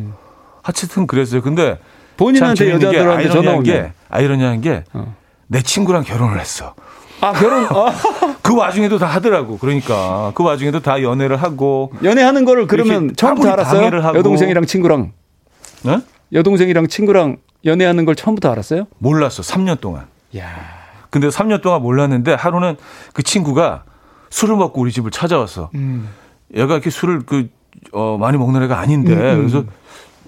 하여튼 0.64 1.06
그랬어요. 1.08 1.42
근데 1.42 1.78
본인한테 2.18 2.72
여자들한테 2.72 3.30
전화 3.30 3.52
오면. 3.52 3.64
게 3.64 3.92
아이러니한 4.10 4.62
게내 4.62 4.84
어. 4.94 5.16
친구랑 5.64 6.04
결혼을 6.04 6.40
했어. 6.40 6.74
아, 7.22 7.34
결혼, 7.34 7.66
아, 7.66 7.94
그 8.42 8.56
와중에도 8.56 8.98
다 8.98 9.06
하더라고. 9.08 9.58
그러니까 9.58 10.32
그 10.36 10.44
와중에도 10.44 10.80
다 10.80 11.02
연애를 11.02 11.38
하고. 11.42 11.92
연애하는 12.04 12.46
거를 12.46 12.68
그러면 12.68 13.14
처음부터 13.16 13.50
알았어요? 13.52 13.82
여동생이랑 14.16 14.66
친구랑. 14.66 15.12
네? 15.84 16.00
여동생이랑 16.34 16.88
친구랑 16.88 17.38
연애하는 17.66 18.06
걸 18.06 18.16
처음부터 18.16 18.52
알았어요? 18.52 18.86
몰랐어. 19.00 19.42
3년 19.44 19.80
동안. 19.82 20.06
야 20.38 20.48
근데 21.10 21.28
3년 21.30 21.62
동안 21.62 21.82
몰랐는데 21.82 22.34
하루는 22.34 22.78
그 23.14 23.24
친구가 23.24 23.84
술을 24.30 24.56
먹고 24.56 24.80
우리 24.82 24.92
집을 24.92 25.12
찾아왔어. 25.12 25.72
음. 25.76 26.08
얘가 26.56 26.74
이렇게 26.74 26.90
술을 26.90 27.24
그 27.26 27.50
어, 27.92 28.18
많이 28.20 28.38
먹는 28.38 28.62
애가 28.64 28.78
아닌데 28.80 29.14
음, 29.14 29.38
그래서 29.48 29.64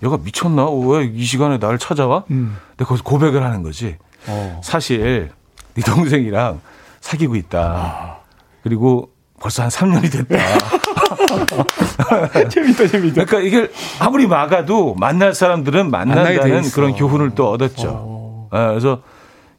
얘가 0.04 0.18
미쳤나? 0.18 0.68
왜 0.70 1.06
이 1.14 1.24
시간에 1.24 1.58
나를 1.60 1.78
찾아와? 1.78 2.24
음. 2.32 2.58
근데 2.72 2.86
거기서 2.86 3.04
고백을 3.04 3.44
하는 3.44 3.62
거지. 3.64 3.98
어. 4.28 4.60
사실 4.64 5.30
네 5.76 5.84
동생이랑 5.84 6.60
사귀고 7.02 7.36
있다. 7.36 8.20
그리고 8.64 9.10
벌써 9.39 9.64
한 9.64 9.70
3년이 9.70 10.12
됐다. 10.12 10.38
재밌다, 12.49 12.88
재밌다. 12.88 13.26
그러니까 13.26 13.39
이게 13.39 13.70
아무리 13.99 14.28
막아도 14.28 14.95
만날 14.95 15.34
사람들은 15.34 15.89
만난다는. 15.91 16.62
그런 16.72 16.93
교훈을 16.93 17.32
또 17.36 17.49
얻었죠. 17.49 18.49
예, 18.54 18.58
그래서 18.68 19.02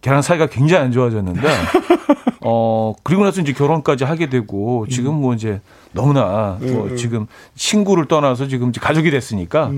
걔랑 0.00 0.22
사이가 0.22 0.46
굉장히 0.46 0.84
안 0.84 0.92
좋아졌는데, 0.92 1.48
어, 2.42 2.94
그리고 3.02 3.24
나서 3.24 3.40
이제 3.40 3.52
결혼까지 3.52 4.04
하게 4.04 4.28
되고, 4.28 4.86
지금 4.88 5.14
뭐 5.14 5.34
이제 5.34 5.60
너무나 5.92 6.58
뭐 6.60 6.94
지금 6.96 7.26
친구를 7.56 8.06
떠나서 8.06 8.48
지금 8.48 8.70
이제 8.70 8.80
가족이 8.80 9.10
됐으니까, 9.10 9.70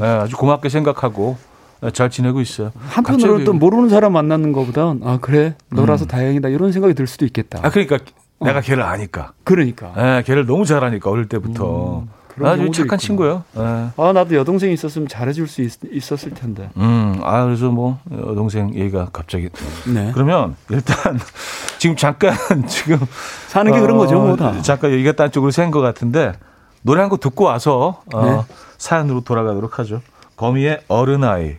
예, 0.00 0.04
아주 0.04 0.36
고맙게 0.36 0.68
생각하고 0.68 1.36
예, 1.40 1.51
잘 1.90 2.10
지내고 2.10 2.40
있어요. 2.40 2.72
한편으로는 2.78 3.44
또 3.44 3.52
모르는 3.52 3.88
사람 3.88 4.12
만나는 4.12 4.52
것보단 4.52 5.00
아 5.04 5.18
그래 5.20 5.54
너라서 5.70 6.06
다행이다 6.06 6.48
이런 6.48 6.70
생각이 6.72 6.94
들 6.94 7.06
수도 7.06 7.24
있겠다. 7.24 7.58
아, 7.62 7.70
그러니까 7.70 7.98
내가 8.40 8.60
걔를 8.60 8.82
아니까. 8.82 9.32
그러니까. 9.44 9.92
예, 9.96 10.22
걔를 10.24 10.46
너무 10.46 10.64
잘 10.64 10.82
아니까, 10.84 11.10
어릴 11.10 11.26
때부터. 11.28 12.04
그런 12.28 12.50
아주 12.50 12.64
착한 12.70 12.84
있구나. 12.84 12.96
친구예요. 12.96 13.44
예. 13.58 13.60
아 13.96 14.12
나도 14.12 14.34
여동생이 14.34 14.72
있었으면 14.72 15.06
잘해줄 15.06 15.46
수 15.46 15.60
있, 15.62 16.12
었을 16.12 16.32
텐데. 16.34 16.70
음, 16.78 17.20
아, 17.22 17.44
그래서 17.44 17.68
뭐, 17.70 17.98
여동생 18.10 18.74
얘기가 18.74 19.10
갑자기. 19.12 19.48
네. 19.92 20.10
그러면 20.14 20.56
일단 20.70 20.96
지금 21.78 21.94
잠깐 21.94 22.34
지금 22.66 22.98
사는 23.48 23.70
게 23.70 23.78
그런 23.80 23.98
거죠, 23.98 24.14
뭐 24.20 24.34
다. 24.36 24.48
어, 24.48 24.62
잠깐 24.62 24.92
얘기가 24.92 25.12
딴 25.12 25.30
쪽으로 25.30 25.50
샌것 25.50 25.82
같은데 25.82 26.32
노래 26.82 27.00
한 27.02 27.10
곡 27.10 27.20
듣고 27.20 27.44
와서 27.44 28.00
어, 28.14 28.24
네. 28.24 28.40
사연으로 28.78 29.20
돌아가도록 29.20 29.78
하죠. 29.80 30.00
거미의 30.36 30.80
어른아이. 30.88 31.56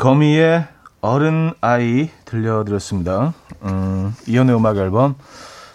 거미의 0.00 0.64
어른 1.02 1.52
아이 1.60 2.08
들려드렸습니다. 2.24 3.34
음, 3.64 4.14
이연의 4.26 4.56
음악 4.56 4.78
앨범 4.78 5.14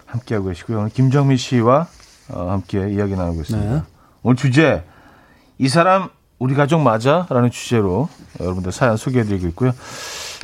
함께하고 0.04 0.48
계시고요. 0.48 0.78
오늘 0.78 0.90
김정미 0.90 1.36
씨와 1.36 1.86
어, 2.30 2.50
함께 2.50 2.90
이야기 2.90 3.14
나누고 3.14 3.42
있습니다. 3.42 3.72
네. 3.72 3.82
오늘 4.24 4.36
주제 4.36 4.82
이 5.58 5.68
사람 5.68 6.08
우리 6.40 6.56
가족 6.56 6.80
맞아? 6.80 7.28
라는 7.30 7.52
주제로 7.52 8.08
여러분들 8.40 8.72
사연 8.72 8.96
소개해드리고 8.96 9.46
있고요. 9.48 9.70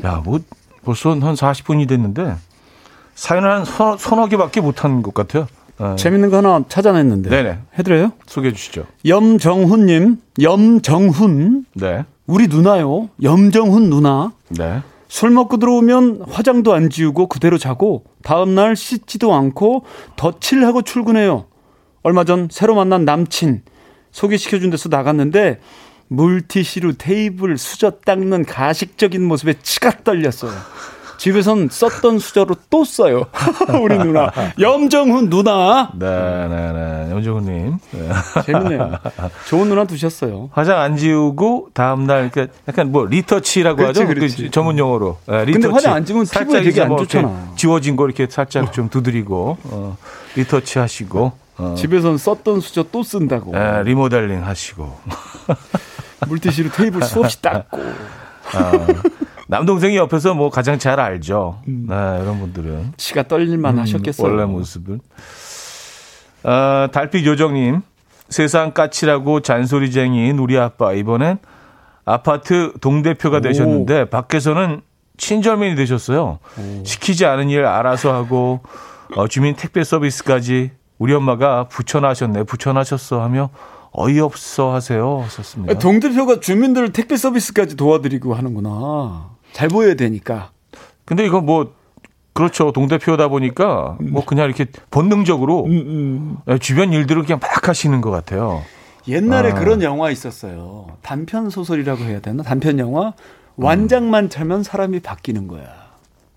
야, 0.05 0.23
뭐 0.25 0.39
벌써 0.85 1.11
한 1.11 1.35
40분이 1.35 1.89
됐는데 1.89 2.37
사연을 3.17 3.51
한 3.51 3.65
서, 3.65 3.97
서너 3.97 4.29
개밖에 4.29 4.61
못한 4.61 5.03
것 5.03 5.13
같아요. 5.13 5.49
네. 5.81 5.97
재밌는 5.97 6.31
거 6.31 6.37
하나 6.37 6.63
찾아냈는데. 6.69 7.31
네네. 7.31 7.59
해드려요? 7.81 8.13
소개해 8.27 8.55
주시죠. 8.55 8.87
염정훈님, 9.05 10.23
염정훈, 10.41 11.67
네. 11.75 12.05
우리 12.33 12.49
누나요. 12.49 13.11
염정훈 13.23 13.91
누나. 13.91 14.33
네. 14.49 14.81
술 15.07 15.29
먹고 15.29 15.59
들어오면 15.59 16.23
화장도 16.31 16.73
안 16.73 16.89
지우고 16.89 17.27
그대로 17.27 17.59
자고 17.59 18.05
다음날 18.23 18.75
씻지도 18.75 19.35
않고 19.35 19.85
덧칠하고 20.17 20.81
출근해요. 20.81 21.45
얼마 22.03 22.25
전 22.25 22.49
새로 22.51 22.75
만난 22.75 23.05
남친 23.05 23.61
소개시켜준대서 24.13 24.89
나갔는데 24.89 25.61
물티슈로 26.09 26.95
테이블 26.95 27.59
수저 27.59 27.91
닦는 28.07 28.47
가식적인 28.47 29.23
모습에 29.23 29.57
치가 29.63 29.91
떨렸어요. 30.03 30.53
집에선 31.23 31.69
썼던 31.71 32.19
수저로 32.19 32.57
또 32.69 32.85
써요. 32.85 33.27
우리 33.81 33.97
누나. 33.97 34.33
염정훈 34.59 35.31
누나. 35.31 35.93
네, 35.95 36.09
네, 36.49 36.73
네. 36.73 37.11
염정훈님. 37.13 37.79
네. 37.93 38.09
재밌네요. 38.45 38.99
좋은 39.47 39.69
누나 39.69 39.85
두셨어요. 39.85 40.51
화장 40.53 40.81
안 40.81 40.97
지우고 40.97 41.69
다음날 41.75 42.29
그러니까 42.29 42.53
약간 42.67 42.91
뭐 42.91 43.07
retouch라고 43.07 43.77
그렇지, 43.77 44.01
하죠. 44.01 44.13
그렇지. 44.13 44.43
그 44.43 44.51
전문 44.51 44.79
용어로. 44.79 45.19
네, 45.29 45.45
retouch. 45.45 45.53
근데 45.53 45.69
화장 45.69 45.95
안 45.95 46.05
지우면 46.05 46.25
피부에 46.25 46.35
살짝 46.35 46.53
되게 46.55 46.71
이제 46.71 46.83
안뭐 46.83 46.97
이렇게 46.97 47.13
좋잖아. 47.13 47.53
지워진 47.55 47.95
거 47.95 48.05
이렇게 48.05 48.27
살짝 48.29 48.73
좀 48.73 48.89
두드리고 48.89 49.59
어, 49.63 49.97
리터치 50.35 50.81
하시고 50.81 51.31
어, 51.59 51.75
집에선 51.79 52.19
썼던 52.19 52.59
수저 52.61 52.87
또 52.91 53.05
쓴다고. 53.05 53.53
네, 53.53 53.85
리모델링 53.85 54.45
하시고. 54.45 54.93
물티슈로 56.27 56.71
테이블 56.71 57.01
수없이 57.05 57.41
닦고. 57.41 57.81
아, 58.55 58.87
남동생이 59.53 59.99
옆에서 59.99 60.33
뭐 60.33 60.49
가장 60.49 60.79
잘 60.79 60.99
알죠. 60.99 61.61
음. 61.69 61.85
네, 61.87 61.95
이런 62.23 62.41
분들은. 62.41 62.95
치가 62.97 63.23
떨릴만 63.23 63.75
음, 63.75 63.81
하셨겠어요. 63.81 64.27
원래 64.27 64.47
모습은. 64.47 65.01
어, 66.45 66.87
달빛 66.91 67.27
요정님. 67.27 67.83
세상 68.31 68.73
까칠하고 68.73 69.41
잔소리쟁이인 69.41 70.39
우리 70.39 70.57
아빠. 70.59 70.95
이번엔 70.95 71.37
아파트 72.07 72.73
동대표가 72.81 73.41
되셨는데 73.41 74.07
밖에서는 74.07 74.81
친절민이 75.19 75.75
되셨어요. 75.77 76.39
오. 76.59 76.85
시키지 76.87 77.27
않은 77.27 77.51
일 77.51 77.67
알아서 77.67 78.15
하고 78.15 78.61
어, 79.17 79.29
주민 79.29 79.55
택배 79.55 79.85
서비스까지 79.85 80.71
우리 80.97 81.13
엄마가 81.13 81.65
부천하셨네, 81.65 82.45
부천하셨어 82.45 83.21
하며 83.21 83.51
어이없어 83.91 84.73
하세요. 84.73 85.27
썼습니다. 85.29 85.79
동대표가 85.79 86.41
주민들 86.41 86.91
택배 86.95 87.19
서비스까지 87.19 87.77
도와드리고 87.77 88.33
하는구나. 88.33 89.32
잘 89.53 89.69
보여야 89.69 89.95
되니까. 89.95 90.51
근데 91.05 91.25
이거 91.25 91.41
뭐 91.41 91.73
그렇죠. 92.33 92.73
동대표다 92.73 93.29
보니까 93.29 93.97
뭐 94.01 94.25
그냥 94.25 94.47
이렇게 94.47 94.67
본능적으로 94.91 95.65
음, 95.67 95.71
음. 96.47 96.59
주변 96.59 96.93
일들을 96.93 97.23
그냥 97.23 97.39
막 97.41 97.69
하시는 97.69 98.01
것 98.01 98.11
같아요. 98.11 98.63
옛날에 99.09 99.51
아. 99.51 99.55
그런 99.55 99.83
영화 99.83 100.11
있었어요. 100.11 100.87
단편 101.03 101.51
소설이라고 101.51 102.05
해야 102.05 102.21
되나? 102.21 102.43
단편 102.43 102.79
영화. 102.79 103.13
완장만 103.57 104.31
차면 104.31 104.63
사람이 104.63 105.01
바뀌는 105.01 105.47
거야. 105.47 105.67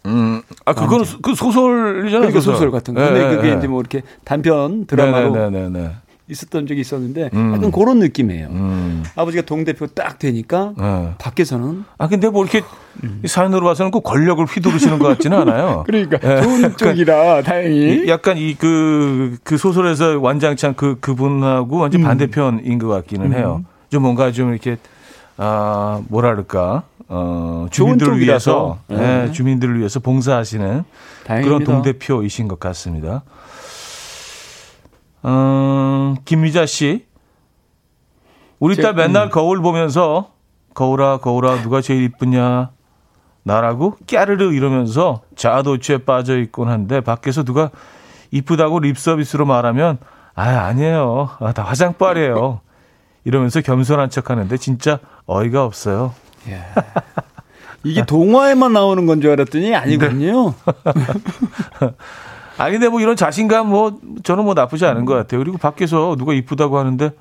음, 0.06 0.42
아, 0.66 0.74
그건 0.74 1.04
그 1.22 1.34
소설이잖아요. 1.34 2.32
그 2.32 2.42
소설 2.42 2.72
같은 2.72 2.94
거. 2.94 3.00
근데 3.00 3.28
네, 3.28 3.36
그게 3.36 3.52
네. 3.52 3.58
이제 3.58 3.68
뭐 3.68 3.80
이렇게 3.80 4.02
단편 4.24 4.86
드라마로 4.86 5.32
네, 5.32 5.50
네, 5.50 5.70
네, 5.70 5.80
네. 5.80 5.92
있었던 6.28 6.66
적이 6.66 6.82
있었는데 6.82 7.30
음. 7.34 7.54
약간 7.56 7.72
그런 7.72 8.00
느낌이에요. 8.00 8.48
음. 8.48 9.04
아버지가 9.16 9.44
동대표 9.46 9.86
딱 9.88 10.18
되니까 10.18 10.74
네. 10.78 11.14
밖에서는 11.20 11.84
아 11.98 12.08
근데 12.08 12.30
뭐 12.30 12.44
이렇게 12.44 12.64
음. 13.04 13.22
사연으로 13.26 13.66
봐서는 13.66 13.92
꼭 13.92 14.02
권력을 14.02 14.44
휘두르시는 14.44 14.98
것 14.98 15.08
같지는 15.10 15.38
않아요. 15.40 15.84
그러니까 15.88 16.18
네. 16.18 16.42
좋은 16.42 16.78
쪽이라 16.78 17.44
다행히 17.44 18.08
약간 18.08 18.38
이 18.38 18.56
그그 18.56 19.38
그 19.44 19.58
소설에서 19.58 20.20
완장창 20.20 20.74
그 20.74 20.98
그분하고 21.00 21.78
완전 21.78 22.02
음. 22.02 22.06
반대편인 22.06 22.80
것 22.80 22.88
같기는 22.88 23.34
해요. 23.34 23.62
음. 23.64 23.66
좀 23.90 24.02
뭔가 24.02 24.32
좀 24.32 24.52
이렇게 24.52 24.78
아 25.38 26.02
뭐랄까 26.08 26.84
어, 27.08 27.68
주민들을 27.70 28.20
위해서 28.20 28.80
네. 28.88 28.98
네, 28.98 29.32
주민들을 29.32 29.78
위해서 29.78 30.00
봉사하시는 30.00 30.84
다행입니다. 31.26 31.58
그런 31.58 31.64
동대표이신 31.64 32.48
것 32.48 32.60
같습니다. 32.60 33.24
어, 35.28 36.14
김미자 36.24 36.66
씨. 36.68 37.06
우리 38.60 38.76
딸 38.76 38.94
맨날 38.94 39.26
음. 39.26 39.30
거울 39.32 39.60
보면서 39.62 40.32
거울아 40.76 41.18
거울아 41.18 41.62
누가 41.64 41.82
제일 41.82 42.04
이쁘냐 42.04 42.70
나라고 43.44 43.96
깨르르 44.08 44.54
이러면서 44.54 45.22
자아도취에 45.36 46.00
빠져 46.00 46.38
있곤 46.40 46.70
한데 46.70 47.02
밖에서 47.02 47.44
누가 47.44 47.70
이쁘다고 48.32 48.80
립 48.80 48.98
서비스로 48.98 49.46
말하면 49.46 49.98
아 50.36 50.44
아니에요 50.44 51.30
아, 51.40 51.52
다 51.54 51.64
화장빨이에요 51.64 52.62
이러면서 53.24 53.62
겸손한 53.62 54.10
척하는데 54.10 54.56
진짜 54.58 55.00
어이가 55.26 55.64
없어요. 55.66 56.14
예. 56.48 56.62
이게 57.84 58.06
동화에만 58.06 58.74
나오는 58.74 59.06
건 59.06 59.22
줄 59.22 59.32
알았더니 59.32 59.76
아니군요. 59.76 60.54
아 62.58 62.70
근데 62.70 62.88
뭐 62.88 63.02
이런 63.02 63.16
자신감 63.16 63.70
뭐 63.70 64.00
저는 64.24 64.44
뭐 64.46 64.54
나쁘지 64.54 64.86
않은 64.86 65.06
것 65.06 65.14
같아요. 65.14 65.40
그리고 65.40 65.58
밖에서 65.58 66.16
누가 66.18 66.34
이쁘다고 66.34 66.78
하는데 66.78 67.12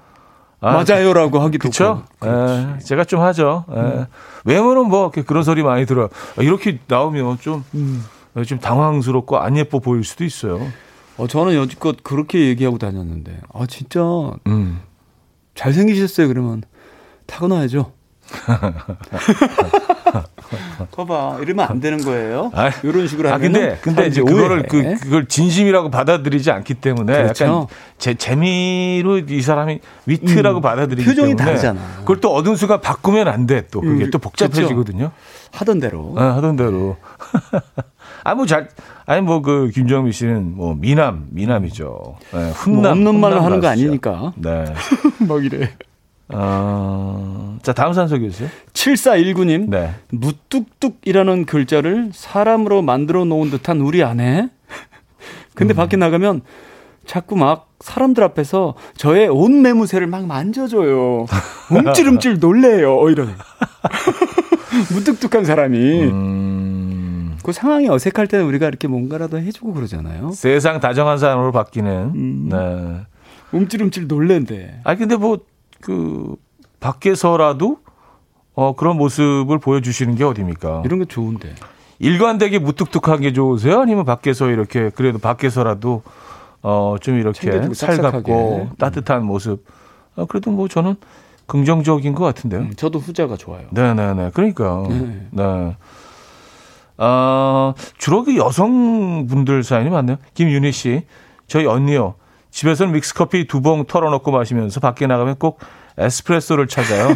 아, 0.60 0.72
맞아요라고 0.72 1.40
하기도 1.40 1.58
그렇죠. 1.62 2.04
예, 2.24 2.78
제가 2.78 3.04
좀 3.04 3.20
하죠. 3.20 3.64
예. 3.70 3.78
음. 3.78 4.06
외모는 4.44 4.88
뭐 4.88 5.10
그런 5.10 5.42
소리 5.42 5.62
많이 5.62 5.84
들어요. 5.84 6.08
이렇게 6.38 6.78
나오면 6.86 7.38
좀좀 7.40 7.64
음. 7.74 8.04
좀 8.46 8.58
당황스럽고 8.58 9.38
안 9.38 9.56
예뻐 9.56 9.78
보일 9.80 10.04
수도 10.04 10.24
있어요. 10.24 10.60
어, 11.16 11.26
저는 11.26 11.54
여지껏 11.54 11.96
그렇게 12.02 12.48
얘기하고 12.48 12.78
다녔는데 12.78 13.40
아 13.52 13.66
진짜 13.66 14.00
음. 14.46 14.80
잘생기셨어요 15.54 16.28
그러면 16.28 16.62
타고나야죠. 17.26 17.92
거봐 20.90 21.38
이러면 21.40 21.66
안 21.68 21.80
되는 21.80 22.04
거예요. 22.04 22.50
아, 22.54 22.70
이런 22.82 23.08
식으로 23.08 23.30
하면. 23.30 23.34
아 23.34 23.38
근데 23.42 23.78
근데 23.80 24.06
이제 24.06 24.22
그거를 24.22 24.64
그 24.68 24.96
그걸 25.00 25.26
진심이라고 25.26 25.90
받아들이지 25.90 26.50
않기 26.50 26.74
때문에 26.74 27.12
그렇죠. 27.12 27.44
약간 27.44 27.66
제 27.98 28.14
재미로 28.14 29.18
이 29.18 29.40
사람이 29.40 29.80
위트라고 30.06 30.60
음, 30.60 30.62
받아들이기 30.62 31.08
표정이 31.08 31.30
때문에 31.30 31.44
다르잖아. 31.44 31.80
그걸 32.00 32.20
또 32.20 32.34
어두운 32.34 32.56
순간 32.56 32.80
바꾸면 32.80 33.28
안 33.28 33.46
돼. 33.46 33.66
또 33.70 33.80
그게 33.80 34.04
음, 34.04 34.10
또 34.10 34.18
복잡해지거든요. 34.18 34.98
그렇죠. 34.98 35.12
하던 35.52 35.80
대로. 35.80 36.12
네, 36.16 36.22
하던 36.22 36.56
대로. 36.56 36.96
아, 38.24 38.34
뭐 38.34 38.46
잘, 38.46 38.68
아니, 39.06 39.20
뭐, 39.20 39.42
그, 39.42 39.70
김정미 39.72 40.12
씨는 40.12 40.56
뭐, 40.56 40.74
미남, 40.74 41.26
미남이죠. 41.30 42.16
네, 42.32 42.50
훈남. 42.52 42.82
뭐 42.82 42.90
없는 42.90 43.20
말로 43.20 43.40
하는 43.40 43.60
거 43.60 43.68
아니니까. 43.68 44.32
네. 44.36 44.64
막 45.28 45.44
이래. 45.44 45.70
어, 46.28 47.58
자, 47.62 47.72
다음 47.72 47.92
산소 47.92 48.18
교수요. 48.18 48.48
7419님. 48.72 49.68
네. 49.68 49.94
무뚝뚝이라는 50.10 51.44
글자를 51.44 52.10
사람으로 52.12 52.82
만들어 52.82 53.24
놓은 53.24 53.50
듯한 53.50 53.80
우리 53.80 54.02
아내. 54.02 54.48
근데 55.54 55.74
음. 55.74 55.76
밖에 55.76 55.96
나가면 55.96 56.42
자꾸 57.06 57.36
막 57.36 57.70
사람들 57.80 58.24
앞에서 58.24 58.74
저의 58.96 59.28
옷 59.28 59.50
매무새를 59.50 60.06
막 60.06 60.26
만져줘요. 60.26 61.26
움찔움찔 61.70 62.38
놀래요. 62.40 63.08
이런. 63.10 63.28
무뚝뚝한 64.92 65.44
사람이. 65.44 66.02
음... 66.04 67.38
그 67.42 67.52
상황이 67.52 67.88
어색할 67.88 68.26
때는 68.26 68.46
우리가 68.46 68.66
이렇게 68.66 68.88
뭔가라도 68.88 69.38
해주고 69.38 69.74
그러잖아요. 69.74 70.32
세상 70.32 70.80
다정한 70.80 71.18
사람으로 71.18 71.52
바뀌는. 71.52 71.90
음... 72.14 72.48
네. 72.50 73.02
움찔움찔 73.52 74.08
놀랜데. 74.08 74.80
아 74.84 74.96
근데 74.96 75.16
뭐 75.16 75.38
그 75.84 76.36
밖에서라도 76.80 77.78
어 78.54 78.74
그런 78.74 78.96
모습을 78.96 79.58
보여주시는 79.58 80.14
게 80.14 80.24
어딥니까? 80.24 80.82
이런 80.84 80.98
게 81.00 81.04
좋은데. 81.04 81.54
일관되게 81.98 82.58
무뚝뚝한 82.58 83.20
게 83.20 83.32
좋으세요? 83.32 83.80
아니면 83.80 84.04
밖에서 84.04 84.48
이렇게 84.50 84.90
그래도 84.90 85.18
밖에서라도 85.18 86.02
어 86.62 86.96
좀 87.02 87.18
이렇게 87.18 87.74
살갑고 87.74 88.68
음. 88.70 88.76
따뜻한 88.78 89.24
모습. 89.26 89.64
어, 90.16 90.24
그래도 90.24 90.50
뭐 90.50 90.66
저는 90.68 90.96
긍정적인 91.46 92.14
것 92.14 92.24
같은데요. 92.24 92.60
음, 92.62 92.72
저도 92.74 92.98
후자가 92.98 93.36
좋아요. 93.36 93.66
네네네. 93.70 94.30
그러니까. 94.32 94.86
네. 94.88 95.26
네. 95.30 95.76
아, 96.96 97.74
주로 97.98 98.24
그 98.24 98.36
여성분들 98.36 99.62
사연이 99.62 99.90
많네요. 99.90 100.16
김윤희 100.34 100.72
씨. 100.72 101.02
저희 101.46 101.66
언니요. 101.66 102.14
집에서는 102.54 102.92
믹스커피 102.92 103.46
두 103.48 103.60
봉 103.60 103.84
털어놓고 103.86 104.30
마시면서 104.30 104.78
밖에 104.78 105.06
나가면 105.06 105.36
꼭 105.36 105.58
에스프레소를 105.98 106.68
찾아요. 106.68 107.08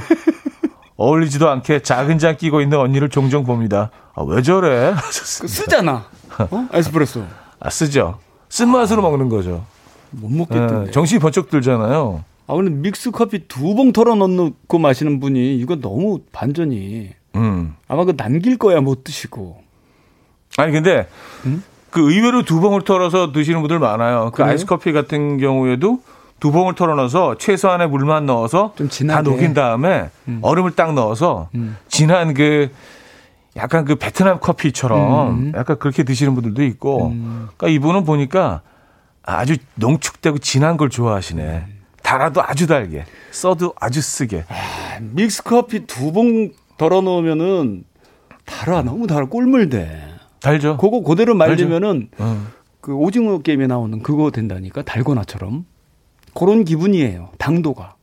어울리지도 0.97 1.49
않게 1.49 1.81
작은 1.83 2.19
잔 2.19 2.37
끼고 2.37 2.61
있는 2.61 2.79
언니를 2.79 3.09
종종 3.09 3.45
봅니다. 3.45 3.91
아, 4.15 4.23
왜 4.23 4.43
저래? 4.43 4.95
그 4.99 5.47
쓰잖아. 5.49 6.07
어? 6.39 6.69
에스프레소. 6.73 7.25
아, 7.61 7.71
쓰죠. 7.71 8.19
쓴맛으로 8.49 9.01
먹는 9.03 9.29
거죠. 9.29 9.65
못 10.11 10.31
먹겠던데. 10.33 10.85
네, 10.87 10.91
정신이 10.91 11.21
번쩍 11.21 11.51
들잖아요. 11.51 12.25
아, 12.49 12.55
근데 12.55 12.71
믹스 12.71 13.11
커피 13.13 13.47
두 13.47 13.75
봉 13.77 13.93
털어 13.93 14.15
넣고 14.17 14.79
마시는 14.79 15.21
분이 15.21 15.57
이거 15.59 15.77
너무 15.77 16.21
반전이. 16.33 17.11
음. 17.37 17.77
아마 17.87 18.05
그 18.05 18.17
남길 18.17 18.57
거야 18.57 18.81
못 18.81 19.05
드시고. 19.05 19.61
아니 20.57 20.73
근데 20.73 21.07
음? 21.45 21.63
그 21.91 22.13
의외로 22.13 22.43
두 22.43 22.61
봉을 22.61 22.83
털어서 22.83 23.33
드시는 23.33 23.61
분들 23.61 23.79
많아요. 23.79 24.31
그 24.35 24.45
아이스 24.45 24.67
커피 24.67 24.93
같은 24.93 25.39
경우에도 25.39 26.01
두 26.41 26.53
봉을 26.53 26.75
털어넣어서 26.75 27.37
최소한의 27.39 27.89
물만 27.89 28.27
넣어서 28.27 28.73
다 29.09 29.23
녹인 29.23 29.55
다음에 29.55 30.11
음. 30.29 30.39
얼음을 30.43 30.73
딱 30.77 30.93
넣어서 30.95 31.49
음. 31.55 31.77
진한 31.89 32.35
그 32.35 32.71
약간 33.57 33.85
그 33.85 33.97
베트남 33.97 34.39
커피처럼 34.39 35.31
음. 35.39 35.53
약간 35.57 35.79
그렇게 35.79 36.05
드시는 36.05 36.35
분들도 36.35 36.63
있고. 36.65 37.09
음. 37.09 37.49
그러니까 37.57 37.75
이분은 37.75 38.05
보니까 38.05 38.61
아주 39.25 39.57
농축되고 39.75 40.39
진한 40.39 40.77
걸 40.77 40.91
좋아하시네. 40.91 41.67
달아도 42.03 42.43
아주 42.43 42.67
달게, 42.67 43.05
써도 43.31 43.75
아주 43.81 44.01
쓰게. 44.01 44.45
아, 44.49 44.99
믹스 45.01 45.43
커피 45.43 45.87
두 45.87 46.13
봉 46.13 46.51
덜어 46.79 47.01
놓으면은 47.03 47.85
달아 48.47 48.83
너무 48.83 49.07
달아 49.07 49.27
꿀물 49.27 49.69
돼. 49.69 50.08
달죠. 50.41 50.77
그거 50.77 51.01
그대로 51.03 51.35
말리면은 51.35 52.09
어. 52.19 52.47
그 52.81 52.95
오징어 52.95 53.39
게임에 53.39 53.67
나오는 53.67 54.03
그거 54.03 54.31
된다니까 54.31 54.83
달고나처럼 54.83 55.65
그런 56.35 56.65
기분이에요. 56.65 57.31
당도가. 57.39 57.95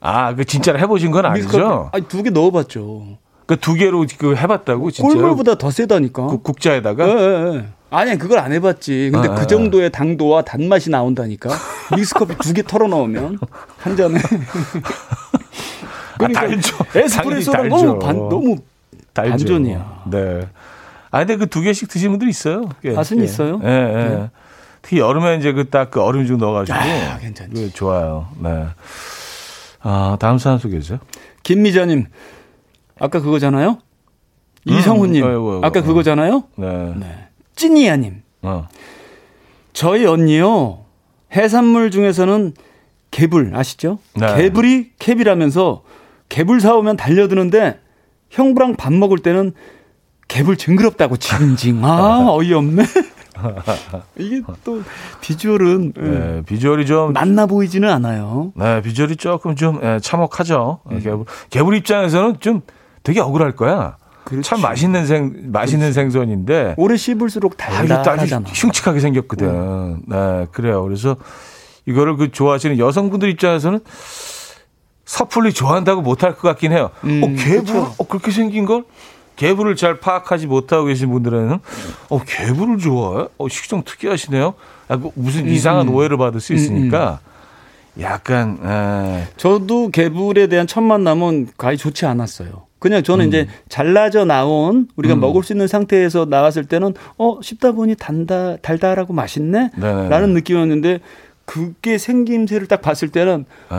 아, 0.00 0.34
그 0.34 0.44
진짜로 0.44 0.78
해보신 0.78 1.10
건 1.10 1.26
아니죠? 1.26 1.90
아니 1.92 2.06
두 2.08 2.22
개 2.22 2.30
넣어봤죠. 2.30 3.18
그 3.46 3.56
두 3.56 3.74
개로 3.74 4.04
그 4.18 4.34
해봤다고 4.34 4.90
진짜. 4.90 5.08
꿀물보다 5.08 5.56
더 5.56 5.70
세다니까. 5.70 6.26
그 6.26 6.38
국자에다가. 6.42 7.06
네, 7.06 7.14
네, 7.14 7.50
네. 7.58 7.66
아니 7.90 8.18
그걸 8.18 8.40
안 8.40 8.52
해봤지. 8.52 9.10
근데 9.12 9.28
아, 9.28 9.34
그 9.36 9.46
정도의 9.46 9.92
당도와 9.92 10.42
단맛이 10.42 10.90
나온다니까. 10.90 11.50
믹스커피 11.96 12.36
두 12.38 12.52
개 12.52 12.62
털어 12.64 12.88
넣으면 12.88 13.38
한 13.78 13.96
잔에. 13.96 14.18
그러니까 16.18 16.40
아, 16.40 16.46
달죠. 16.48 16.76
에스프레소는 16.94 17.68
너무 17.68 17.98
반, 17.98 18.16
너무 18.16 18.56
달죠. 19.12 19.30
반전이야. 19.30 20.02
네. 20.10 20.48
아 21.10 21.18
근데 21.20 21.36
그 21.36 21.46
두 21.46 21.60
개씩 21.60 21.88
드시는 21.88 22.12
분들 22.12 22.28
있어요. 22.28 22.68
꽤. 22.82 22.90
맛은 22.92 23.20
예. 23.20 23.24
있어요. 23.24 23.60
예, 23.64 23.68
예. 23.68 24.08
네. 24.16 24.30
특히 24.82 24.98
여름에 24.98 25.36
이제 25.36 25.52
그 25.52 25.68
딱그 25.68 26.00
얼음 26.00 26.26
좀 26.26 26.38
넣어가지고 26.38 26.78
아, 26.78 27.18
괜찮지. 27.18 27.52
그 27.54 27.72
좋아요. 27.72 28.28
네. 28.40 28.66
아 29.80 30.16
다음 30.20 30.38
사연 30.38 30.58
소개해 30.58 30.80
주세요. 30.80 30.98
김미자님, 31.42 32.06
아까 32.98 33.20
그거잖아요? 33.20 33.78
이성훈님, 34.64 35.22
음, 35.24 35.28
아이고, 35.30 35.52
아이고, 35.54 35.66
아까. 35.66 35.80
그거잖아요? 35.82 36.42
네. 36.56 36.94
네. 36.96 37.28
찐이야님, 37.54 38.22
어. 38.42 38.66
저희 39.72 40.04
언니요, 40.06 40.84
해산물 41.34 41.92
중에서는 41.92 42.54
개불, 43.12 43.52
아시죠? 43.54 43.98
네. 44.14 44.34
개불이 44.36 44.92
캡이라면서 44.98 45.84
개불 46.28 46.60
사오면 46.60 46.96
달려드는데 46.96 47.78
형부랑 48.30 48.74
밥 48.74 48.92
먹을 48.92 49.18
때는 49.18 49.52
개불 50.28 50.56
징그럽다고 50.56 51.16
징징. 51.16 51.84
아, 51.84 52.26
어이없네. 52.28 52.84
이게 54.16 54.42
또 54.64 54.82
비주얼은 55.20 55.92
예, 55.98 56.02
네, 56.02 56.42
비주얼이 56.46 56.86
좀 56.86 57.12
만나 57.12 57.46
보이지는 57.46 57.88
않아요. 57.90 58.52
네, 58.54 58.80
비주얼이 58.82 59.16
조금 59.16 59.54
좀 59.56 59.78
예, 59.82 59.98
참혹하죠. 60.00 60.80
음. 60.90 61.00
개불, 61.00 61.24
개불 61.50 61.76
입장에서는 61.76 62.40
좀 62.40 62.62
되게 63.02 63.20
억울할 63.20 63.52
거야. 63.52 63.96
그렇지. 64.24 64.48
참 64.48 64.60
맛있는 64.60 65.06
생 65.06 65.52
맛있는 65.52 65.92
생선인데 65.92 66.74
오래 66.78 66.96
씹을수록 66.96 67.54
아, 67.62 67.84
달달하잖아. 67.86 68.48
흉측하게 68.48 69.00
생겼거든. 69.00 70.02
네, 70.06 70.46
그래요. 70.50 70.82
그래서 70.82 71.16
이거를 71.84 72.16
그 72.16 72.32
좋아하시는 72.32 72.78
여성분들 72.78 73.28
입장에서는 73.30 73.80
섣불리 75.04 75.52
좋아한다고 75.52 76.00
못할 76.02 76.34
것 76.34 76.48
같긴 76.48 76.72
해요. 76.72 76.90
음, 77.04 77.22
어, 77.22 77.26
개불? 77.40 77.64
그쵸. 77.64 77.94
어, 77.98 78.06
그렇게 78.08 78.32
생긴 78.32 78.64
걸? 78.66 78.84
개불을 79.36 79.76
잘 79.76 80.00
파악하지 80.00 80.46
못하고 80.46 80.86
계신 80.86 81.10
분들은 81.10 81.58
어, 82.08 82.20
개불을 82.24 82.78
좋아해? 82.78 83.28
어, 83.38 83.48
식성 83.48 83.82
특이하시네요. 83.84 84.54
아, 84.88 84.96
그 84.96 85.10
무슨 85.14 85.46
이상한 85.46 85.88
오해를 85.88 86.16
받을 86.16 86.40
수 86.40 86.54
있으니까 86.54 87.20
약간 88.00 88.58
에, 88.64 89.28
저도 89.36 89.90
개불에 89.90 90.48
대한 90.48 90.66
첫 90.66 90.80
만남은 90.80 91.48
과히 91.56 91.76
좋지 91.76 92.06
않았어요. 92.06 92.66
그냥 92.78 93.02
저는 93.02 93.24
음. 93.24 93.28
이제 93.28 93.48
잘라져 93.68 94.24
나온 94.26 94.86
우리가 94.96 95.16
먹을 95.16 95.42
수 95.42 95.52
있는 95.54 95.66
상태에서 95.66 96.26
나왔을 96.26 96.66
때는 96.66 96.92
어 97.16 97.40
씹다 97.42 97.72
보니 97.72 97.96
단다 97.96 98.58
달달하고 98.58 99.14
맛있네 99.14 99.70
네네네. 99.76 100.08
라는 100.10 100.34
느낌이었는데 100.34 101.00
그게 101.46 101.96
생김새를 101.96 102.66
딱 102.68 102.82
봤을 102.82 103.08
때는 103.08 103.46
에. 103.72 103.76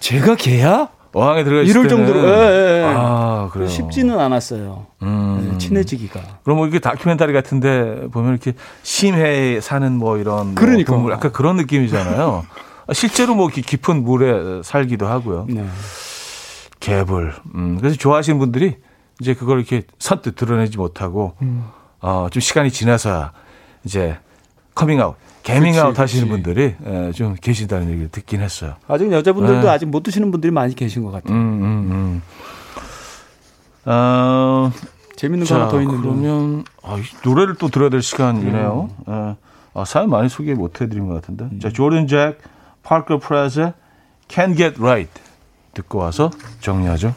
제가 0.00 0.36
개야? 0.36 0.88
어항에 1.12 1.44
들어가 1.44 1.62
있을 1.62 1.70
이럴 1.70 1.88
때는 1.88 2.06
정도로 2.06 2.28
예, 2.28 2.32
예, 2.32 2.80
예. 2.80 2.84
아, 2.94 3.48
그래요. 3.52 3.68
쉽지는 3.68 4.18
않았어요. 4.18 4.86
음. 5.02 5.48
네, 5.52 5.58
친해지기가. 5.58 6.20
그럼 6.44 6.58
뭐 6.58 6.66
이게 6.66 6.78
다큐멘터리 6.78 7.32
같은데 7.32 8.08
보면 8.12 8.30
이렇게 8.32 8.52
심해에 8.82 9.60
사는 9.60 9.92
뭐 9.92 10.18
이런 10.18 10.46
뭐 10.46 10.54
그러니까. 10.54 10.92
동물 10.92 11.12
약간 11.12 11.32
그런 11.32 11.56
느낌이잖아요. 11.56 12.44
아, 12.86 12.92
실제로 12.92 13.34
뭐 13.34 13.48
깊은 13.48 14.02
물에 14.02 14.62
살기도 14.62 15.06
하고요. 15.06 15.46
네. 15.48 15.64
개불. 16.80 17.34
음, 17.54 17.78
그래서 17.78 17.96
좋아하시는 17.96 18.38
분들이 18.38 18.76
이제 19.20 19.34
그걸 19.34 19.58
이렇게 19.58 19.82
선뜻 19.98 20.36
드러내지 20.36 20.76
못하고 20.76 21.34
음. 21.42 21.64
어, 22.00 22.28
좀 22.30 22.40
시간이 22.40 22.70
지나서 22.70 23.30
이제 23.84 24.18
커밍아웃, 24.74 25.16
개밍아웃 25.46 25.98
하시는. 25.98 26.28
분들이 26.28 26.74
예, 26.86 27.12
좀 27.12 27.34
계신다는 27.40 27.88
얘기를 27.90 28.08
듣긴 28.10 28.40
했어요. 28.40 28.74
아직 28.88 29.10
여자분들도 29.10 29.62
네. 29.62 29.68
아직 29.68 29.86
못 29.86 30.02
드시는 30.02 30.30
분들이 30.30 30.50
많이 30.50 30.74
계신 30.74 31.04
것 31.04 31.12
같아요. 31.12 31.32
음, 31.32 31.62
음, 31.62 31.92
음. 31.92 32.22
어, 33.84 34.72
재밌는 35.16 35.44
거 35.46 35.48
자, 35.48 35.54
하나 35.54 35.68
더 35.68 35.80
있는데. 35.80 36.02
그러면 36.02 36.64
아, 36.82 36.96
이 36.96 37.02
노래를 37.24 37.54
또 37.54 37.68
들어야 37.68 37.88
될 37.90 38.02
시간이네요. 38.02 38.90
예. 39.08 39.36
아, 39.74 39.84
사연 39.84 40.10
많이 40.10 40.28
소개 40.28 40.54
못 40.54 40.80
해드린 40.80 41.06
것 41.06 41.14
같은데. 41.14 41.48
자, 41.60 41.70
조던 41.70 42.08
잭, 42.08 42.38
파커 42.82 43.18
프레즈, 43.18 43.72
Can't 44.28 44.56
Get 44.56 44.80
Right 44.80 45.10
듣고 45.74 45.98
와서 45.98 46.30
정리하죠. 46.60 47.14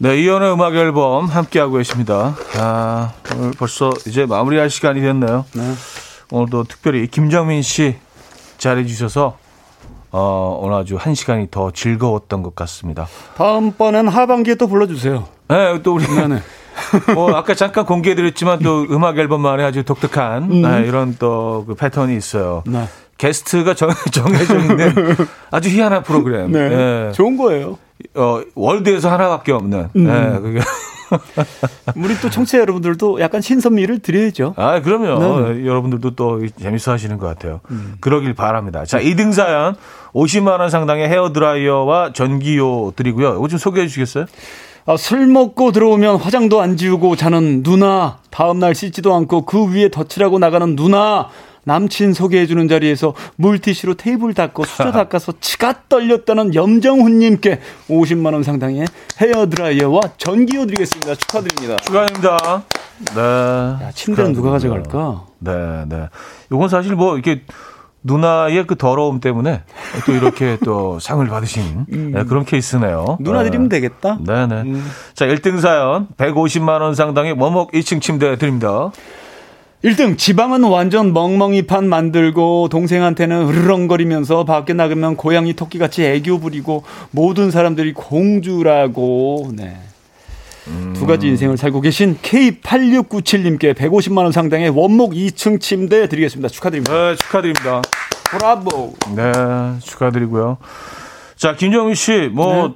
네, 0.00 0.16
이연의 0.20 0.52
음악 0.52 0.74
앨범 0.76 1.26
함께하고 1.26 1.74
계십니다. 1.74 2.36
아, 2.56 3.12
오늘 3.36 3.50
벌써 3.58 3.90
이제 4.06 4.26
마무리할 4.26 4.70
시간이 4.70 5.00
됐네요. 5.00 5.44
네. 5.54 5.62
오늘도 6.30 6.64
특별히 6.64 7.06
김정민 7.08 7.62
씨 7.62 7.96
잘해주셔서 8.58 9.36
어, 10.12 10.60
오늘 10.62 10.76
아주 10.76 10.96
한 10.96 11.14
시간이 11.14 11.48
더 11.50 11.70
즐거웠던 11.72 12.42
것 12.42 12.54
같습니다. 12.54 13.08
다음번엔 13.36 14.06
하반기에 14.08 14.54
또 14.54 14.68
불러주세요. 14.68 15.26
네, 15.48 15.82
또 15.82 15.94
우리 15.94 16.06
네 16.06 16.28
네. 16.28 16.42
뭐 17.14 17.34
아까 17.34 17.54
잠깐 17.54 17.84
공개해드렸지만 17.84 18.60
또 18.60 18.82
음악 18.90 19.18
앨범만의 19.18 19.66
아주 19.66 19.82
독특한 19.82 20.62
네, 20.62 20.84
이런 20.86 21.16
또 21.18 21.64
그 21.66 21.74
패턴이 21.74 22.16
있어요. 22.16 22.62
네. 22.66 22.88
게스트가 23.16 23.74
정, 23.74 23.90
정해져 24.12 24.58
있는 24.60 24.94
아주 25.50 25.68
희한한 25.70 26.04
프로그램. 26.04 26.52
네. 26.52 27.08
예. 27.08 27.12
좋은 27.12 27.36
거예요. 27.36 27.78
어, 28.14 28.40
월드에서 28.54 29.10
하나밖에 29.10 29.52
없는. 29.52 29.88
예, 29.96 30.38
그게. 30.40 30.60
우리 31.96 32.14
또 32.20 32.28
청취자 32.28 32.58
여러분들도 32.58 33.20
약간 33.20 33.40
신선미를 33.40 34.00
드려야죠. 34.00 34.54
아, 34.56 34.80
그럼요. 34.80 35.52
네. 35.52 35.66
여러분들도 35.66 36.14
또 36.14 36.46
재밌어 36.60 36.92
하시는 36.92 37.16
것 37.18 37.26
같아요. 37.26 37.60
그러길 38.00 38.34
바랍니다. 38.34 38.84
자, 38.84 39.00
2등 39.00 39.32
사연 39.32 39.74
50만원 40.12 40.70
상당의 40.70 41.08
헤어드라이어와 41.08 42.12
전기요 42.12 42.92
드리고요. 42.96 43.36
이거 43.36 43.48
좀 43.48 43.58
소개해 43.58 43.86
주시겠어요? 43.86 44.26
아, 44.86 44.96
술 44.96 45.26
먹고 45.26 45.72
들어오면 45.72 46.16
화장도 46.16 46.60
안 46.60 46.76
지우고 46.76 47.16
자는 47.16 47.62
누나. 47.62 48.18
다음날 48.30 48.74
씻지도 48.74 49.14
않고 49.14 49.42
그 49.46 49.70
위에 49.72 49.90
덧칠하고 49.90 50.38
나가는 50.38 50.76
누나. 50.76 51.28
남친 51.68 52.14
소개해주는 52.14 52.66
자리에서 52.66 53.12
물티슈로 53.36 53.94
테이블 53.94 54.32
닦고 54.32 54.64
수저 54.64 54.90
닦아서 54.90 55.34
치가 55.40 55.74
떨렸다는 55.88 56.54
염정훈님께 56.54 57.60
50만원 57.90 58.42
상당의 58.42 58.86
헤어드라이어와 59.20 60.00
전기요 60.16 60.64
드리겠습니다. 60.64 61.14
축하드립니다. 61.14 61.76
축하드립니다. 61.84 62.64
네. 63.14 63.20
야, 63.20 63.90
침대는 63.94 64.32
누가. 64.32 64.52
가져갈까? 64.52 65.26
네, 65.40 65.84
네. 65.86 66.08
이건 66.50 66.70
사실 66.70 66.96
뭐 66.96 67.14
이렇게 67.14 67.42
누나의 68.02 68.66
그 68.66 68.76
더러움 68.76 69.20
때문에 69.20 69.62
또 70.06 70.12
이렇게 70.12 70.56
또 70.64 70.98
상을 70.98 71.24
받으신 71.26 71.84
네, 71.86 72.24
그런 72.24 72.46
케이스네요. 72.46 73.18
누나 73.20 73.42
드리면 73.44 73.68
네. 73.68 73.76
되겠다. 73.76 74.18
네네. 74.24 74.80
자, 75.12 75.26
1등 75.26 75.60
사연 75.60 76.08
150만 76.16 76.80
원 76.80 76.94
상당의 76.94 77.32
원목 77.32 77.72
2층 77.72 78.00
침대 78.00 78.38
드립니다. 78.38 78.90
1등 79.84 80.18
지방은 80.18 80.64
완전 80.64 81.12
멍멍이 81.12 81.62
판 81.62 81.88
만들고 81.88 82.68
동생한테는 82.68 83.48
으르렁거리면서 83.48 84.44
밖에 84.44 84.72
나가면 84.72 85.16
고양이 85.16 85.52
토끼같이 85.52 86.04
애교 86.04 86.40
부리고 86.40 86.82
모든 87.12 87.52
사람들이 87.52 87.92
공주라고 87.92 89.52
네. 89.54 89.76
두 90.94 91.06
가지 91.06 91.28
인생을 91.28 91.56
살고 91.56 91.80
계신 91.80 92.18
K8697님께 92.18 93.74
150만 93.74 94.18
원 94.18 94.32
상당의 94.32 94.70
원목 94.70 95.12
2층 95.12 95.60
침대 95.60 96.08
드리겠습니다. 96.08 96.48
축하드립니다. 96.48 96.92
네, 96.92 97.14
축하드립니다. 97.16 97.82
브라보. 98.24 98.94
네, 99.14 99.32
축하드리고요. 99.80 100.58
자, 101.36 101.54
김정민 101.54 101.94
씨, 101.94 102.28
뭐, 102.32 102.68
네. 102.68 102.74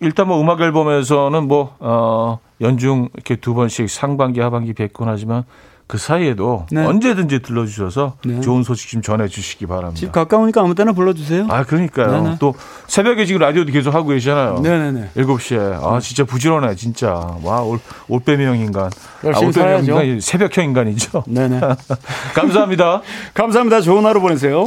일단 0.00 0.28
뭐 0.28 0.40
음악 0.40 0.60
앨범에서는 0.60 1.46
뭐, 1.46 1.74
어, 1.80 2.38
연중 2.60 3.08
이렇게 3.14 3.36
두 3.36 3.54
번씩 3.54 3.90
상반기, 3.90 4.40
하반기 4.40 4.72
뵙곤 4.72 5.08
하지만 5.08 5.44
그 5.86 5.98
사이에도 5.98 6.66
네. 6.70 6.84
언제든지 6.84 7.40
들러주셔서 7.40 8.16
네. 8.24 8.40
좋은 8.40 8.62
소식 8.62 8.88
좀 8.88 9.02
전해주시기 9.02 9.66
바랍니다. 9.66 10.00
집 10.00 10.12
가까우니까 10.12 10.62
아무 10.62 10.74
때나 10.74 10.92
불러주세요. 10.92 11.46
아, 11.50 11.64
그러니까요. 11.64 12.22
네네. 12.22 12.36
또 12.40 12.54
새벽에 12.86 13.26
지금 13.26 13.40
라디오도 13.40 13.70
계속 13.70 13.94
하고 13.94 14.08
계시잖아요. 14.08 14.60
네네네. 14.60 15.10
7시에. 15.14 15.82
아, 15.82 16.00
진짜 16.00 16.24
부지런해, 16.24 16.74
진짜. 16.74 17.36
와, 17.42 17.60
올, 17.60 17.80
올빼미형 18.08 18.58
인간. 18.58 18.84
아, 18.86 18.90
열심히 19.24 19.48
올빼미형 19.48 19.52
살아야죠. 19.52 20.02
인간, 20.04 20.20
새벽형 20.20 20.64
인간이죠. 20.64 21.24
네네. 21.26 21.60
감사합니다. 22.34 23.02
감사합니다. 23.34 23.80
좋은 23.82 24.06
하루 24.06 24.20
보내세요. 24.20 24.64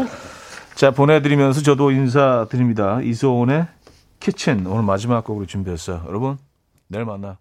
자, 0.76 0.92
보내드리면서 0.92 1.62
저도 1.64 1.90
인사드립니다. 1.90 3.00
이소원의 3.02 3.66
키친 4.20 4.68
오늘 4.68 4.84
마지막 4.84 5.24
곡으로 5.24 5.48
준비했어요. 5.48 6.04
여러분, 6.08 6.38
내일 6.88 7.06
만나요. 7.06 7.38